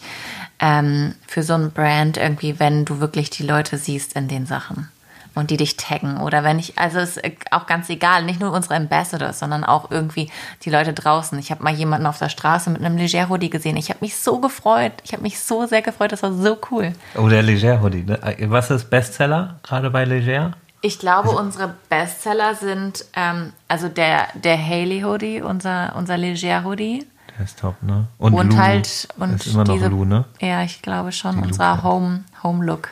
ähm, 0.60 1.16
für 1.28 1.44
so 1.44 1.54
ein 1.54 1.72
Brand 1.72 2.18
irgendwie, 2.18 2.60
wenn 2.60 2.86
du 2.86 3.00
wirklich 3.00 3.30
die 3.30 3.44
Leute 3.44 3.78
siehst 3.78 4.14
in 4.16 4.28
den 4.28 4.46
Sachen 4.46 4.90
und 5.38 5.52
die 5.52 5.58
dich 5.58 5.78
taggen 5.78 6.18
oder 6.18 6.44
wenn 6.44 6.58
ich, 6.58 6.78
also 6.78 7.00
ist 7.00 7.22
auch 7.52 7.68
ganz 7.68 7.90
egal, 7.90 8.24
nicht 8.24 8.40
nur 8.40 8.52
unsere 8.52 8.76
Ambassadors, 8.76 9.40
sondern 9.40 9.64
auch 9.64 9.92
irgendwie 9.92 10.32
die 10.64 10.72
Leute 10.72 10.94
draußen. 10.94 11.38
Ich 11.38 11.52
habe 11.52 11.64
mal 11.64 11.74
jemanden 11.74 12.08
auf 12.08 12.18
der 12.18 12.30
Straße 12.30 12.72
mit 12.72 12.84
einem 12.84 12.98
Leger 12.98 13.30
Hoodie 13.30 13.52
gesehen. 13.52 13.78
Ich 13.78 13.90
habe 13.90 14.00
mich 14.02 14.18
so 14.18 14.40
gefreut. 14.40 14.94
Ich 15.04 15.14
habe 15.14 15.22
mich 15.22 15.40
so 15.40 15.68
sehr 15.68 15.84
gefreut. 15.84 16.12
Das 16.12 16.24
war 16.24 16.34
so 16.34 16.58
cool. 16.72 16.94
Oh, 17.16 17.28
der 17.28 17.44
Leger 17.44 17.82
Hoodie. 17.82 18.04
Ne? 18.04 18.20
Was 18.48 18.72
ist 18.72 18.90
Bestseller 18.90 19.60
gerade 19.62 19.92
bei 19.92 20.06
Leger? 20.06 20.54
Ich 20.82 21.00
glaube, 21.00 21.30
unsere 21.30 21.74
Bestseller 21.90 22.56
sind 22.56 23.06
ähm, 23.16 23.54
also 23.68 23.90
der, 23.90 24.28
der 24.36 24.58
Haley 24.58 25.02
Hoodie, 25.02 25.42
unser, 25.42 25.96
unser 25.96 26.18
Leger 26.18 26.64
Hoodie. 26.64 27.06
Der 27.38 27.46
ist 27.46 27.60
top, 27.60 27.82
ne? 27.84 28.08
Und, 28.18 28.34
Und 28.34 28.52
Lou. 28.54 28.58
halt 28.58 29.08
und 29.18 29.34
ist 29.34 29.48
immer 29.48 29.64
noch 29.64 29.74
diese, 29.76 29.88
Lou, 29.88 30.06
ne? 30.06 30.26
Ja, 30.40 30.64
ich 30.64 30.82
glaube 30.82 31.12
schon. 31.12 31.38
Die 31.42 31.48
unser. 31.48 31.84
Home, 31.84 32.24
Home 32.44 32.66
Look. 32.66 32.90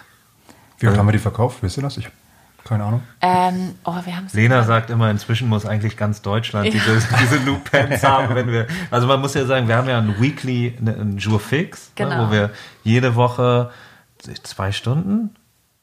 Wie 0.79 0.87
oft 0.87 0.97
haben 0.97 1.07
wir 1.07 1.13
die 1.13 1.19
verkauft? 1.19 1.57
Wisst 1.61 1.77
ihr 1.77 1.83
das? 1.83 1.97
Ich 1.97 2.09
keine 2.65 2.83
Ahnung. 2.83 3.03
Ähm, 3.21 3.75
oh, 3.83 3.93
wir 4.05 4.15
haben 4.15 4.27
Lena 4.33 4.63
sagt 4.63 4.89
immer, 4.89 5.11
inzwischen 5.11 5.47
muss 5.47 5.67
eigentlich 5.67 5.97
ganz 5.97 6.23
Deutschland 6.23 6.73
diese, 6.73 6.99
diese 7.21 7.37
Loop 7.45 7.69
Pants 7.69 8.03
haben, 8.03 8.33
wenn 8.33 8.47
wir. 8.47 8.65
Also 8.89 9.05
man 9.05 9.21
muss 9.21 9.35
ja 9.35 9.45
sagen, 9.45 9.67
wir 9.67 9.77
haben 9.77 9.87
ja 9.87 9.99
ein 9.99 10.19
Weekly, 10.19 10.75
ne, 10.81 10.95
ein 10.99 11.17
Jour 11.17 11.39
fix, 11.39 11.91
Genau. 11.93 12.23
ne, 12.23 12.27
wo 12.27 12.31
wir 12.31 12.49
jede 12.83 13.15
Woche 13.15 13.69
zwei 14.43 14.71
Stunden 14.71 15.35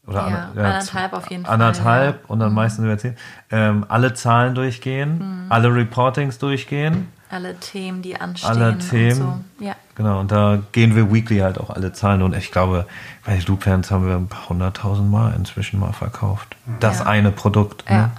oder 0.06 0.16
Ja, 0.16 0.24
ander- 0.26 0.64
anderthalb 0.64 1.12
auf 1.12 1.30
jeden 1.30 1.44
Fall, 1.44 1.54
anderthalb 1.54 2.16
ja. 2.22 2.28
und 2.28 2.40
dann 2.40 2.52
meistens 2.52 2.84
über 2.84 2.98
zehn, 2.98 3.16
ähm, 3.50 3.86
alle 3.88 4.14
Zahlen 4.14 4.54
durchgehen, 4.54 5.18
Mhm. 5.18 5.46
alle 5.52 5.74
Reportings 5.74 6.38
durchgehen. 6.38 7.08
alle 7.30 7.58
Themen, 7.58 8.02
die 8.02 8.20
anstehen. 8.20 8.50
Alle 8.50 8.76
Themen. 8.78 9.22
Und 9.22 9.44
so. 9.58 9.64
Ja. 9.64 9.74
Genau, 9.94 10.20
und 10.20 10.30
da 10.30 10.58
gehen 10.72 10.94
wir 10.94 11.10
weekly 11.10 11.38
halt 11.38 11.58
auch 11.58 11.70
alle 11.70 11.92
Zahlen. 11.94 12.20
Und 12.20 12.34
ich 12.36 12.50
glaube, 12.52 12.84
bei 13.24 13.38
Loop 13.46 13.60
Pants 13.60 13.90
haben 13.90 14.06
wir 14.06 14.16
ein 14.16 14.28
paar 14.28 14.50
hunderttausend 14.50 15.10
Mal 15.10 15.32
inzwischen 15.34 15.80
mal 15.80 15.92
verkauft. 15.94 16.56
Das 16.80 16.98
Ja. 16.98 17.06
eine 17.06 17.30
Produkt. 17.30 17.88
Ne? 17.88 17.96
Ja. 17.96 18.10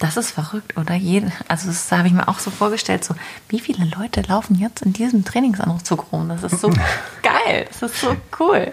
Das 0.00 0.16
ist 0.16 0.30
verrückt, 0.30 0.78
oder? 0.78 0.94
Jede, 0.94 1.30
also 1.46 1.68
das 1.68 1.92
habe 1.92 2.08
ich 2.08 2.14
mir 2.14 2.26
auch 2.26 2.38
so 2.38 2.50
vorgestellt, 2.50 3.04
so 3.04 3.14
wie 3.50 3.60
viele 3.60 3.84
Leute 3.84 4.22
laufen 4.22 4.54
jetzt 4.56 4.80
in 4.80 4.94
diesem 4.94 5.26
Trainingsanzug 5.26 6.10
rum? 6.10 6.30
Das 6.30 6.42
ist 6.42 6.58
so 6.58 6.70
geil, 7.22 7.66
das 7.68 7.82
ist 7.82 8.00
so 8.00 8.16
cool. 8.38 8.72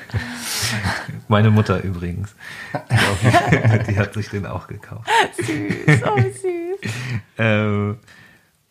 Meine 1.28 1.52
Mutter 1.52 1.84
übrigens. 1.84 2.34
Die, 2.90 3.84
die 3.92 4.00
hat 4.00 4.14
sich 4.14 4.30
den 4.30 4.46
auch 4.46 4.68
gekauft. 4.68 5.10
Süß, 5.36 6.02
oh 6.06 6.18
süß. 6.18 6.92
Ähm, 7.40 7.98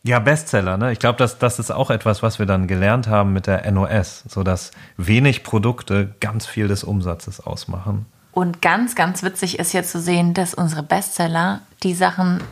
ja, 0.03 0.19
Bestseller, 0.19 0.77
ne? 0.77 0.93
Ich 0.93 0.99
glaube, 0.99 1.19
das, 1.19 1.39
das 1.39 1.59
ist 1.59 1.71
auch 1.71 1.91
etwas, 1.91 2.23
was 2.23 2.39
wir 2.39 2.47
dann 2.47 2.69
gelernt 2.69 3.07
haben 3.07 3.33
mit 3.33 3.47
der 3.47 3.71
NOS, 3.71 4.25
so 4.29 4.43
dass 4.43 4.71
wenig 4.97 5.45
Produkte 5.45 6.15
ganz 6.21 6.47
viel 6.47 6.69
des 6.69 6.85
Umsatzes 6.85 7.41
ausmachen. 7.41 8.07
Und 8.37 8.61
ganz, 8.61 8.95
ganz 8.95 9.23
witzig 9.23 9.59
ist 9.59 9.73
jetzt 9.73 9.91
zu 9.91 9.99
sehen, 9.99 10.35
dass 10.35 10.53
unsere 10.53 10.83
Bestseller 10.83 11.61
die 11.83 11.95
Sachen 11.95 12.45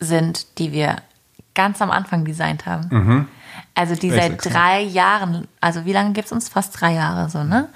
sind, 0.00 0.58
die 0.58 0.72
wir 0.72 0.96
ganz 1.54 1.82
am 1.82 1.90
Anfang 1.90 2.24
designt 2.24 2.64
haben. 2.64 3.28
Also 3.74 3.94
die 3.94 4.08
Basics, 4.08 4.44
seit 4.44 4.54
ne? 4.54 4.58
drei 4.58 4.80
Jahren, 4.80 5.46
also 5.60 5.84
wie 5.84 5.92
lange 5.92 6.14
gibt 6.14 6.24
es 6.28 6.32
uns? 6.32 6.48
Fast 6.48 6.80
drei 6.80 6.94
Jahre 6.94 7.28
so, 7.28 7.44
ne? 7.44 7.68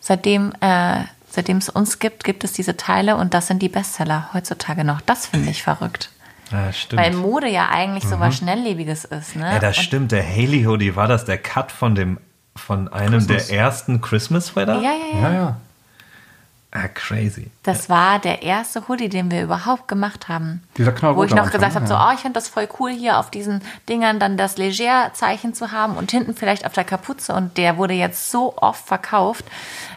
Seitdem, 0.00 0.52
äh, 0.60 0.98
seitdem 1.30 1.56
es 1.56 1.70
uns 1.70 1.98
gibt, 1.98 2.24
gibt 2.24 2.44
es 2.44 2.52
diese 2.52 2.76
Teile 2.76 3.16
und 3.16 3.32
das 3.32 3.46
sind 3.46 3.62
die 3.62 3.70
Bestseller 3.70 4.28
heutzutage 4.34 4.84
noch. 4.84 5.00
Das 5.00 5.28
finde 5.28 5.48
ich 5.48 5.62
verrückt. 5.62 6.10
Ja, 6.52 6.70
stimmt. 6.74 7.00
Weil 7.00 7.14
Mode 7.14 7.48
ja 7.48 7.70
eigentlich 7.70 8.04
so 8.04 8.20
was 8.20 8.36
Schnelllebiges 8.36 9.06
ist, 9.06 9.34
ne? 9.34 9.50
ja, 9.50 9.58
das 9.60 9.78
Und- 9.78 9.84
stimmt. 9.84 10.12
Der 10.12 10.28
Haley 10.28 10.64
Hoodie, 10.64 10.94
war 10.94 11.08
das 11.08 11.24
der 11.24 11.38
Cut 11.38 11.72
von 11.72 11.94
dem 11.94 12.18
von 12.54 12.88
einem 12.88 13.26
Christmas. 13.26 13.46
der 13.46 13.56
ersten 13.56 14.02
Christmas 14.02 14.48
Sweater? 14.48 14.82
Ja, 14.82 14.90
ja, 14.90 15.14
ja. 15.14 15.22
Ja, 15.22 15.32
ja. 15.32 15.56
Ah, 16.70 16.86
crazy. 16.88 17.50
Das 17.62 17.88
war 17.88 18.18
der 18.18 18.42
erste 18.42 18.86
Hoodie, 18.88 19.08
den 19.08 19.30
wir 19.30 19.42
überhaupt 19.42 19.88
gemacht 19.88 20.28
haben. 20.28 20.62
Dieser 20.76 20.92
knallrote 20.92 21.18
Wo 21.18 21.24
ich 21.24 21.34
noch 21.34 21.50
gesagt 21.50 21.74
habe, 21.74 21.86
so, 21.86 21.94
ja. 21.94 22.08
oh, 22.10 22.14
ich 22.14 22.20
finde 22.20 22.34
das 22.34 22.48
voll 22.48 22.68
cool, 22.78 22.90
hier 22.90 23.18
auf 23.18 23.30
diesen 23.30 23.62
Dingern 23.88 24.20
dann 24.20 24.36
das 24.36 24.58
Leger-Zeichen 24.58 25.54
zu 25.54 25.72
haben 25.72 25.96
und 25.96 26.10
hinten 26.10 26.34
vielleicht 26.34 26.66
auf 26.66 26.72
der 26.74 26.84
Kapuze. 26.84 27.32
Und 27.32 27.56
der 27.56 27.78
wurde 27.78 27.94
jetzt 27.94 28.30
so 28.30 28.54
oft 28.58 28.86
verkauft, 28.86 29.46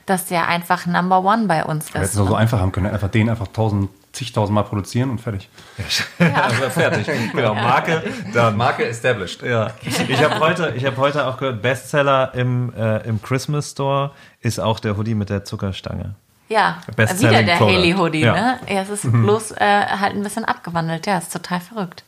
dass 0.06 0.28
der 0.28 0.48
einfach 0.48 0.86
Number 0.86 1.24
One 1.26 1.48
bei 1.48 1.66
uns 1.66 1.94
Wir 1.94 2.02
ist. 2.02 2.12
hätten 2.14 2.22
es 2.24 2.30
so 2.30 2.36
einfach 2.36 2.62
haben 2.62 2.72
können. 2.72 2.88
Einfach 2.90 3.10
den 3.10 3.30
einfach 3.30 3.48
tausend, 3.48 3.90
zigtausend 4.14 4.56
Mal 4.56 4.64
produzieren 4.64 5.10
und 5.10 5.20
fertig. 5.20 5.50
Also 6.20 6.70
fertig. 6.70 7.06
Genau, 7.34 7.54
Marke, 7.54 8.02
dann. 8.34 8.56
Marke 8.56 8.86
established. 8.88 9.42
Ja. 9.42 9.72
Ich 9.82 10.24
habe 10.24 10.40
heute, 10.40 10.74
ich 10.78 10.86
hab 10.86 10.96
heute 10.96 11.28
auch 11.28 11.36
gehört, 11.38 11.62
Bestseller 11.62 12.34
im, 12.34 12.74
äh, 12.76 13.00
im 13.06 13.22
Christmas 13.22 13.72
Store 13.72 14.12
ist 14.40 14.60
auch 14.60 14.80
der 14.80 14.96
Hoodie 14.96 15.16
mit 15.16 15.30
der 15.30 15.44
Zuckerstange. 15.44 16.16
Ja, 16.52 16.78
wieder 16.96 17.44
der 17.44 17.56
product. 17.56 17.74
Haley 17.74 17.92
Hoodie, 17.94 18.20
Ja. 18.22 18.34
ne? 18.34 18.60
Ja, 18.70 18.82
es 18.82 18.90
ist 18.90 19.12
bloß 19.12 19.52
äh, 19.52 19.86
halt 20.00 20.16
ein 20.16 20.24
bisschen 20.24 20.46
abgewandelt. 20.46 21.08
Ja, 21.08 21.18
ist 21.18 21.32
total 21.34 21.60
verrückt. 21.62 22.04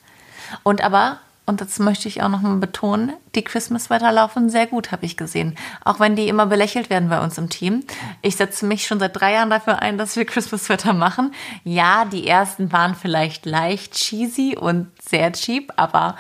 Und 0.64 0.84
aber, 0.84 1.18
und 1.46 1.62
das 1.62 1.80
möchte 1.80 2.08
ich 2.08 2.22
auch 2.22 2.30
nochmal 2.30 2.58
betonen, 2.58 3.14
die 3.36 3.44
Christmas-Sweater 3.44 4.12
laufen 4.12 4.50
sehr 4.50 4.68
gut, 4.68 4.92
habe 4.92 5.06
ich 5.06 5.18
gesehen. 5.18 5.58
Auch 5.84 6.00
wenn 6.00 6.16
die 6.16 6.28
immer 6.28 6.46
belächelt 6.46 6.90
werden 6.90 7.10
bei 7.10 7.22
uns 7.22 7.38
im 7.38 7.50
Team. 7.50 7.84
Ich 8.22 8.36
setze 8.36 8.66
mich 8.66 8.86
schon 8.86 9.00
seit 9.00 9.20
drei 9.20 9.34
Jahren 9.34 9.50
dafür 9.50 9.82
ein, 9.82 9.98
dass 9.98 10.16
wir 10.16 10.26
Christmas-Sweater 10.34 10.94
machen. 10.94 11.34
Ja, 11.64 12.06
die 12.06 12.28
ersten 12.28 12.72
waren 12.72 12.96
vielleicht 12.96 13.46
leicht 13.46 13.94
cheesy 13.94 14.56
und 14.60 14.92
sehr 15.02 15.32
cheap, 15.34 15.72
aber 15.78 16.16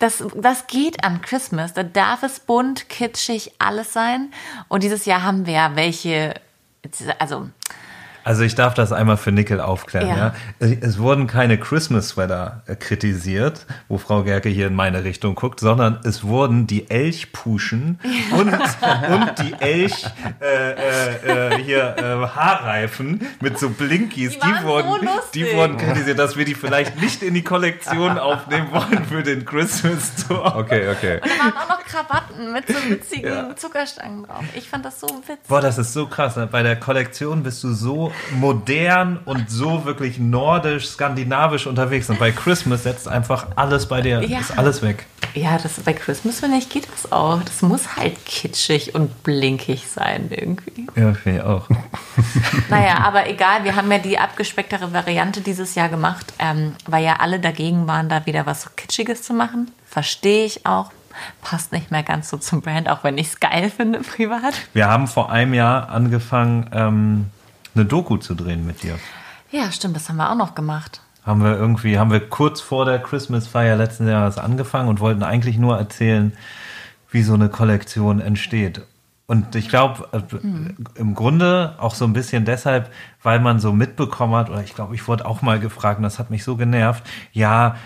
das, 0.00 0.22
das 0.36 0.66
geht 0.68 1.02
an 1.02 1.22
Christmas. 1.22 1.72
Da 1.72 1.82
darf 1.82 2.22
es 2.22 2.38
bunt, 2.40 2.88
kitschig, 2.88 3.52
alles 3.58 3.92
sein. 3.92 4.30
Und 4.68 4.82
dieses 4.84 5.06
Jahr 5.06 5.22
haben 5.24 5.46
wir 5.46 5.54
ja 5.54 5.70
welche, 5.74 6.34
also 7.20 7.50
Also 8.28 8.42
ich 8.42 8.54
darf 8.54 8.74
das 8.74 8.92
einmal 8.92 9.16
für 9.16 9.32
Nickel 9.32 9.58
aufklären. 9.58 10.06
Ja. 10.08 10.16
Ja. 10.60 10.68
Es 10.82 10.98
wurden 10.98 11.26
keine 11.26 11.56
Christmas 11.56 12.08
Sweater 12.10 12.60
äh, 12.66 12.76
kritisiert, 12.76 13.64
wo 13.88 13.96
Frau 13.96 14.22
Gerke 14.22 14.50
hier 14.50 14.66
in 14.66 14.74
meine 14.74 15.02
Richtung 15.02 15.34
guckt, 15.34 15.60
sondern 15.60 15.98
es 16.04 16.24
wurden 16.24 16.66
die 16.66 16.90
Elchpuschen 16.90 17.98
und, 18.32 18.48
und 18.52 19.38
die 19.38 19.54
Elch 19.60 20.04
äh, 20.42 20.72
äh, 20.72 21.54
äh, 21.54 21.62
hier 21.62 21.96
äh, 21.96 22.02
Haarreifen 22.36 23.26
mit 23.40 23.58
so 23.58 23.70
Blinkies, 23.70 24.32
Die 24.34 24.40
die, 24.40 24.42
waren 24.42 24.62
so 24.62 24.68
wurden, 24.68 25.06
lustig. 25.06 25.32
die 25.32 25.56
wurden 25.56 25.78
kritisiert, 25.78 26.18
dass 26.18 26.36
wir 26.36 26.44
die 26.44 26.54
vielleicht 26.54 27.00
nicht 27.00 27.22
in 27.22 27.32
die 27.32 27.44
Kollektion 27.44 28.18
aufnehmen 28.18 28.68
wollen 28.72 29.06
für 29.06 29.22
den 29.22 29.46
Christmas 29.46 30.12
Store. 30.18 30.54
Okay, 30.54 30.90
okay. 30.90 31.20
Da 31.22 31.30
waren 31.30 31.52
auch 31.56 31.68
noch 31.70 31.84
Krawatten 31.86 32.52
mit 32.52 32.68
so 32.68 32.74
witzigen 32.90 33.32
Ja. 33.32 33.56
Zuckerstangen 33.56 34.24
drauf. 34.24 34.44
Ich 34.54 34.68
fand 34.68 34.84
das 34.84 35.00
so 35.00 35.06
witzig. 35.06 35.38
Boah, 35.48 35.62
das 35.62 35.78
ist 35.78 35.94
so 35.94 36.06
krass. 36.06 36.36
Ne? 36.36 36.46
Bei 36.46 36.62
der 36.62 36.76
Kollektion 36.76 37.42
bist 37.42 37.64
du 37.64 37.72
so 37.72 38.12
modern 38.38 39.18
und 39.24 39.50
so 39.50 39.84
wirklich 39.84 40.18
nordisch, 40.18 40.88
skandinavisch 40.88 41.66
unterwegs. 41.66 42.08
Und 42.10 42.18
bei 42.18 42.30
Christmas 42.32 42.82
setzt 42.82 43.08
einfach 43.08 43.48
alles 43.56 43.86
bei 43.86 44.00
dir, 44.00 44.22
Ja. 44.22 44.40
ist 44.40 44.56
alles 44.56 44.82
weg. 44.82 45.06
Ja, 45.34 45.58
das, 45.58 45.74
bei 45.80 45.92
Christmas, 45.92 46.40
finde 46.40 46.56
ich, 46.56 46.68
geht 46.70 46.88
das 46.92 47.12
auch. 47.12 47.42
Das 47.42 47.62
muss 47.62 47.96
halt 47.96 48.24
kitschig 48.24 48.94
und 48.94 49.22
blinkig 49.22 49.86
sein 49.88 50.28
irgendwie. 50.30 50.86
Ja, 50.96 51.12
finde 51.14 51.38
ich 51.40 51.44
auch. 51.44 51.68
Naja, 52.68 52.98
aber 53.04 53.28
egal, 53.28 53.64
wir 53.64 53.76
haben 53.76 53.90
ja 53.92 53.98
die 53.98 54.18
abgespecktere 54.18 54.92
Variante 54.92 55.40
dieses 55.40 55.74
Jahr 55.74 55.88
gemacht, 55.88 56.32
ähm, 56.38 56.74
weil 56.86 57.04
ja 57.04 57.16
alle 57.20 57.38
dagegen 57.40 57.86
waren, 57.86 58.08
da 58.08 58.26
wieder 58.26 58.44
was 58.46 58.74
Kitschiges 58.76 59.22
zu 59.22 59.32
machen. 59.34 59.70
Verstehe 59.86 60.44
ich 60.44 60.66
auch. 60.66 60.90
Passt 61.42 61.72
nicht 61.72 61.90
mehr 61.90 62.02
ganz 62.02 62.28
so 62.30 62.36
zum 62.36 62.60
Brand, 62.60 62.88
auch 62.88 63.02
wenn 63.04 63.18
ich 63.18 63.28
es 63.28 63.40
geil 63.40 63.70
finde 63.74 64.00
privat. 64.00 64.54
Wir 64.72 64.88
haben 64.88 65.06
vor 65.06 65.30
einem 65.30 65.54
Jahr 65.54 65.88
angefangen, 65.88 66.68
ähm, 66.72 67.26
eine 67.78 67.86
Doku 67.86 68.16
zu 68.16 68.34
drehen 68.34 68.66
mit 68.66 68.82
dir. 68.82 68.98
Ja, 69.50 69.72
stimmt, 69.72 69.96
das 69.96 70.08
haben 70.08 70.16
wir 70.16 70.30
auch 70.30 70.36
noch 70.36 70.54
gemacht. 70.54 71.00
Haben 71.24 71.42
wir 71.42 71.56
irgendwie, 71.56 71.98
haben 71.98 72.10
wir 72.10 72.28
kurz 72.28 72.60
vor 72.60 72.84
der 72.84 72.98
Christmas-Feier 72.98 73.76
letzten 73.76 74.08
Jahres 74.08 74.38
angefangen 74.38 74.88
und 74.88 75.00
wollten 75.00 75.22
eigentlich 75.22 75.58
nur 75.58 75.76
erzählen, 75.76 76.32
wie 77.10 77.22
so 77.22 77.34
eine 77.34 77.48
Kollektion 77.48 78.20
entsteht. 78.20 78.82
Und 79.26 79.54
ich 79.54 79.68
glaube, 79.68 80.08
äh, 80.12 80.98
im 80.98 81.14
Grunde 81.14 81.74
auch 81.78 81.94
so 81.94 82.06
ein 82.06 82.14
bisschen 82.14 82.46
deshalb, 82.46 82.90
weil 83.22 83.40
man 83.40 83.60
so 83.60 83.74
mitbekommen 83.74 84.34
hat, 84.34 84.48
oder 84.48 84.62
ich 84.62 84.74
glaube, 84.74 84.94
ich 84.94 85.06
wurde 85.06 85.26
auch 85.26 85.42
mal 85.42 85.60
gefragt, 85.60 85.98
und 85.98 86.04
das 86.04 86.18
hat 86.18 86.30
mich 86.30 86.44
so 86.44 86.56
genervt, 86.56 87.04
ja, 87.32 87.76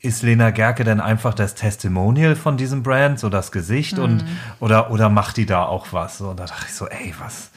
ist 0.00 0.22
Lena 0.22 0.50
Gerke 0.50 0.84
denn 0.84 1.00
einfach 1.00 1.32
das 1.32 1.54
Testimonial 1.54 2.36
von 2.36 2.56
diesem 2.58 2.82
Brand, 2.82 3.18
so 3.18 3.28
das 3.28 3.50
Gesicht 3.50 3.98
und 3.98 4.24
oder 4.58 4.90
oder 4.90 5.08
macht 5.08 5.36
die 5.36 5.46
da 5.46 5.64
auch 5.64 5.88
was? 5.92 6.18
So, 6.18 6.30
und 6.30 6.40
da 6.40 6.46
dachte 6.46 6.66
ich 6.66 6.74
so, 6.74 6.86
ey, 6.86 7.14
was? 7.18 7.49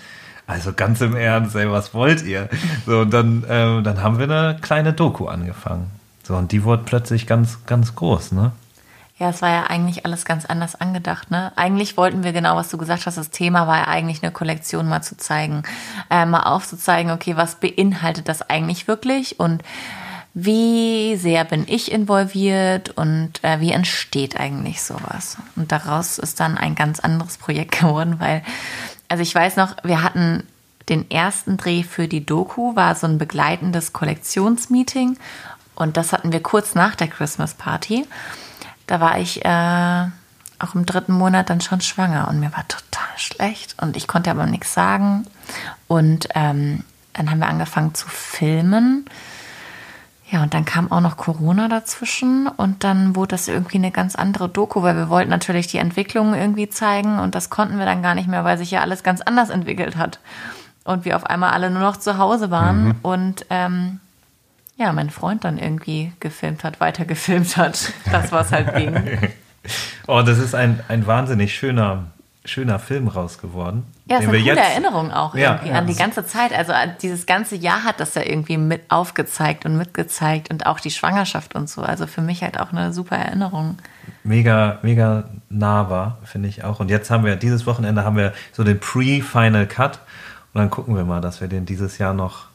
Also 0.45 0.73
ganz 0.73 1.01
im 1.01 1.15
Ernst, 1.15 1.55
ey, 1.55 1.69
was 1.71 1.93
wollt 1.93 2.23
ihr? 2.23 2.49
So, 2.85 2.99
und 2.99 3.13
dann, 3.13 3.45
ähm, 3.49 3.83
dann 3.83 4.03
haben 4.03 4.19
wir 4.19 4.25
eine 4.25 4.57
kleine 4.59 4.93
Doku 4.93 5.27
angefangen. 5.27 5.89
So, 6.23 6.35
und 6.35 6.51
die 6.51 6.63
wurde 6.63 6.83
plötzlich 6.85 7.27
ganz, 7.27 7.65
ganz 7.65 7.95
groß, 7.95 8.33
ne? 8.33 8.51
Ja, 9.19 9.29
es 9.29 9.41
war 9.41 9.49
ja 9.49 9.63
eigentlich 9.67 10.05
alles 10.05 10.25
ganz 10.25 10.45
anders 10.45 10.75
angedacht. 10.75 11.29
Ne? 11.29 11.53
Eigentlich 11.55 11.97
wollten 11.97 12.23
wir 12.23 12.33
genau, 12.33 12.55
was 12.55 12.69
du 12.69 12.77
gesagt 12.77 13.05
hast. 13.05 13.17
Das 13.17 13.29
Thema 13.29 13.67
war 13.67 13.77
ja 13.77 13.87
eigentlich 13.87 14.23
eine 14.23 14.31
Kollektion 14.31 14.89
mal 14.89 15.01
zu 15.03 15.15
zeigen, 15.15 15.63
äh, 16.09 16.25
mal 16.25 16.43
aufzuzeigen, 16.43 17.11
okay, 17.11 17.37
was 17.37 17.55
beinhaltet 17.55 18.27
das 18.27 18.41
eigentlich 18.49 18.87
wirklich 18.87 19.39
und 19.39 19.63
wie 20.33 21.15
sehr 21.15 21.45
bin 21.45 21.65
ich 21.67 21.91
involviert 21.91 22.89
und 22.89 23.43
äh, 23.43 23.59
wie 23.59 23.71
entsteht 23.71 24.39
eigentlich 24.39 24.81
sowas. 24.81 25.37
Und 25.55 25.71
daraus 25.71 26.17
ist 26.17 26.39
dann 26.39 26.57
ein 26.57 26.73
ganz 26.73 26.99
anderes 26.99 27.37
Projekt 27.37 27.71
geworden, 27.79 28.15
weil, 28.19 28.41
also 29.13 29.21
ich 29.21 29.35
weiß 29.35 29.57
noch, 29.57 29.75
wir 29.83 30.01
hatten 30.01 30.41
den 30.89 31.11
ersten 31.11 31.55
Dreh 31.55 31.83
für 31.83 32.07
die 32.07 32.25
Doku, 32.25 32.75
war 32.75 32.95
so 32.95 33.05
ein 33.05 33.19
begleitendes 33.19 33.93
Kollektionsmeeting 33.93 35.19
und 35.75 35.97
das 35.97 36.13
hatten 36.13 36.31
wir 36.31 36.41
kurz 36.41 36.73
nach 36.73 36.95
der 36.95 37.09
Christmas 37.09 37.53
Party. 37.53 38.07
Da 38.87 38.99
war 38.99 39.19
ich 39.19 39.45
äh, 39.45 40.07
auch 40.57 40.73
im 40.73 40.87
dritten 40.87 41.13
Monat 41.13 41.51
dann 41.51 41.61
schon 41.61 41.81
schwanger 41.81 42.27
und 42.27 42.39
mir 42.39 42.51
war 42.53 42.67
total 42.67 43.15
schlecht 43.17 43.75
und 43.79 43.97
ich 43.97 44.07
konnte 44.07 44.31
aber 44.31 44.47
nichts 44.47 44.73
sagen. 44.73 45.27
Und 45.87 46.29
ähm, 46.33 46.83
dann 47.13 47.29
haben 47.29 47.37
wir 47.37 47.49
angefangen 47.49 47.93
zu 47.93 48.09
filmen. 48.09 49.05
Ja, 50.33 50.41
und 50.41 50.55
dann 50.55 50.65
kam 50.65 50.91
auch 50.91 50.99
noch 50.99 51.15
Corona 51.15 51.67
dazwischen 51.67 52.47
und 52.47 52.83
dann 52.83 53.15
wurde 53.15 53.29
das 53.29 53.47
irgendwie 53.47 53.77
eine 53.77 53.91
ganz 53.91 54.15
andere 54.15 54.49
Doku, 54.49 54.81
weil 54.81 54.95
wir 54.95 55.07
wollten 55.07 55.29
natürlich 55.29 55.67
die 55.67 55.77
Entwicklung 55.77 56.33
irgendwie 56.33 56.67
zeigen 56.67 57.19
und 57.19 57.35
das 57.35 57.51
konnten 57.51 57.77
wir 57.77 57.85
dann 57.85 58.01
gar 58.01 58.15
nicht 58.15 58.27
mehr, 58.27 58.43
weil 58.43 58.57
sich 58.57 58.71
ja 58.71 58.81
alles 58.81 59.03
ganz 59.03 59.21
anders 59.21 59.51
entwickelt 59.51 59.95
hat. 59.95 60.19
Und 60.85 61.05
wir 61.05 61.17
auf 61.17 61.27
einmal 61.27 61.51
alle 61.51 61.69
nur 61.69 61.83
noch 61.83 61.97
zu 61.97 62.17
Hause 62.17 62.49
waren 62.49 62.95
und 63.03 63.45
ähm, 63.51 63.99
ja, 64.75 64.91
mein 64.91 65.11
Freund 65.11 65.43
dann 65.43 65.59
irgendwie 65.59 66.11
gefilmt 66.19 66.63
hat, 66.63 66.79
weiter 66.79 67.05
gefilmt 67.05 67.55
hat. 67.55 67.93
Das, 68.11 68.31
was 68.31 68.51
halt 68.51 68.75
ging. 68.75 69.19
Oh, 70.07 70.21
das 70.23 70.39
ist 70.39 70.55
ein, 70.55 70.81
ein 70.89 71.07
wahnsinnig 71.07 71.55
schöner, 71.55 72.07
schöner 72.43 72.79
Film 72.79 73.07
raus 73.07 73.37
geworden. 73.37 73.85
Ja, 74.05 74.17
ist 74.17 74.23
eine 74.27 74.37
coole 74.37 74.43
jetzt- 74.43 74.59
Erinnerung 74.59 75.11
auch 75.11 75.33
Ja, 75.33 75.53
irgendwie 75.53 75.69
ja. 75.69 75.77
an 75.77 75.87
die 75.87 75.95
ganze 75.95 76.25
Zeit. 76.25 76.51
Also 76.53 76.73
äh, 76.73 76.89
dieses 77.01 77.25
ganze 77.25 77.55
Jahr 77.55 77.83
hat 77.85 77.99
das 78.01 78.15
ja 78.15 78.21
irgendwie 78.23 78.57
mit 78.57 78.81
aufgezeigt 78.89 79.65
und 79.65 79.77
mitgezeigt 79.77 80.51
und 80.51 80.65
auch 80.65 80.81
die 80.81 80.91
Schwangerschaft 80.91 81.55
und 81.55 81.69
so. 81.69 81.81
Also 81.81 82.05
für 82.05 82.21
mich 82.21 82.43
halt 82.43 82.59
auch 82.59 82.71
eine 82.73 82.91
super 82.91 83.15
Erinnerung. 83.15 83.77
mega, 84.25 84.79
mega 84.81 85.23
nah 85.49 85.89
war, 85.89 86.17
finde 86.25 86.49
ich 86.49 86.63
auch. 86.65 86.81
Und 86.81 86.89
jetzt 86.89 87.09
haben 87.11 87.23
wir, 87.23 87.37
dieses 87.37 87.65
Wochenende 87.65 88.03
haben 88.03 88.17
wir 88.17 88.33
so 88.51 88.63
den 88.65 88.79
Pre-Final 88.79 89.67
Cut. 89.67 89.99
Und 90.53 90.59
dann 90.59 90.69
gucken 90.69 90.95
wir 90.97 91.05
mal, 91.05 91.21
dass 91.21 91.39
wir 91.39 91.47
den 91.47 91.65
dieses 91.65 91.97
Jahr 91.97 92.13
noch 92.13 92.45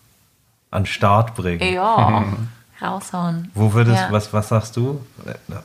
an 0.70 0.84
Start 0.84 1.34
bringen. 1.34 1.72
Ja, 1.72 2.24
raushauen. 2.82 3.50
Wo 3.54 3.72
würdest, 3.72 3.96
Ja. 4.02 4.08
was, 4.12 4.32
was 4.34 4.48
sagst 4.48 4.76
du? 4.76 5.00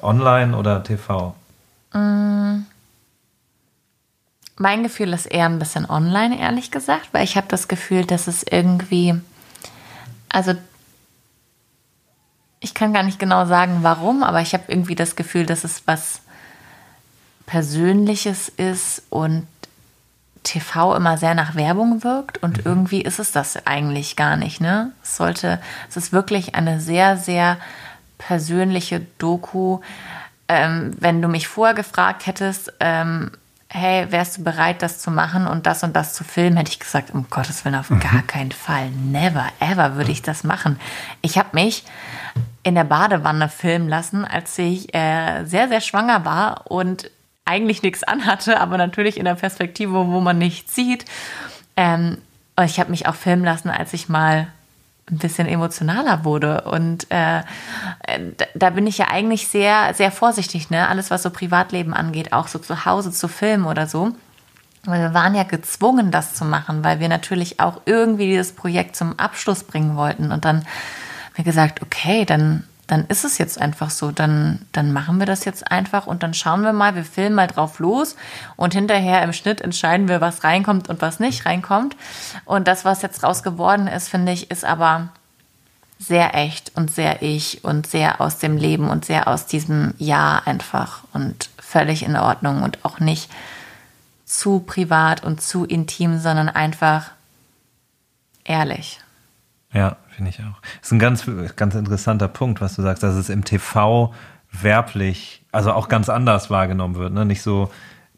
Online 0.01 0.55
oder 0.55 0.81
TV? 0.81 1.35
Mein 4.57 4.83
Gefühl 4.83 5.13
ist 5.13 5.25
eher 5.25 5.45
ein 5.45 5.59
bisschen 5.59 5.89
online, 5.89 6.39
ehrlich 6.39 6.69
gesagt, 6.69 7.09
weil 7.11 7.23
ich 7.23 7.37
habe 7.37 7.47
das 7.47 7.67
Gefühl, 7.67 8.05
dass 8.05 8.27
es 8.27 8.43
irgendwie, 8.43 9.19
also 10.29 10.53
ich 12.59 12.73
kann 12.73 12.93
gar 12.93 13.03
nicht 13.03 13.19
genau 13.19 13.45
sagen, 13.45 13.79
warum, 13.81 14.23
aber 14.23 14.41
ich 14.41 14.53
habe 14.53 14.65
irgendwie 14.67 14.95
das 14.95 15.15
Gefühl, 15.15 15.45
dass 15.45 15.63
es 15.63 15.83
was 15.85 16.21
Persönliches 17.45 18.47
ist 18.49 19.03
und 19.09 19.47
TV 20.43 20.95
immer 20.95 21.17
sehr 21.17 21.35
nach 21.35 21.55
Werbung 21.55 22.03
wirkt 22.03 22.41
und 22.43 22.65
irgendwie 22.65 23.01
ist 23.01 23.19
es 23.19 23.31
das 23.31 23.65
eigentlich 23.65 24.15
gar 24.15 24.37
nicht, 24.37 24.61
ne? 24.61 24.91
Es 25.01 25.17
sollte, 25.17 25.59
es 25.89 25.97
ist 25.97 26.11
wirklich 26.11 26.55
eine 26.55 26.79
sehr, 26.79 27.17
sehr 27.17 27.57
persönliche 28.17 29.05
Doku, 29.17 29.79
ähm, 30.47 30.95
wenn 30.99 31.21
du 31.21 31.27
mich 31.27 31.47
vorher 31.47 31.75
gefragt 31.75 32.27
hättest, 32.27 32.73
ähm, 32.79 33.31
hey, 33.73 34.11
wärst 34.11 34.37
du 34.37 34.43
bereit, 34.43 34.83
das 34.83 34.99
zu 34.99 35.09
machen 35.09 35.47
und 35.47 35.65
das 35.65 35.83
und 35.83 35.95
das 35.95 36.13
zu 36.13 36.23
filmen, 36.23 36.57
hätte 36.57 36.69
ich 36.69 36.79
gesagt, 36.79 37.09
um 37.11 37.25
Gottes 37.31 37.65
Willen, 37.65 37.73
auf 37.73 37.89
mhm. 37.89 38.01
gar 38.01 38.21
keinen 38.21 38.51
Fall. 38.51 38.91
Never, 38.91 39.47
ever 39.59 39.95
würde 39.95 40.11
ich 40.11 40.21
das 40.21 40.43
machen. 40.43 40.79
Ich 41.21 41.39
habe 41.39 41.49
mich 41.53 41.83
in 42.61 42.75
der 42.75 42.83
Badewanne 42.83 43.49
filmen 43.49 43.89
lassen, 43.89 44.25
als 44.25 44.55
ich 44.59 44.93
äh, 44.93 45.43
sehr, 45.45 45.69
sehr 45.69 45.81
schwanger 45.81 46.23
war 46.23 46.69
und 46.69 47.09
eigentlich 47.45 47.81
nichts 47.81 48.03
anhatte, 48.03 48.59
aber 48.59 48.77
natürlich 48.77 49.17
in 49.17 49.25
der 49.25 49.35
Perspektive, 49.35 50.07
wo 50.07 50.21
man 50.21 50.37
nichts 50.37 50.75
sieht. 50.75 51.05
Ähm, 51.75 52.19
ich 52.63 52.79
habe 52.79 52.91
mich 52.91 53.07
auch 53.07 53.15
filmen 53.15 53.43
lassen, 53.43 53.71
als 53.71 53.93
ich 53.93 54.07
mal 54.07 54.47
ein 55.11 55.17
bisschen 55.17 55.47
emotionaler 55.47 56.23
wurde. 56.23 56.61
Und 56.61 57.07
äh, 57.09 57.43
da 58.55 58.69
bin 58.69 58.87
ich 58.87 58.97
ja 58.97 59.07
eigentlich 59.09 59.47
sehr, 59.47 59.93
sehr 59.93 60.11
vorsichtig, 60.11 60.69
ne? 60.69 60.87
Alles, 60.87 61.11
was 61.11 61.23
so 61.23 61.29
Privatleben 61.29 61.93
angeht, 61.93 62.31
auch 62.33 62.47
so 62.47 62.59
zu 62.59 62.85
Hause 62.85 63.11
zu 63.11 63.27
filmen 63.27 63.65
oder 63.65 63.87
so. 63.87 64.13
Weil 64.85 65.01
wir 65.01 65.13
waren 65.13 65.35
ja 65.35 65.43
gezwungen, 65.43 66.11
das 66.11 66.33
zu 66.33 66.45
machen, 66.45 66.83
weil 66.83 66.99
wir 66.99 67.09
natürlich 67.09 67.59
auch 67.59 67.81
irgendwie 67.85 68.25
dieses 68.25 68.53
Projekt 68.53 68.95
zum 68.95 69.17
Abschluss 69.17 69.63
bringen 69.63 69.95
wollten. 69.95 70.31
Und 70.31 70.45
dann 70.45 70.57
haben 70.57 71.35
wir 71.35 71.45
gesagt, 71.45 71.81
okay, 71.81 72.25
dann 72.25 72.63
dann 72.87 73.05
ist 73.07 73.23
es 73.23 73.37
jetzt 73.37 73.59
einfach 73.59 73.89
so. 73.89 74.11
Dann, 74.11 74.65
dann 74.71 74.91
machen 74.91 75.19
wir 75.19 75.25
das 75.25 75.45
jetzt 75.45 75.71
einfach 75.71 76.07
und 76.07 76.23
dann 76.23 76.33
schauen 76.33 76.63
wir 76.63 76.73
mal, 76.73 76.95
wir 76.95 77.05
filmen 77.05 77.35
mal 77.35 77.47
drauf 77.47 77.79
los 77.79 78.15
und 78.55 78.73
hinterher 78.73 79.21
im 79.23 79.33
Schnitt 79.33 79.61
entscheiden 79.61 80.07
wir, 80.07 80.21
was 80.21 80.43
reinkommt 80.43 80.89
und 80.89 81.01
was 81.01 81.19
nicht 81.19 81.45
reinkommt. 81.45 81.95
Und 82.45 82.67
das, 82.67 82.85
was 82.85 83.01
jetzt 83.01 83.23
raus 83.23 83.43
geworden 83.43 83.87
ist, 83.87 84.09
finde 84.09 84.31
ich, 84.31 84.51
ist 84.51 84.65
aber 84.65 85.09
sehr 85.97 86.35
echt 86.35 86.73
und 86.75 86.91
sehr 86.91 87.21
ich 87.21 87.63
und 87.63 87.87
sehr 87.87 88.19
aus 88.19 88.37
dem 88.37 88.57
Leben 88.57 88.89
und 88.89 89.05
sehr 89.05 89.27
aus 89.27 89.45
diesem 89.45 89.93
Jahr 89.97 90.45
einfach 90.45 91.03
und 91.13 91.49
völlig 91.57 92.03
in 92.03 92.17
Ordnung 92.17 92.63
und 92.63 92.83
auch 92.83 92.99
nicht 92.99 93.31
zu 94.25 94.59
privat 94.59 95.23
und 95.23 95.41
zu 95.41 95.63
intim, 95.65 96.19
sondern 96.19 96.49
einfach 96.49 97.11
ehrlich. 98.43 98.99
Ja, 99.71 99.97
finde 100.15 100.29
ich 100.29 100.39
auch. 100.39 100.61
Das 100.79 100.87
ist 100.87 100.91
ein 100.91 100.99
ganz, 100.99 101.29
ganz 101.55 101.75
interessanter 101.75 102.27
Punkt, 102.27 102.61
was 102.61 102.75
du 102.75 102.81
sagst, 102.81 103.03
dass 103.03 103.15
es 103.15 103.29
im 103.29 103.43
TV 103.43 104.13
werblich, 104.51 105.43
also 105.51 105.71
auch 105.73 105.89
ganz 105.89 106.09
anders 106.09 106.49
wahrgenommen 106.49 106.95
wird, 106.95 107.13
ne? 107.13 107.25
Nicht 107.25 107.41
so 107.41 107.71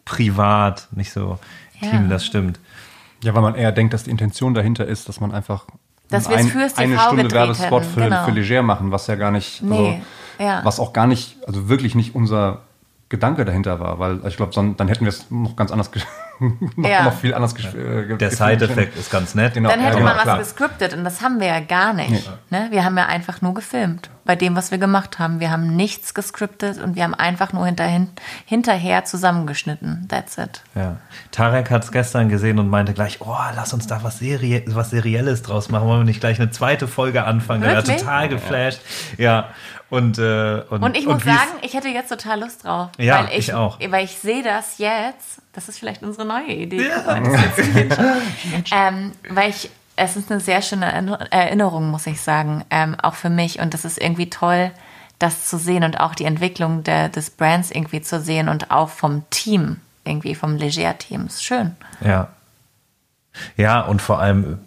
privat, 0.03 0.87
nicht 0.91 1.11
so 1.11 1.39
intim, 1.79 2.03
ja. 2.03 2.07
das 2.09 2.25
stimmt. 2.25 2.59
Ja, 3.23 3.33
weil 3.33 3.41
man 3.41 3.55
eher 3.55 3.71
denkt, 3.71 3.93
dass 3.93 4.03
die 4.03 4.11
Intention 4.11 4.53
dahinter 4.53 4.85
ist, 4.85 5.09
dass 5.09 5.19
man 5.19 5.31
einfach 5.31 5.65
dass 6.09 6.27
ein, 6.27 6.51
eine 6.75 6.99
Stunde 6.99 7.31
Werbespot 7.31 7.83
für, 7.85 8.01
genau. 8.01 8.25
für 8.25 8.31
Leger 8.31 8.61
machen, 8.61 8.91
was 8.91 9.07
ja 9.07 9.15
gar 9.15 9.31
nicht, 9.31 9.63
nee. 9.63 9.75
also, 9.75 10.01
ja. 10.39 10.61
was 10.63 10.79
auch 10.79 10.93
gar 10.93 11.07
nicht, 11.07 11.37
also 11.47 11.67
wirklich 11.67 11.95
nicht 11.95 12.13
unser 12.13 12.61
Gedanke 13.09 13.45
dahinter 13.45 13.79
war, 13.79 13.97
weil 13.99 14.21
ich 14.27 14.37
glaube, 14.37 14.51
dann 14.53 14.87
hätten 14.87 15.05
wir 15.05 15.09
es 15.09 15.31
noch 15.31 15.55
ganz 15.55 15.71
anders 15.71 15.91
noch, 16.75 16.89
ja. 16.89 17.03
noch, 17.03 17.13
viel 17.13 17.33
anders 17.33 17.53
äh, 17.53 18.17
Der 18.17 18.31
Side-Effekt 18.31 18.97
ist 18.97 19.11
ganz 19.11 19.35
nett. 19.35 19.53
Genau. 19.53 19.69
Dann 19.69 19.79
hätte 19.79 19.99
ja, 19.99 20.03
man 20.03 20.17
genau, 20.17 20.37
was 20.37 20.39
gescriptet 20.39 20.93
und 20.93 21.03
das 21.03 21.21
haben 21.21 21.39
wir 21.39 21.47
ja 21.47 21.59
gar 21.59 21.93
nicht. 21.93 22.11
Nee. 22.49 22.59
Ne? 22.59 22.67
Wir 22.71 22.83
haben 22.83 22.97
ja 22.97 23.05
einfach 23.05 23.41
nur 23.41 23.53
gefilmt 23.53 24.09
bei 24.25 24.35
dem, 24.35 24.55
was 24.55 24.71
wir 24.71 24.79
gemacht 24.79 25.19
haben. 25.19 25.39
Wir 25.39 25.51
haben 25.51 25.75
nichts 25.75 26.13
gescriptet 26.15 26.81
und 26.81 26.95
wir 26.95 27.03
haben 27.03 27.13
einfach 27.13 27.53
nur 27.53 27.65
hinterhin, 27.65 28.09
hinterher 28.45 29.05
zusammengeschnitten. 29.05 30.07
That's 30.09 30.37
it. 30.37 30.61
Ja. 30.73 30.97
Tarek 31.31 31.69
hat 31.69 31.83
es 31.83 31.91
gestern 31.91 32.27
gesehen 32.27 32.57
und 32.57 32.67
meinte 32.67 32.93
gleich, 32.93 33.21
oh, 33.21 33.37
lass 33.55 33.73
uns 33.73 33.85
da 33.85 34.03
was, 34.03 34.19
Serie, 34.19 34.63
was 34.67 34.89
Serielles 34.89 35.43
draus 35.43 35.69
machen. 35.69 35.87
Wollen 35.87 36.01
wir 36.01 36.05
nicht 36.05 36.19
gleich 36.19 36.39
eine 36.41 36.49
zweite 36.49 36.87
Folge 36.87 37.23
anfangen? 37.23 37.63
Er 37.63 37.75
war 37.75 37.83
total 37.83 38.27
geflasht. 38.27 38.81
Ja. 39.17 39.49
Und, 39.91 40.17
äh, 40.17 40.63
und, 40.69 40.81
und 40.81 40.97
ich 40.97 41.05
und 41.05 41.13
muss 41.13 41.23
sagen, 41.23 41.51
ich 41.61 41.75
hätte 41.75 41.89
jetzt 41.89 42.09
total 42.09 42.39
Lust 42.39 42.63
drauf. 42.63 42.89
Ja, 42.97 43.25
weil 43.25 43.33
ich, 43.33 43.49
ich 43.49 43.53
auch. 43.53 43.79
Weil 43.79 44.05
ich 44.05 44.17
sehe 44.17 44.41
das 44.41 44.79
jetzt. 44.79 45.41
Das 45.53 45.69
ist 45.69 45.77
vielleicht 45.77 46.01
unsere 46.01 46.27
neue 46.27 46.51
Idee. 46.51 46.87
Ja. 46.87 47.17
ähm, 48.71 49.11
weil 49.29 49.51
ich, 49.51 49.69
es 49.95 50.17
ist 50.17 50.31
eine 50.31 50.41
sehr 50.41 50.61
schöne 50.61 50.85
Erinnerung, 51.31 51.89
muss 51.89 52.07
ich 52.07 52.21
sagen, 52.21 52.63
ähm, 52.69 52.95
auch 53.01 53.15
für 53.15 53.29
mich. 53.29 53.59
Und 53.59 53.73
das 53.73 53.85
ist 53.85 54.01
irgendwie 54.01 54.29
toll, 54.29 54.71
das 55.19 55.45
zu 55.45 55.57
sehen 55.57 55.83
und 55.83 55.99
auch 55.99 56.15
die 56.15 56.25
Entwicklung 56.25 56.83
der, 56.83 57.09
des 57.09 57.29
Brands 57.29 57.71
irgendwie 57.71 58.01
zu 58.01 58.19
sehen 58.19 58.49
und 58.49 58.71
auch 58.71 58.89
vom 58.89 59.23
Team, 59.29 59.77
irgendwie 60.03 60.35
vom 60.35 60.55
Leger-Team. 60.55 61.25
Ist 61.27 61.43
schön. 61.43 61.75
Ja. 62.01 62.29
Ja, 63.57 63.81
und 63.81 64.01
vor 64.01 64.19
allem, 64.19 64.59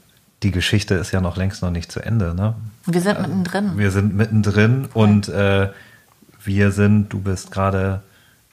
die 0.43 0.51
Geschichte 0.51 0.95
ist 0.95 1.12
ja 1.12 1.20
noch 1.20 1.37
längst 1.37 1.62
noch 1.62 1.70
nicht 1.70 1.91
zu 1.91 2.01
Ende. 2.01 2.35
Ne? 2.35 2.55
Wir 2.87 3.01
sind 3.01 3.20
mittendrin. 3.20 3.79
Wir 3.79 3.91
sind 3.91 4.14
mittendrin 4.14 4.89
und 4.95 5.29
äh, 5.29 5.70
wir 6.43 6.72
sind, 6.72 7.12
du 7.12 7.20
bist 7.20 7.51
gerade 7.51 8.03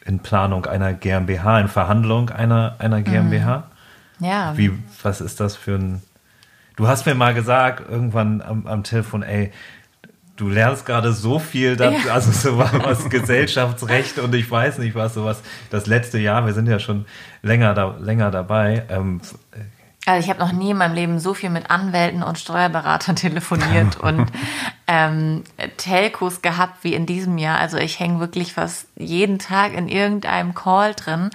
in 0.05 0.19
Planung 0.19 0.65
einer 0.65 0.93
GmbH, 0.93 1.59
in 1.59 1.67
Verhandlung 1.67 2.29
einer, 2.29 2.75
einer 2.79 3.01
GmbH. 3.01 3.63
Mhm. 4.19 4.25
Ja. 4.25 4.57
Wie, 4.57 4.71
was 5.03 5.21
ist 5.21 5.39
das 5.39 5.55
für 5.55 5.75
ein. 5.75 6.01
Du 6.75 6.87
hast 6.87 7.05
mir 7.05 7.15
mal 7.15 7.33
gesagt, 7.33 7.89
irgendwann 7.89 8.41
am, 8.41 8.67
am 8.67 8.83
Telefon, 8.83 9.23
ey, 9.23 9.51
du 10.35 10.49
lernst 10.49 10.85
gerade 10.85 11.13
so 11.13 11.39
viel, 11.39 11.77
dass, 11.77 12.05
ja. 12.05 12.13
also 12.13 12.31
so 12.31 12.57
was 12.57 13.09
Gesellschaftsrecht 13.09 14.19
und 14.19 14.35
ich 14.35 14.49
weiß 14.49 14.79
nicht 14.79 14.95
was, 14.95 15.13
sowas. 15.13 15.41
Das 15.69 15.87
letzte 15.87 16.19
Jahr, 16.19 16.45
wir 16.45 16.53
sind 16.53 16.67
ja 16.67 16.79
schon 16.79 17.05
länger, 17.41 17.73
da, 17.73 17.95
länger 17.99 18.31
dabei. 18.31 18.83
Ähm, 18.89 19.21
also 20.05 20.23
ich 20.23 20.29
habe 20.29 20.39
noch 20.39 20.51
nie 20.51 20.71
in 20.71 20.77
meinem 20.77 20.93
Leben 20.93 21.19
so 21.19 21.33
viel 21.33 21.49
mit 21.49 21.71
Anwälten 21.71 22.21
und 22.21 22.37
Steuerberatern 22.37 23.15
telefoniert 23.15 23.97
und 24.01 24.31
ähm, 24.87 25.43
Telcos 25.77 26.41
gehabt 26.41 26.83
wie 26.83 26.93
in 26.93 27.05
diesem 27.05 27.37
Jahr. 27.37 27.59
Also 27.59 27.77
ich 27.77 27.99
hänge 27.99 28.19
wirklich 28.19 28.53
fast 28.53 28.87
jeden 28.95 29.39
Tag 29.39 29.73
in 29.73 29.87
irgendeinem 29.87 30.53
Call 30.53 30.93
drin 30.93 31.31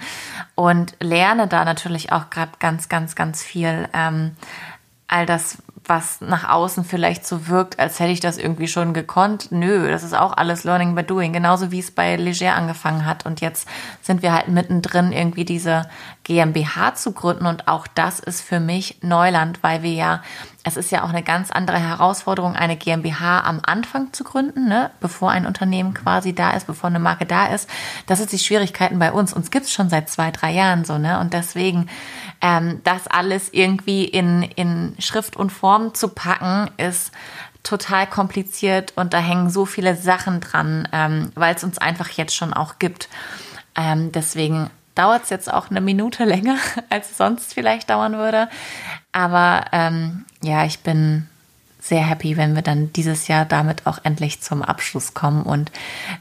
und 0.55 0.95
lerne 0.99 1.47
da 1.47 1.65
natürlich 1.65 2.11
auch 2.11 2.29
gerade 2.29 2.51
ganz, 2.59 2.87
ganz, 2.87 3.15
ganz 3.15 3.43
viel. 3.43 3.89
Ähm, 3.93 4.31
all 5.11 5.25
das, 5.25 5.57
was 5.85 6.21
nach 6.21 6.47
außen 6.47 6.85
vielleicht 6.85 7.25
so 7.25 7.47
wirkt, 7.47 7.79
als 7.79 7.99
hätte 7.99 8.11
ich 8.11 8.19
das 8.19 8.37
irgendwie 8.37 8.67
schon 8.67 8.93
gekonnt. 8.93 9.51
Nö, 9.51 9.89
das 9.89 10.03
ist 10.03 10.13
auch 10.13 10.37
alles 10.37 10.63
Learning 10.63 10.95
by 10.95 11.03
Doing. 11.03 11.33
Genauso 11.33 11.71
wie 11.71 11.79
es 11.79 11.91
bei 11.91 12.15
Leger 12.15 12.55
angefangen 12.55 13.05
hat. 13.05 13.25
Und 13.25 13.41
jetzt 13.41 13.67
sind 14.01 14.21
wir 14.21 14.33
halt 14.33 14.47
mittendrin, 14.47 15.11
irgendwie 15.11 15.45
diese 15.45 15.89
GmbH 16.23 16.95
zu 16.95 17.13
gründen. 17.13 17.45
Und 17.45 17.67
auch 17.67 17.87
das 17.87 18.19
ist 18.19 18.41
für 18.41 18.59
mich 18.59 18.99
Neuland, 19.01 19.63
weil 19.63 19.81
wir 19.81 19.93
ja, 19.93 20.21
es 20.63 20.77
ist 20.77 20.91
ja 20.91 21.03
auch 21.03 21.09
eine 21.09 21.23
ganz 21.23 21.49
andere 21.49 21.79
Herausforderung, 21.79 22.55
eine 22.55 22.77
GmbH 22.77 23.41
am 23.41 23.59
Anfang 23.63 24.13
zu 24.13 24.23
gründen, 24.23 24.67
ne? 24.67 24.91
bevor 24.99 25.31
ein 25.31 25.47
Unternehmen 25.47 25.95
quasi 25.95 26.33
da 26.33 26.51
ist, 26.51 26.67
bevor 26.67 26.89
eine 26.89 26.99
Marke 26.99 27.25
da 27.25 27.47
ist. 27.47 27.67
Das 28.05 28.19
ist 28.19 28.31
die 28.31 28.39
Schwierigkeiten 28.39 28.99
bei 28.99 29.11
uns. 29.11 29.33
Uns 29.33 29.49
gibt's 29.49 29.73
schon 29.73 29.89
seit 29.89 30.09
zwei, 30.09 30.29
drei 30.29 30.51
Jahren 30.51 30.85
so, 30.85 30.99
ne? 30.99 31.19
Und 31.19 31.33
deswegen 31.33 31.89
ähm, 32.41 32.81
das 32.83 33.07
alles 33.07 33.49
irgendwie 33.51 34.05
in, 34.05 34.43
in 34.43 34.95
Schrift 34.99 35.35
und 35.35 35.51
Form 35.61 35.93
zu 35.93 36.07
packen, 36.07 36.71
ist 36.77 37.11
total 37.61 38.07
kompliziert 38.07 38.93
und 38.95 39.13
da 39.13 39.19
hängen 39.19 39.51
so 39.51 39.67
viele 39.67 39.95
Sachen 39.95 40.41
dran, 40.41 40.87
ähm, 40.91 41.31
weil 41.35 41.53
es 41.53 41.63
uns 41.63 41.77
einfach 41.77 42.09
jetzt 42.09 42.35
schon 42.35 42.51
auch 42.51 42.79
gibt. 42.79 43.09
Ähm, 43.75 44.11
deswegen 44.11 44.71
dauert 44.95 45.25
es 45.25 45.29
jetzt 45.29 45.53
auch 45.53 45.69
eine 45.69 45.79
Minute 45.79 46.25
länger, 46.25 46.57
als 46.89 47.11
es 47.11 47.17
sonst 47.17 47.53
vielleicht 47.53 47.91
dauern 47.91 48.17
würde. 48.17 48.49
Aber 49.11 49.65
ähm, 49.71 50.25
ja, 50.41 50.65
ich 50.65 50.79
bin 50.79 51.27
sehr 51.79 52.01
happy, 52.01 52.37
wenn 52.37 52.55
wir 52.55 52.63
dann 52.63 52.91
dieses 52.93 53.27
Jahr 53.27 53.45
damit 53.45 53.85
auch 53.85 53.99
endlich 54.03 54.41
zum 54.41 54.63
Abschluss 54.63 55.13
kommen 55.13 55.43
und 55.43 55.71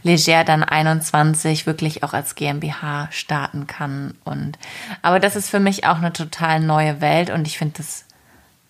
Leger 0.02 0.44
dann 0.44 0.62
21 0.62 1.66
wirklich 1.66 2.02
auch 2.02 2.12
als 2.12 2.34
GmbH 2.34 3.08
starten 3.10 3.66
kann. 3.66 4.14
Und 4.24 4.58
aber 5.00 5.18
das 5.18 5.34
ist 5.34 5.48
für 5.48 5.60
mich 5.60 5.86
auch 5.86 5.96
eine 5.96 6.12
total 6.12 6.60
neue 6.60 7.00
Welt 7.00 7.30
und 7.30 7.46
ich 7.46 7.56
finde 7.56 7.78
das 7.78 8.04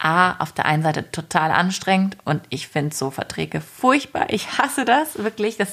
A, 0.02 0.36
auf 0.38 0.52
der 0.52 0.66
einen 0.66 0.82
Seite 0.82 1.10
total 1.10 1.50
anstrengend 1.50 2.16
und 2.24 2.42
ich 2.48 2.68
finde 2.68 2.94
so 2.94 3.10
Verträge 3.10 3.60
furchtbar. 3.60 4.26
Ich 4.30 4.58
hasse 4.58 4.84
das 4.84 5.18
wirklich. 5.18 5.56
Das, 5.56 5.70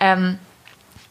ähm, 0.00 0.38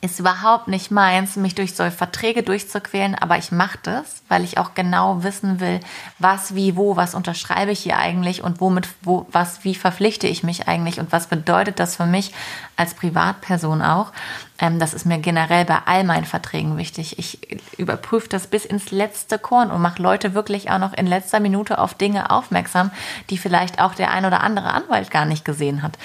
ist 0.05 0.19
überhaupt 0.19 0.67
nicht 0.67 0.91
meins, 0.91 1.35
mich 1.35 1.55
durch 1.55 1.73
solche 1.73 1.97
Verträge 1.97 2.43
durchzuquälen, 2.43 3.15
aber 3.15 3.37
ich 3.37 3.51
mache 3.51 3.79
das, 3.83 4.21
weil 4.29 4.43
ich 4.43 4.57
auch 4.57 4.73
genau 4.75 5.23
wissen 5.23 5.59
will, 5.59 5.79
was, 6.19 6.55
wie, 6.55 6.75
wo, 6.75 6.95
was 6.95 7.15
unterschreibe 7.15 7.71
ich 7.71 7.79
hier 7.79 7.97
eigentlich 7.97 8.43
und 8.43 8.61
womit, 8.61 8.87
wo, 9.01 9.25
was, 9.31 9.63
wie 9.63 9.75
verpflichte 9.75 10.27
ich 10.27 10.43
mich 10.43 10.67
eigentlich 10.67 10.99
und 10.99 11.11
was 11.11 11.27
bedeutet 11.27 11.79
das 11.79 11.95
für 11.95 12.05
mich 12.05 12.31
als 12.77 12.93
Privatperson 12.93 13.81
auch. 13.81 14.11
Ähm, 14.59 14.79
das 14.79 14.93
ist 14.93 15.05
mir 15.05 15.19
generell 15.19 15.65
bei 15.65 15.79
all 15.85 16.03
meinen 16.03 16.25
Verträgen 16.25 16.77
wichtig. 16.77 17.19
Ich 17.19 17.39
überprüfe 17.77 18.29
das 18.29 18.47
bis 18.47 18.65
ins 18.65 18.91
letzte 18.91 19.37
Korn 19.37 19.71
und 19.71 19.81
mache 19.81 20.01
Leute 20.01 20.33
wirklich 20.33 20.71
auch 20.71 20.79
noch 20.79 20.93
in 20.93 21.07
letzter 21.07 21.39
Minute 21.39 21.77
auf 21.77 21.93
Dinge 21.93 22.29
aufmerksam, 22.29 22.91
die 23.29 23.37
vielleicht 23.37 23.79
auch 23.79 23.95
der 23.95 24.11
ein 24.11 24.25
oder 24.25 24.41
andere 24.41 24.73
Anwalt 24.73 25.11
gar 25.11 25.25
nicht 25.25 25.43
gesehen 25.43 25.83
hat. 25.83 25.97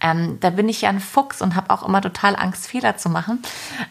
Ähm, 0.00 0.38
da 0.40 0.50
bin 0.50 0.68
ich 0.68 0.82
ja 0.82 0.88
ein 0.88 1.00
Fuchs 1.00 1.42
und 1.42 1.56
habe 1.56 1.70
auch 1.70 1.82
immer 1.86 2.00
total 2.00 2.36
Angst, 2.36 2.68
Fehler 2.68 2.96
zu 2.96 3.08
machen. 3.08 3.42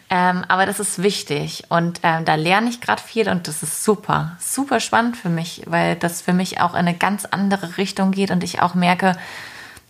Ähm, 0.10 0.44
aber 0.48 0.66
das 0.66 0.80
ist 0.80 1.04
wichtig 1.04 1.66
und 1.70 2.00
ähm, 2.04 2.26
da 2.26 2.36
lerne 2.36 2.70
ich 2.70 2.82
gerade 2.82 3.02
viel 3.02 3.30
und 3.30 3.48
das 3.48 3.64
ist 3.64 3.84
super, 3.84 4.38
super 4.40 4.80
spannend 4.80 5.18
für 5.18 5.30
mich, 5.30 5.64
weil 5.66 5.96
das 5.96 6.22
für 6.22 6.34
mich 6.34 6.62
auch 6.62 6.74
in 6.74 6.80
eine 6.80 6.96
ganz 6.96 7.26
andere 7.26 7.78
Richtung 7.78 8.12
geht 8.12 8.32
und 8.32 8.44
ich 8.44 8.62
auch 8.62 8.76
merke, 8.76 9.18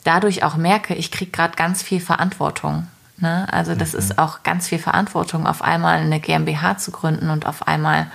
dadurch 0.04 0.44
auch 0.44 0.56
merke, 0.56 0.96
ich 0.96 1.12
kriege 1.12 1.32
gerade 1.32 1.56
ganz 1.56 1.84
viel 1.84 2.00
Verantwortung. 2.00 2.88
Ne? 3.18 3.48
Also 3.52 3.76
das 3.76 3.94
mhm. 3.94 4.00
ist 4.00 4.18
auch 4.20 4.44
ganz 4.44 4.68
viel 4.68 4.80
Verantwortung, 4.80 5.48
auf 5.48 5.62
einmal 5.62 5.98
eine 5.98 6.20
GmbH 6.20 6.78
zu 6.78 6.92
gründen 6.92 7.30
und 7.30 7.46
auf 7.46 7.68
einmal 7.68 8.08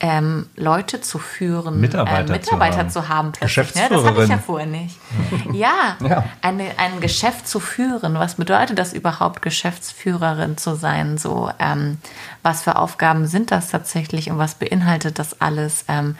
ähm, 0.00 0.46
Leute 0.54 1.00
zu 1.00 1.18
führen, 1.18 1.80
Mitarbeiter, 1.80 2.32
äh, 2.32 2.38
Mitarbeiter 2.38 2.88
zu 2.88 3.08
haben, 3.08 3.08
zu 3.08 3.08
haben 3.08 3.32
plötzlich. 3.32 3.74
Ne? 3.74 3.88
Das 3.90 4.04
hatte 4.04 4.22
ich 4.22 4.28
ja 4.28 4.38
vorher 4.38 4.66
nicht. 4.66 4.96
ja, 5.52 5.96
ja. 6.08 6.24
Eine, 6.40 6.70
ein 6.78 7.00
Geschäft 7.00 7.48
zu 7.48 7.58
führen. 7.58 8.14
Was 8.14 8.36
bedeutet 8.36 8.78
das 8.78 8.92
überhaupt, 8.92 9.42
Geschäftsführerin 9.42 10.56
zu 10.56 10.76
sein? 10.76 11.18
So, 11.18 11.50
ähm, 11.58 11.98
was 12.42 12.62
für 12.62 12.76
Aufgaben 12.76 13.26
sind 13.26 13.50
das 13.50 13.70
tatsächlich 13.70 14.30
und 14.30 14.38
was 14.38 14.54
beinhaltet 14.54 15.18
das 15.18 15.40
alles? 15.40 15.84
Ähm, 15.88 16.16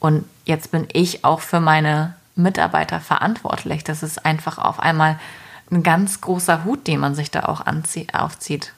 und 0.00 0.24
jetzt 0.46 0.70
bin 0.70 0.86
ich 0.92 1.24
auch 1.24 1.40
für 1.40 1.60
meine 1.60 2.14
Mitarbeiter 2.34 3.00
verantwortlich. 3.00 3.84
Das 3.84 4.02
ist 4.02 4.24
einfach 4.24 4.56
auf 4.56 4.80
einmal 4.80 5.18
ein 5.70 5.82
ganz 5.82 6.20
großer 6.20 6.64
Hut, 6.64 6.86
den 6.86 7.00
man 7.00 7.14
sich 7.14 7.30
da 7.30 7.44
auch 7.44 7.64
aufzieht. 8.12 8.72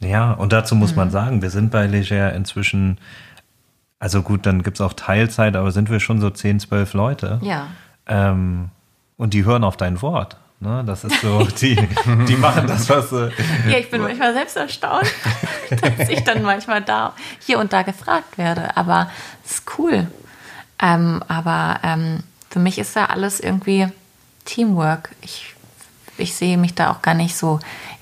Ja, 0.00 0.32
und 0.32 0.52
dazu 0.52 0.74
muss 0.74 0.92
mhm. 0.92 0.96
man 0.96 1.10
sagen, 1.10 1.42
wir 1.42 1.50
sind 1.50 1.70
bei 1.70 1.86
Leger 1.86 2.32
inzwischen 2.32 2.98
also 4.00 4.22
gut, 4.22 4.46
dann 4.46 4.62
gibt 4.62 4.78
es 4.78 4.80
auch 4.80 4.94
Teilzeit, 4.94 5.54
aber 5.54 5.70
sind 5.70 5.90
wir 5.90 6.00
schon 6.00 6.20
so 6.20 6.30
10, 6.30 6.58
12 6.58 6.94
Leute. 6.94 7.38
Ja. 7.42 7.66
Ähm, 8.06 8.70
und 9.18 9.34
die 9.34 9.44
hören 9.44 9.62
auf 9.62 9.76
dein 9.76 10.00
Wort. 10.00 10.38
Ne? 10.58 10.82
Das 10.86 11.04
ist 11.04 11.20
so, 11.20 11.44
die, 11.60 11.76
die 12.26 12.36
machen 12.36 12.66
das, 12.66 12.88
was. 12.88 13.12
Äh, 13.12 13.30
ja, 13.68 13.76
ich 13.78 13.90
bin 13.90 14.00
manchmal 14.00 14.32
selbst 14.32 14.56
erstaunt, 14.56 15.06
dass 15.98 16.08
ich 16.08 16.24
dann 16.24 16.42
manchmal 16.42 16.80
da 16.80 17.12
hier 17.40 17.58
und 17.58 17.74
da 17.74 17.82
gefragt 17.82 18.38
werde. 18.38 18.74
Aber 18.74 19.10
es 19.44 19.52
ist 19.52 19.78
cool. 19.78 20.06
Ähm, 20.82 21.22
aber 21.28 21.80
ähm, 21.82 22.22
für 22.48 22.58
mich 22.58 22.78
ist 22.78 22.96
da 22.96 23.04
alles 23.04 23.38
irgendwie 23.38 23.88
Teamwork. 24.46 25.10
Ich, 25.20 25.49
ich 26.18 26.34
sehe 26.34 26.58
mich 26.58 26.74
da 26.74 26.90
auch 26.90 27.02
gar 27.02 27.14
nicht 27.14 27.36
so 27.36 27.60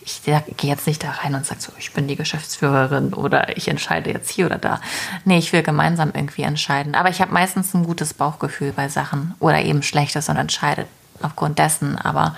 ich 0.09 0.22
gehe 0.56 0.70
jetzt 0.70 0.86
nicht 0.86 1.04
da 1.04 1.11
rein 1.11 1.34
und 1.34 1.44
sage 1.44 1.61
so, 1.61 1.72
ich 1.78 1.92
bin 1.92 2.09
die 2.09 2.16
Geschäftsführerin 2.16 3.12
oder 3.12 3.56
ich 3.56 3.68
entscheide 3.68 4.11
jetzt 4.11 4.30
hier 4.30 4.46
oder 4.46 4.59
da. 4.59 4.80
Nee, 5.24 5.38
ich 5.38 5.52
will 5.52 5.62
gemeinsam 5.62 6.12
irgendwie 6.14 6.42
entscheiden. 6.42 6.94
Aber 6.94 7.11
ich 7.11 7.20
habe 7.20 7.32
meistens 7.32 7.74
ein 7.74 7.84
gutes 7.84 8.14
Bauchgefühl 8.14 8.72
bei 8.72 8.88
Sachen 8.88 9.34
oder 9.38 9.61
eben 9.61 9.82
schlechtes 9.82 10.28
und 10.28 10.36
entscheide 10.36 10.86
aufgrund 11.20 11.59
dessen. 11.59 11.98
Aber 11.98 12.34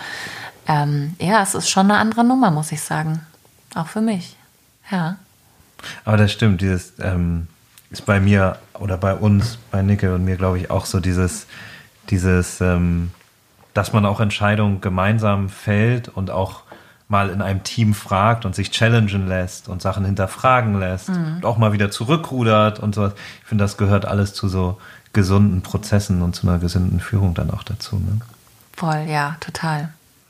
ähm, 0.67 1.15
ja, 1.21 1.43
es 1.43 1.55
ist 1.55 1.69
schon 1.69 1.91
eine 1.91 1.99
andere 1.99 2.25
Nummer, 2.25 2.51
muss 2.51 2.73
ich 2.73 2.81
sagen. 2.81 3.21
Auch 3.75 3.87
für 3.87 4.01
mich. 4.01 4.37
Ja. 4.91 5.17
Aber 6.05 6.17
das 6.17 6.33
stimmt, 6.33 6.61
dieses 6.61 6.95
ähm, 7.01 7.47
ist 7.91 8.05
bei 8.05 8.21
mir 8.21 8.59
oder 8.75 8.97
bei 8.97 9.15
uns, 9.15 9.59
bei 9.71 9.83
Nicke 9.83 10.15
und 10.15 10.25
mir, 10.25 10.37
glaube 10.37 10.59
ich, 10.59 10.71
auch 10.71 10.87
so 10.87 10.99
dieses, 10.99 11.47
dieses, 12.11 12.61
ähm, 12.61 13.13
dass 13.75 13.93
man 13.93 14.07
auch 14.07 14.21
Entscheidungen 14.21 14.81
gemeinsam 14.81 15.49
fällt 15.49 16.09
und 16.09 16.31
auch 16.31 16.63
mal 17.09 17.31
in 17.31 17.43
einem 17.43 17.65
Team 17.65 17.93
fragt 17.93 18.45
und 18.45 18.55
sich 18.55 18.71
challengen 18.71 19.27
lässt 19.27 19.69
und 19.69 19.83
Sachen 19.83 20.05
hinterfragen 20.05 20.79
lässt 20.79 21.09
mhm. 21.09 21.37
und 21.37 21.45
auch 21.45 21.59
mal 21.59 21.73
wieder 21.73 21.91
zurückrudert 21.91 22.79
und 22.79 22.95
sowas. 22.95 23.15
Ich 23.43 23.49
finde, 23.49 23.65
das 23.65 23.77
gehört 23.77 24.05
alles 24.05 24.33
zu 24.33 24.49
so 24.49 24.79
gesunden 25.13 25.63
Prozessen 25.63 26.23
und 26.23 26.37
zu 26.37 26.49
einer 26.49 26.59
gesunden 26.59 27.01
Führung 27.01 27.35
dann 27.35 27.51
auch 27.51 27.65
dazu. 27.65 27.97
Ne? 27.97 28.21
Voll, 28.77 29.07
ja, 29.09 29.37
total. 29.41 29.89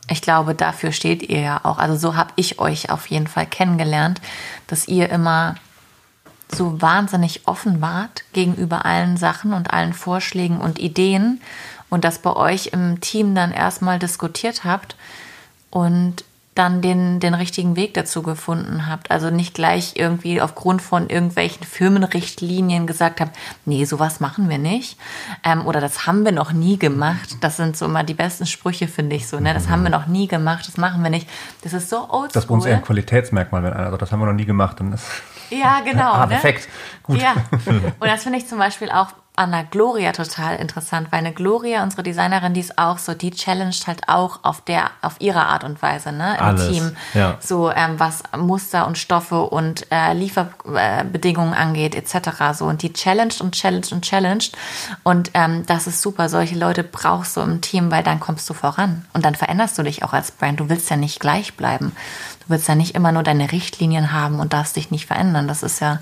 Ich 0.09 0.23
glaube, 0.23 0.55
dafür 0.55 0.93
steht 0.93 1.23
ihr 1.23 1.41
ja 1.41 1.61
auch. 1.65 1.79
Also 1.79 1.97
so 1.97 2.17
habe 2.17 2.31
ich 2.37 2.59
euch 2.59 2.91
auf 2.91 3.07
jeden 3.09 3.27
Fall 3.27 3.47
kennengelernt, 3.47 4.23
dass 4.67 4.89
ihr 4.89 5.11
immer 5.11 5.57
so 6.51 6.81
wahnsinnig 6.81 7.47
offen 7.47 7.81
wart 7.81 8.25
gegenüber 8.33 8.85
allen 8.85 9.17
Sachen 9.17 9.53
und 9.53 9.73
allen 9.73 9.93
Vorschlägen 9.93 10.59
und 10.59 10.79
Ideen 10.79 11.41
und 11.91 12.05
das 12.05 12.21
bei 12.21 12.35
euch 12.35 12.69
im 12.69 13.01
Team 13.01 13.35
dann 13.35 13.53
erstmal 13.53 13.99
diskutiert 13.99 14.65
habt 14.65 14.97
und 15.71 16.25
dann 16.55 16.83
den, 16.83 17.21
den 17.21 17.35
richtigen 17.35 17.77
Weg 17.77 17.95
dazu 17.95 18.23
gefunden 18.23 18.87
habt. 18.89 19.11
Also 19.11 19.31
nicht 19.31 19.55
gleich 19.55 19.95
irgendwie 19.95 20.43
aufgrund 20.43 20.83
von 20.83 21.09
irgendwelchen 21.09 21.65
Firmenrichtlinien 21.65 22.87
gesagt 22.87 23.21
habt, 23.21 23.37
nee, 23.65 23.85
sowas 23.85 24.21
machen 24.21 24.49
wir 24.49 24.59
nicht. 24.59 24.99
Ähm, 25.45 25.65
oder 25.65 25.81
das 25.81 26.07
haben 26.07 26.25
wir 26.25 26.33
noch 26.33 26.53
nie 26.53 26.77
gemacht. 26.77 27.37
Das 27.41 27.57
sind 27.57 27.77
so 27.77 27.87
immer 27.87 28.03
die 28.03 28.15
besten 28.15 28.47
Sprüche, 28.47 28.89
finde 28.89 29.17
ich 29.17 29.29
so. 29.29 29.39
Ne? 29.39 29.55
Das 29.55 29.69
haben 29.69 29.85
wir 29.85 29.91
noch 29.91 30.07
nie 30.07 30.27
gemacht, 30.27 30.67
das 30.67 30.77
machen 30.77 31.03
wir 31.03 31.11
nicht. 31.11 31.29
Das 31.63 31.73
ist 31.73 31.89
so 31.89 31.99
oldschool. 32.11 32.29
Das 32.33 32.45
ist 32.45 32.49
bei 32.49 32.55
uns 32.55 32.67
eher 32.67 32.77
ein 32.77 32.83
Qualitätsmerkmal, 32.83 33.63
wenn 33.63 33.73
einer 33.73 33.91
sagt, 33.91 34.03
das 34.03 34.13
haben 34.13 34.21
wir 34.21 34.27
noch 34.27 34.35
nie 34.35 34.45
gemacht, 34.45 34.81
dann 34.81 34.93
ist. 34.93 35.07
Ja, 35.51 35.81
genau. 35.81 36.13
ah, 36.13 36.27
ne? 36.27 36.33
perfekt. 36.33 36.69
Gut. 37.05 37.23
Ja. 37.23 37.35
Und 38.01 38.07
das 38.07 38.25
finde 38.25 38.39
ich 38.39 38.49
zum 38.49 38.59
Beispiel 38.59 38.91
auch 38.91 39.13
an 39.41 39.53
der 39.53 39.65
Gloria 39.65 40.13
total 40.13 40.57
interessant, 40.57 41.11
weil 41.11 41.21
eine 41.21 41.33
Gloria, 41.33 41.83
unsere 41.83 42.03
Designerin, 42.03 42.53
die 42.53 42.61
ist 42.61 42.77
auch 42.77 42.99
so, 42.99 43.15
die 43.15 43.31
challenged 43.31 43.87
halt 43.87 44.07
auch 44.07 44.41
auf 44.43 44.61
der, 44.61 44.91
auf 45.01 45.15
ihre 45.19 45.47
Art 45.47 45.65
und 45.65 45.81
Weise, 45.81 46.13
ne, 46.13 46.37
im 46.39 46.45
Alles, 46.45 46.69
Team. 46.69 46.97
Ja. 47.15 47.39
So, 47.41 47.71
ähm, 47.71 47.99
was 47.99 48.23
Muster 48.37 48.87
und 48.87 48.99
Stoffe 48.99 49.41
und 49.41 49.91
äh, 49.91 50.13
Lieferbedingungen 50.13 51.55
angeht, 51.55 51.95
etc. 51.95 52.53
So, 52.53 52.67
und 52.67 52.83
die 52.83 52.93
challenged 52.93 53.41
und 53.41 53.55
challenged 53.55 53.93
und 53.93 54.05
challenged. 54.05 54.55
Und 55.05 55.31
ähm, 55.33 55.65
das 55.65 55.87
ist 55.87 56.03
super. 56.03 56.29
Solche 56.29 56.59
Leute 56.59 56.85
brauchst 56.85 57.39
du 57.39 57.41
im 57.41 57.63
Team, 57.63 57.91
weil 57.91 58.03
dann 58.03 58.21
kommst 58.21 58.49
du 58.51 58.53
voran. 58.53 59.07
Und 59.15 59.25
dann 59.25 59.37
veränderst 59.37 59.79
du 59.79 59.83
dich 59.83 60.03
auch 60.05 60.13
als 60.13 60.33
Brand. 60.33 60.61
Du 60.61 60.69
willst 60.69 60.91
ja 60.91 60.97
nicht 60.97 61.19
gleich 61.19 61.55
bleiben. 61.55 61.93
Du 62.41 62.51
willst 62.51 62.69
ja 62.69 62.75
nicht 62.75 62.95
immer 62.95 63.11
nur 63.11 63.23
deine 63.23 63.53
Richtlinien 63.53 64.13
haben 64.13 64.39
und 64.39 64.53
darfst 64.53 64.77
dich 64.77 64.91
nicht 64.91 65.07
verändern. 65.07 65.49
Das 65.49 65.63
ist 65.63 65.81
ja, 65.81 66.01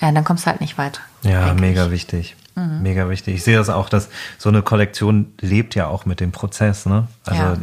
ja 0.00 0.12
dann 0.12 0.24
kommst 0.24 0.46
du 0.46 0.50
halt 0.50 0.60
nicht 0.60 0.78
weit. 0.78 1.00
Ja, 1.22 1.54
mega 1.54 1.90
wichtig. 1.90 2.36
Mhm. 2.54 2.82
Mega 2.82 3.08
wichtig. 3.08 3.34
Ich 3.34 3.44
sehe 3.44 3.56
das 3.56 3.68
auch, 3.68 3.88
dass 3.88 4.08
so 4.38 4.48
eine 4.48 4.62
Kollektion 4.62 5.32
lebt 5.40 5.74
ja 5.74 5.86
auch 5.86 6.06
mit 6.06 6.20
dem 6.20 6.32
Prozess. 6.32 6.86
Ne? 6.86 7.06
Also 7.24 7.42
ja. 7.42 7.56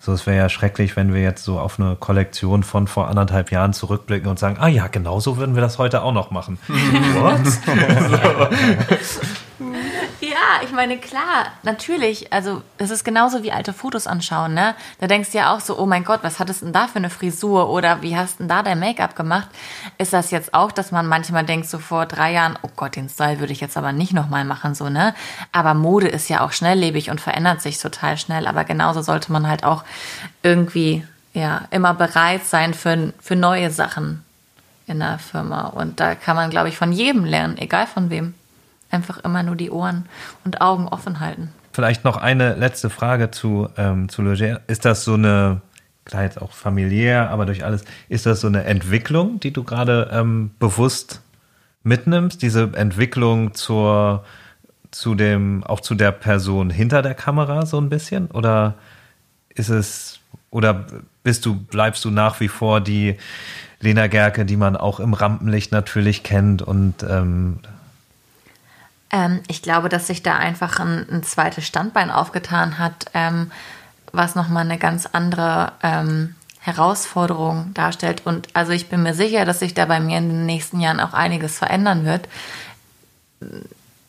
so, 0.00 0.12
es 0.12 0.26
wäre 0.26 0.36
ja 0.36 0.48
schrecklich, 0.48 0.96
wenn 0.96 1.14
wir 1.14 1.22
jetzt 1.22 1.44
so 1.44 1.60
auf 1.60 1.78
eine 1.78 1.96
Kollektion 1.96 2.64
von 2.64 2.88
vor 2.88 3.08
anderthalb 3.08 3.52
Jahren 3.52 3.72
zurückblicken 3.72 4.28
und 4.28 4.38
sagen, 4.38 4.56
ah 4.58 4.68
ja, 4.68 4.88
genau 4.88 5.20
so 5.20 5.36
würden 5.36 5.54
wir 5.54 5.62
das 5.62 5.78
heute 5.78 6.02
auch 6.02 6.12
noch 6.12 6.30
machen. 6.30 6.58
What? 6.68 7.40
Ja, 10.48 10.62
ich 10.64 10.72
meine, 10.72 10.96
klar, 10.96 11.52
natürlich. 11.62 12.32
Also, 12.32 12.62
es 12.78 12.90
ist 12.90 13.04
genauso 13.04 13.42
wie 13.42 13.52
alte 13.52 13.74
Fotos 13.74 14.06
anschauen, 14.06 14.54
ne? 14.54 14.74
Da 14.98 15.06
denkst 15.06 15.32
du 15.32 15.38
ja 15.38 15.54
auch 15.54 15.60
so, 15.60 15.78
oh 15.78 15.84
mein 15.84 16.04
Gott, 16.04 16.20
was 16.22 16.38
hattest 16.38 16.62
du 16.62 16.66
denn 16.66 16.72
da 16.72 16.86
für 16.86 16.96
eine 16.96 17.10
Frisur? 17.10 17.68
Oder 17.68 18.00
wie 18.00 18.16
hast 18.16 18.34
du 18.34 18.44
denn 18.44 18.48
da 18.48 18.62
dein 18.62 18.78
Make-up 18.78 19.14
gemacht? 19.14 19.48
Ist 19.98 20.14
das 20.14 20.30
jetzt 20.30 20.54
auch, 20.54 20.72
dass 20.72 20.90
man 20.90 21.06
manchmal 21.06 21.44
denkt, 21.44 21.68
so 21.68 21.78
vor 21.78 22.06
drei 22.06 22.32
Jahren, 22.32 22.58
oh 22.62 22.70
Gott, 22.76 22.96
den 22.96 23.10
Style 23.10 23.40
würde 23.40 23.52
ich 23.52 23.60
jetzt 23.60 23.76
aber 23.76 23.92
nicht 23.92 24.14
nochmal 24.14 24.46
machen, 24.46 24.74
so, 24.74 24.88
ne? 24.88 25.14
Aber 25.52 25.74
Mode 25.74 26.08
ist 26.08 26.30
ja 26.30 26.40
auch 26.40 26.52
schnelllebig 26.52 27.10
und 27.10 27.20
verändert 27.20 27.60
sich 27.60 27.78
total 27.78 28.16
schnell. 28.16 28.46
Aber 28.46 28.64
genauso 28.64 29.02
sollte 29.02 29.30
man 29.30 29.46
halt 29.48 29.64
auch 29.64 29.84
irgendwie, 30.42 31.04
ja, 31.34 31.62
immer 31.70 31.92
bereit 31.92 32.46
sein 32.46 32.72
für, 32.72 33.12
für 33.20 33.36
neue 33.36 33.70
Sachen 33.70 34.24
in 34.86 35.00
der 35.00 35.18
Firma. 35.18 35.66
Und 35.66 36.00
da 36.00 36.14
kann 36.14 36.36
man, 36.36 36.48
glaube 36.48 36.70
ich, 36.70 36.78
von 36.78 36.90
jedem 36.90 37.26
lernen, 37.26 37.58
egal 37.58 37.86
von 37.86 38.08
wem 38.08 38.32
einfach 38.90 39.18
immer 39.18 39.42
nur 39.42 39.56
die 39.56 39.70
Ohren 39.70 40.06
und 40.44 40.60
Augen 40.60 40.88
offen 40.88 41.20
halten. 41.20 41.50
Vielleicht 41.72 42.04
noch 42.04 42.16
eine 42.16 42.54
letzte 42.54 42.90
Frage 42.90 43.30
zu, 43.30 43.68
ähm, 43.76 44.08
zu 44.08 44.22
Leger. 44.22 44.60
Ist 44.66 44.84
das 44.84 45.04
so 45.04 45.14
eine, 45.14 45.60
klar 46.04 46.24
jetzt 46.24 46.40
auch 46.40 46.52
familiär, 46.52 47.30
aber 47.30 47.46
durch 47.46 47.64
alles, 47.64 47.84
ist 48.08 48.26
das 48.26 48.40
so 48.40 48.48
eine 48.48 48.64
Entwicklung, 48.64 49.38
die 49.40 49.52
du 49.52 49.62
gerade 49.62 50.10
ähm, 50.12 50.50
bewusst 50.58 51.22
mitnimmst? 51.82 52.42
Diese 52.42 52.70
Entwicklung 52.74 53.54
zur, 53.54 54.24
zu 54.90 55.14
dem, 55.14 55.62
auch 55.64 55.80
zu 55.80 55.94
der 55.94 56.12
Person 56.12 56.70
hinter 56.70 57.02
der 57.02 57.14
Kamera 57.14 57.66
so 57.66 57.80
ein 57.80 57.90
bisschen? 57.90 58.30
Oder 58.30 58.74
ist 59.50 59.68
es, 59.68 60.20
oder 60.50 60.86
bist 61.22 61.46
du, 61.46 61.54
bleibst 61.54 62.04
du 62.04 62.10
nach 62.10 62.40
wie 62.40 62.48
vor 62.48 62.80
die 62.80 63.16
Lena 63.80 64.08
Gerke, 64.08 64.44
die 64.44 64.56
man 64.56 64.76
auch 64.76 64.98
im 64.98 65.14
Rampenlicht 65.14 65.70
natürlich 65.70 66.22
kennt 66.22 66.62
und 66.62 67.04
ähm, 67.08 67.60
ähm, 69.10 69.40
ich 69.48 69.62
glaube, 69.62 69.88
dass 69.88 70.06
sich 70.06 70.22
da 70.22 70.36
einfach 70.36 70.78
ein, 70.80 71.06
ein 71.10 71.22
zweites 71.22 71.66
Standbein 71.66 72.10
aufgetan 72.10 72.78
hat, 72.78 73.06
ähm, 73.14 73.50
was 74.12 74.34
nochmal 74.34 74.64
eine 74.64 74.78
ganz 74.78 75.06
andere 75.06 75.72
ähm, 75.82 76.34
Herausforderung 76.60 77.72
darstellt. 77.74 78.22
Und 78.24 78.48
also 78.54 78.72
ich 78.72 78.88
bin 78.88 79.02
mir 79.02 79.14
sicher, 79.14 79.44
dass 79.44 79.60
sich 79.60 79.74
da 79.74 79.86
bei 79.86 80.00
mir 80.00 80.18
in 80.18 80.28
den 80.28 80.46
nächsten 80.46 80.80
Jahren 80.80 81.00
auch 81.00 81.14
einiges 81.14 81.58
verändern 81.58 82.04
wird. 82.04 82.28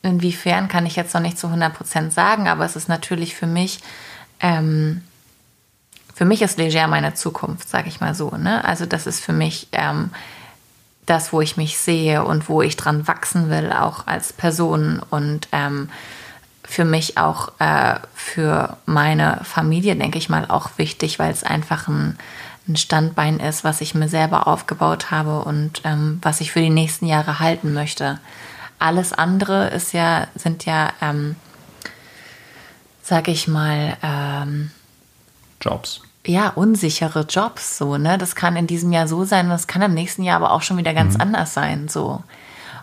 Inwiefern 0.02 0.68
kann 0.68 0.86
ich 0.86 0.96
jetzt 0.96 1.14
noch 1.14 1.22
nicht 1.22 1.38
zu 1.38 1.48
100 1.48 1.74
Prozent 1.74 2.14
sagen, 2.14 2.48
aber 2.48 2.66
es 2.66 2.76
ist 2.76 2.90
natürlich 2.90 3.36
für 3.36 3.48
mich, 3.48 3.80
ähm, 4.40 5.04
für 6.14 6.26
mich 6.26 6.42
ist 6.42 6.58
Leger 6.58 6.88
meine 6.88 7.14
Zukunft, 7.14 7.70
sage 7.70 7.88
ich 7.88 8.02
mal 8.02 8.16
so. 8.16 8.32
Ne? 8.32 8.64
Also 8.66 8.86
das 8.86 9.08
ist 9.08 9.24
für 9.24 9.34
mich 9.34 9.70
ähm, 9.72 10.12
das, 11.10 11.34
wo 11.34 11.42
ich 11.42 11.58
mich 11.58 11.78
sehe 11.78 12.24
und 12.24 12.50
wo 12.50 12.62
ich 12.62 12.78
dran 12.78 13.08
wachsen 13.08 13.50
will, 13.50 13.72
auch 13.72 14.08
als 14.08 14.34
Person 14.34 15.02
und 15.10 15.48
ähm, 15.52 15.90
für 16.64 16.86
mich 16.86 17.18
auch 17.18 17.52
äh, 17.60 17.96
für 18.14 18.78
meine 18.86 19.42
Familie, 19.44 19.96
denke 19.96 20.20
ich 20.20 20.30
mal, 20.30 20.46
auch 20.50 20.70
wichtig, 20.78 21.18
weil 21.18 21.32
es 21.32 21.44
einfach 21.44 21.88
ein, 21.88 22.18
ein, 22.68 22.76
Standbein 22.76 23.40
ist, 23.40 23.64
was 23.64 23.82
ich 23.82 23.96
mir 23.96 24.08
selber 24.08 24.48
aufgebaut 24.48 25.10
habe 25.10 25.40
und 25.46 25.82
ähm, 25.84 26.20
was 26.22 26.42
ich 26.42 26.52
für 26.52 26.62
die 26.62 26.70
nächsten 26.70 27.08
Jahre 27.08 27.40
halten 27.40 27.74
möchte. 27.74 28.20
Alles 28.78 29.14
andere 29.14 29.70
ist 29.70 29.94
ja, 29.94 30.28
sind 30.36 30.66
ja, 30.66 30.94
ähm, 31.02 31.36
sag 33.02 33.28
ich 33.28 33.48
mal, 33.48 33.98
ähm, 34.04 34.70
Jobs. 35.60 36.02
Ja, 36.26 36.50
unsichere 36.50 37.26
Jobs 37.28 37.78
so, 37.78 37.98
ne? 37.98 38.18
Das 38.18 38.36
kann 38.36 38.56
in 38.56 38.68
diesem 38.68 38.92
Jahr 38.92 39.08
so 39.08 39.24
sein, 39.24 39.50
das 39.50 39.68
kann 39.68 39.82
im 39.82 39.94
nächsten 39.94 40.24
Jahr 40.24 40.38
aber 40.38 40.52
auch 40.52 40.62
schon 40.62 40.78
wieder 40.78 40.94
ganz 40.94 41.16
mhm. 41.16 41.22
anders 41.22 41.54
sein, 41.54 41.88
so. 41.88 42.24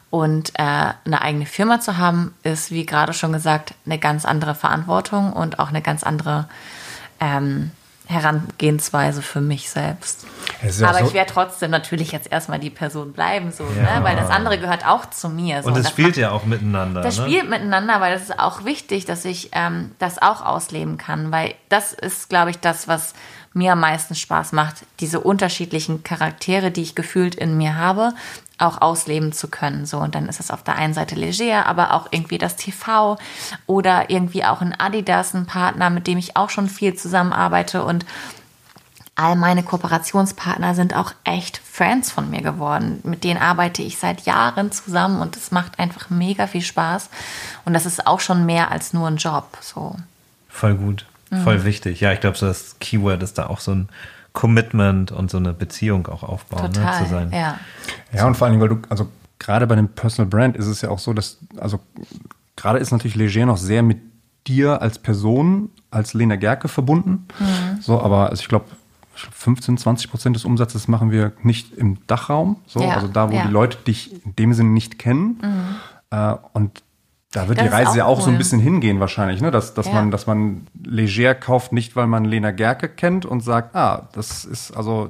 Und 0.09 0.51
äh, 0.55 0.63
eine 1.05 1.21
eigene 1.21 1.47
Firma 1.47 1.81
zu 1.81 1.99
haben, 1.99 2.35
ist, 2.43 2.71
wie 2.71 2.87
gerade 2.87 3.13
schon 3.13 3.33
gesagt, 3.33 3.75
eine 3.85 3.99
ganz 3.99 4.25
andere 4.25 4.55
Verantwortung 4.55 5.33
und 5.33 5.59
auch 5.59 5.69
eine 5.69 5.83
ganz 5.83 6.05
andere 6.05 6.49
ähm, 7.21 7.73
Herangehensweise 8.07 9.21
für 9.21 9.41
mich 9.41 9.69
selbst. 9.69 10.27
Aber 10.63 10.99
so 10.99 11.07
ich 11.07 11.15
werde 11.15 11.33
trotzdem 11.33 11.71
natürlich 11.71 12.13
jetzt 12.13 12.31
erstmal 12.31 12.59
die 12.59 12.71
Person 12.71 13.13
bleiben, 13.13 13.53
so, 13.53 13.65
ja. 13.65 13.99
ne? 13.99 14.05
weil 14.05 14.17
das 14.17 14.31
andere 14.31 14.59
gehört 14.59 14.87
auch 14.87 15.07
zu 15.11 15.29
mir. 15.29 15.63
So. 15.63 15.69
Und 15.69 15.77
es 15.77 15.89
spielt 15.89 16.09
macht, 16.09 16.17
ja 16.17 16.31
auch 16.31 16.45
miteinander. 16.45 17.03
Das 17.03 17.19
ne? 17.19 17.25
spielt 17.25 17.49
miteinander, 17.49 18.01
weil 18.01 18.13
das 18.13 18.23
ist 18.23 18.39
auch 18.39 18.65
wichtig, 18.65 19.05
dass 19.05 19.25
ich 19.25 19.51
ähm, 19.53 19.93
das 19.99 20.21
auch 20.21 20.45
ausleben 20.45 20.99
kann, 20.99 21.33
weil 21.33 21.55
das 21.69 21.93
ist, 21.93 22.29
glaube 22.29 22.51
ich, 22.51 22.59
das, 22.59 22.89
was 22.89 23.15
mir 23.57 23.73
am 23.73 23.81
meisten 23.81 24.15
Spaß 24.15 24.53
macht, 24.53 24.85
diese 25.01 25.21
unterschiedlichen 25.21 26.03
Charaktere, 26.03 26.71
die 26.71 26.83
ich 26.83 26.95
gefühlt 26.95 27.35
in 27.35 27.57
mir 27.57 27.77
habe, 27.77 28.13
auch 28.59 28.81
ausleben 28.81 29.33
zu 29.33 29.49
können. 29.49 29.87
So, 29.87 29.99
und 29.99 30.15
dann 30.15 30.29
ist 30.29 30.41
es 30.41 30.51
auf 30.51 30.63
der 30.63 30.77
einen 30.77 30.95
Seite 30.95 31.15
leger, 31.15 31.67
aber 31.67 31.95
auch 31.95 32.09
irgendwie 32.11 32.39
das 32.39 32.57
TV 32.57 33.19
oder 33.67 34.11
irgendwie 34.11 34.45
auch 34.45 34.61
ein 34.61 34.79
Adidas, 34.79 35.35
ein 35.35 35.47
Partner, 35.47 35.91
mit 35.91 36.07
dem 36.07 36.19
ich 36.19 36.37
auch 36.37 36.51
schon 36.51 36.69
viel 36.69 36.95
zusammenarbeite 36.95 37.83
und 37.83 38.05
all 39.17 39.35
meine 39.35 39.63
Kooperationspartner 39.63 40.75
sind 40.75 40.95
auch 40.95 41.13
echt 41.25 41.57
Friends 41.59 42.13
von 42.13 42.31
mir 42.31 42.43
geworden. 42.43 43.01
Mit 43.03 43.25
denen 43.25 43.41
arbeite 43.41 43.83
ich 43.83 43.99
seit 43.99 44.27
Jahren 44.27 44.71
zusammen 44.71 45.21
und 45.21 45.37
es 45.37 45.51
macht 45.51 45.79
einfach 45.79 46.11
mega 46.11 46.47
viel 46.47 46.61
Spaß. 46.61 47.09
Und 47.65 47.73
das 47.73 47.87
ist 47.87 48.07
auch 48.07 48.21
schon 48.21 48.45
mehr 48.47 48.71
als 48.71 48.93
nur 48.93 49.09
ein 49.09 49.17
Job. 49.17 49.57
So. 49.61 49.97
Voll 50.49 50.75
gut, 50.75 51.07
voll 51.43 51.59
mhm. 51.59 51.65
wichtig. 51.65 52.01
Ja, 52.01 52.13
ich 52.13 52.21
glaube, 52.21 52.37
so 52.37 52.47
das 52.47 52.79
Keyword 52.79 53.23
ist 53.23 53.39
da 53.39 53.47
auch 53.47 53.61
so 53.61 53.73
ein 53.73 53.89
Commitment 54.35 55.13
und 55.13 55.31
so 55.31 55.39
eine 55.39 55.55
Beziehung 55.55 56.07
auch 56.09 56.23
aufbauen 56.23 56.73
Total, 56.73 57.01
ne, 57.01 57.07
zu 57.07 57.11
sein. 57.11 57.31
Ja. 57.33 57.59
ja, 58.13 58.27
und 58.27 58.37
vor 58.37 58.47
allem, 58.47 58.61
weil 58.61 58.69
du, 58.69 58.79
also 58.91 59.09
gerade 59.39 59.67
bei 59.67 59.77
dem 59.77 59.89
Personal 59.89 60.29
Brand 60.29 60.57
ist 60.57 60.67
es 60.67 60.83
ja 60.83 60.91
auch 60.91 60.99
so, 60.99 61.15
dass, 61.15 61.39
also 61.57 61.81
gerade 62.55 62.79
ist 62.79 62.91
natürlich 62.91 63.17
Leger 63.17 63.47
noch 63.47 63.57
sehr 63.57 63.83
mit 63.83 63.99
dir 64.47 64.83
als 64.83 64.99
Person, 64.99 65.71
als 65.91 66.13
Lena 66.13 66.37
Gerke 66.37 66.69
verbunden. 66.69 67.27
Mhm. 67.39 67.81
So, 67.81 68.01
aber 68.01 68.29
also 68.29 68.43
ich 68.43 68.49
glaube, 68.49 68.67
15, 69.17 69.79
20 69.79 70.11
Prozent 70.11 70.37
des 70.37 70.45
Umsatzes 70.45 70.89
machen 70.89 71.11
wir 71.11 71.33
nicht 71.43 71.73
im 71.77 72.07
Dachraum, 72.07 72.57
so, 72.67 72.81
ja, 72.81 72.95
also 72.95 73.09
da, 73.09 73.31
wo 73.31 73.35
ja. 73.35 73.47
die 73.47 73.53
Leute 73.53 73.79
dich 73.79 74.25
in 74.25 74.37
dem 74.37 74.53
Sinne 74.53 74.71
nicht 74.71 74.99
kennen. 74.99 75.41
Mhm. 75.43 75.77
Äh, 76.11 76.37
und 76.53 76.83
da 77.33 77.49
wird 77.49 77.59
das 77.59 77.67
die 77.67 77.73
Reise 77.73 77.99
ja 77.99 78.05
auch 78.07 78.19
cool. 78.19 78.25
so 78.25 78.31
ein 78.31 78.39
bisschen 78.39 78.61
hingehen 78.61 79.01
wahrscheinlich, 79.01 79.41
ne? 79.41 79.51
dass, 79.51 79.75
dass, 79.75 79.87
ja. 79.87 79.93
man, 79.93 80.11
dass 80.11 80.27
man 80.27 80.67
leger 80.85 81.35
kauft, 81.35 81.73
nicht 81.73 81.97
weil 81.97 82.07
man 82.07 82.25
Lena 82.25 82.51
Gerke 82.51 82.89
kennt 82.89 83.27
und 83.27 83.41
sagt, 83.41 83.75
ah, 83.75 84.09
das 84.13 84.45
ist 84.45 84.77
also 84.77 85.09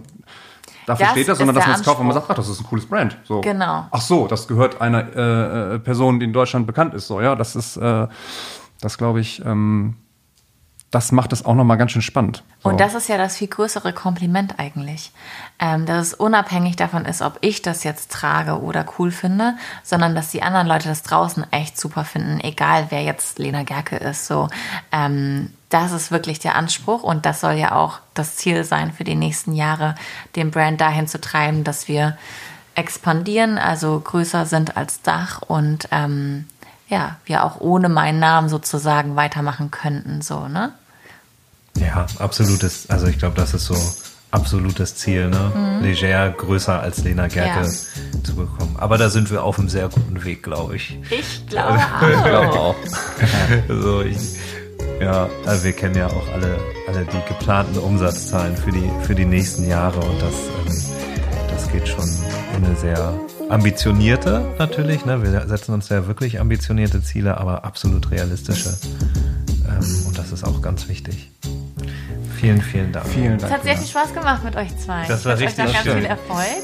dafür 0.87 1.07
das 1.07 1.13
steht 1.13 1.29
das, 1.29 1.39
sondern 1.39 1.55
dass 1.55 1.67
man 1.67 1.77
es 1.77 1.85
kauft 1.85 2.01
und 2.01 2.07
man 2.07 2.15
sagt, 2.15 2.27
ach, 2.29 2.35
das 2.35 2.49
ist 2.49 2.61
ein 2.61 2.67
cooles 2.67 2.87
Brand. 2.87 3.17
So. 3.25 3.43
Genau. 3.43 3.87
Ach 3.91 4.01
so, 4.01 4.27
das 4.27 4.49
gehört 4.49 4.81
einer 4.81 5.15
äh, 5.15 5.75
äh 5.75 5.79
Person, 5.79 6.19
die 6.19 6.27
in 6.27 6.33
Deutschland 6.33 6.67
bekannt 6.67 6.95
ist. 6.95 7.07
So, 7.07 7.21
ja, 7.21 7.35
das 7.37 7.55
ist, 7.55 7.77
äh, 7.77 8.09
das 8.81 8.99
glaube 8.99 9.21
ich, 9.21 9.45
ähm, 9.45 9.95
das 10.91 11.11
macht 11.11 11.33
es 11.33 11.45
auch 11.45 11.55
nochmal 11.55 11.79
ganz 11.79 11.91
schön 11.91 12.03
spannend. 12.03 12.43
So. 12.63 12.69
Und 12.69 12.79
das 12.79 12.95
ist 12.95 13.09
ja 13.09 13.19
das 13.19 13.37
viel 13.37 13.49
größere 13.49 13.93
Kompliment 13.93 14.59
eigentlich. 14.59 15.11
Ähm, 15.59 15.85
dass 15.85 16.09
es 16.09 16.15
unabhängig 16.15 16.77
davon 16.77 17.05
ist, 17.05 17.23
ob 17.23 17.39
ich 17.41 17.61
das 17.61 17.83
jetzt 17.83 18.13
trage 18.13 18.61
oder 18.61 18.87
cool 18.99 19.11
finde, 19.11 19.57
sondern 19.83 20.15
dass 20.15 20.31
die 20.31 20.43
anderen 20.43 20.67
Leute 20.67 20.89
das 20.89 21.03
draußen 21.03 21.45
echt 21.51 21.79
super 21.79 22.05
finden, 22.05 22.41
egal 22.41 22.87
wer 22.91 23.03
jetzt 23.03 23.39
Lena 23.39 23.65
Gerke 23.65 23.97
ist. 23.97 24.27
So, 24.27 24.49
ähm, 24.93 25.53
das 25.71 25.93
ist 25.93 26.13
wirklich 26.13 26.39
der 26.39 26.55
Anspruch 26.55 27.03
und 27.03 27.27
das 27.27 27.41
soll 27.41 27.55
ja 27.55 27.73
auch 27.73 27.99
das 28.15 28.37
Ziel 28.37 28.63
sein 28.63 28.93
für 28.93 29.05
die 29.05 29.17
nächsten 29.17 29.55
Jahre, 29.55 29.97
den 30.37 30.51
Brand 30.51 30.81
dahin 30.81 31.09
zu 31.09 31.21
treiben, 31.21 31.65
dass 31.65 31.89
wir 31.89 32.17
expandieren, 32.77 33.59
also 33.59 33.99
größer 33.99 34.47
sind 34.47 34.77
als 34.77 35.03
Dach 35.03 35.43
und 35.43 35.89
ähm, 35.91 36.47
ja, 36.89 37.17
wir 37.25 37.45
auch 37.45 37.61
ohne 37.61 37.89
meinen 37.89 38.21
Namen 38.21 38.49
sozusagen 38.49 39.17
weitermachen 39.17 39.71
könnten, 39.71 40.23
so, 40.23 40.49
ne? 40.49 40.73
Ja, 41.77 42.07
absolutes, 42.19 42.89
also 42.89 43.07
ich 43.07 43.19
glaube, 43.19 43.37
das 43.37 43.53
ist 43.55 43.67
so 43.67 43.77
absolutes 44.31 44.97
Ziel, 44.97 45.29
ne? 45.29 45.53
Mhm. 45.55 45.83
Leger 45.83 46.31
größer 46.31 46.81
als 46.81 47.03
Lena 47.05 47.29
Gerke 47.29 47.67
ja. 47.67 48.23
zu 48.23 48.35
bekommen. 48.37 48.77
Aber 48.79 48.99
da 48.99 49.11
sind 49.11 49.31
wir 49.31 49.43
auf 49.43 49.59
einem 49.59 49.69
sehr 49.69 49.89
guten 49.89 50.25
Weg, 50.25 50.43
glaube 50.43 50.77
ich. 50.77 50.99
Ich 51.11 51.47
glaube 51.49 51.79
auch. 51.79 52.09
ich 52.09 52.23
glaube 52.25 52.53
auch. 52.53 52.77
also 53.69 54.03
ich, 54.03 54.19
ja, 55.01 55.29
also 55.45 55.65
wir 55.65 55.73
kennen 55.73 55.97
ja 55.97 56.07
auch 56.07 56.29
alle, 56.33 56.59
alle 56.89 57.05
die 57.05 57.29
geplanten 57.29 57.79
Umsatzzahlen 57.79 58.57
für 58.57 58.73
die, 58.73 58.91
für 59.03 59.15
die 59.15 59.27
nächsten 59.27 59.69
Jahre 59.69 60.01
und 60.01 60.23
das, 60.23 60.35
ähm, 60.35 61.49
das 61.51 61.69
geht 61.71 61.89
schon 61.89 62.09
in 62.57 62.65
eine 62.65 62.77
sehr 62.77 63.15
ambitionierte 63.49 64.55
natürlich. 64.59 65.05
Ne? 65.05 65.23
Wir 65.23 65.47
setzen 65.47 65.73
uns 65.75 65.89
ja 65.89 66.07
wirklich 66.07 66.41
ambitionierte 66.41 67.03
Ziele, 67.03 67.39
aber 67.39 67.65
absolut 67.65 68.11
realistische. 68.11 68.71
Ähm, 69.69 70.07
und 70.07 70.19
das 70.19 70.33
ist 70.33 70.45
auch 70.45 70.63
ganz 70.63 70.89
wichtig. 70.89 71.31
Vielen, 72.39 72.61
vielen 72.61 72.93
Dank. 72.93 73.07
Vielen 73.07 73.39
Dank. 73.39 73.45
Es 73.45 73.51
hat 73.51 73.63
sehr 73.63 73.77
viel 73.77 73.87
Spaß 73.87 74.15
gemacht 74.15 74.45
mit 74.45 74.57
euch 74.57 74.77
zwei. 74.79 75.07
Das 75.09 75.25
war 75.25 75.35
ich 75.35 75.47
richtig 75.47 75.67
euch 75.67 75.73
ganz 75.73 75.89
viel 75.89 76.05
Erfolg. 76.05 76.63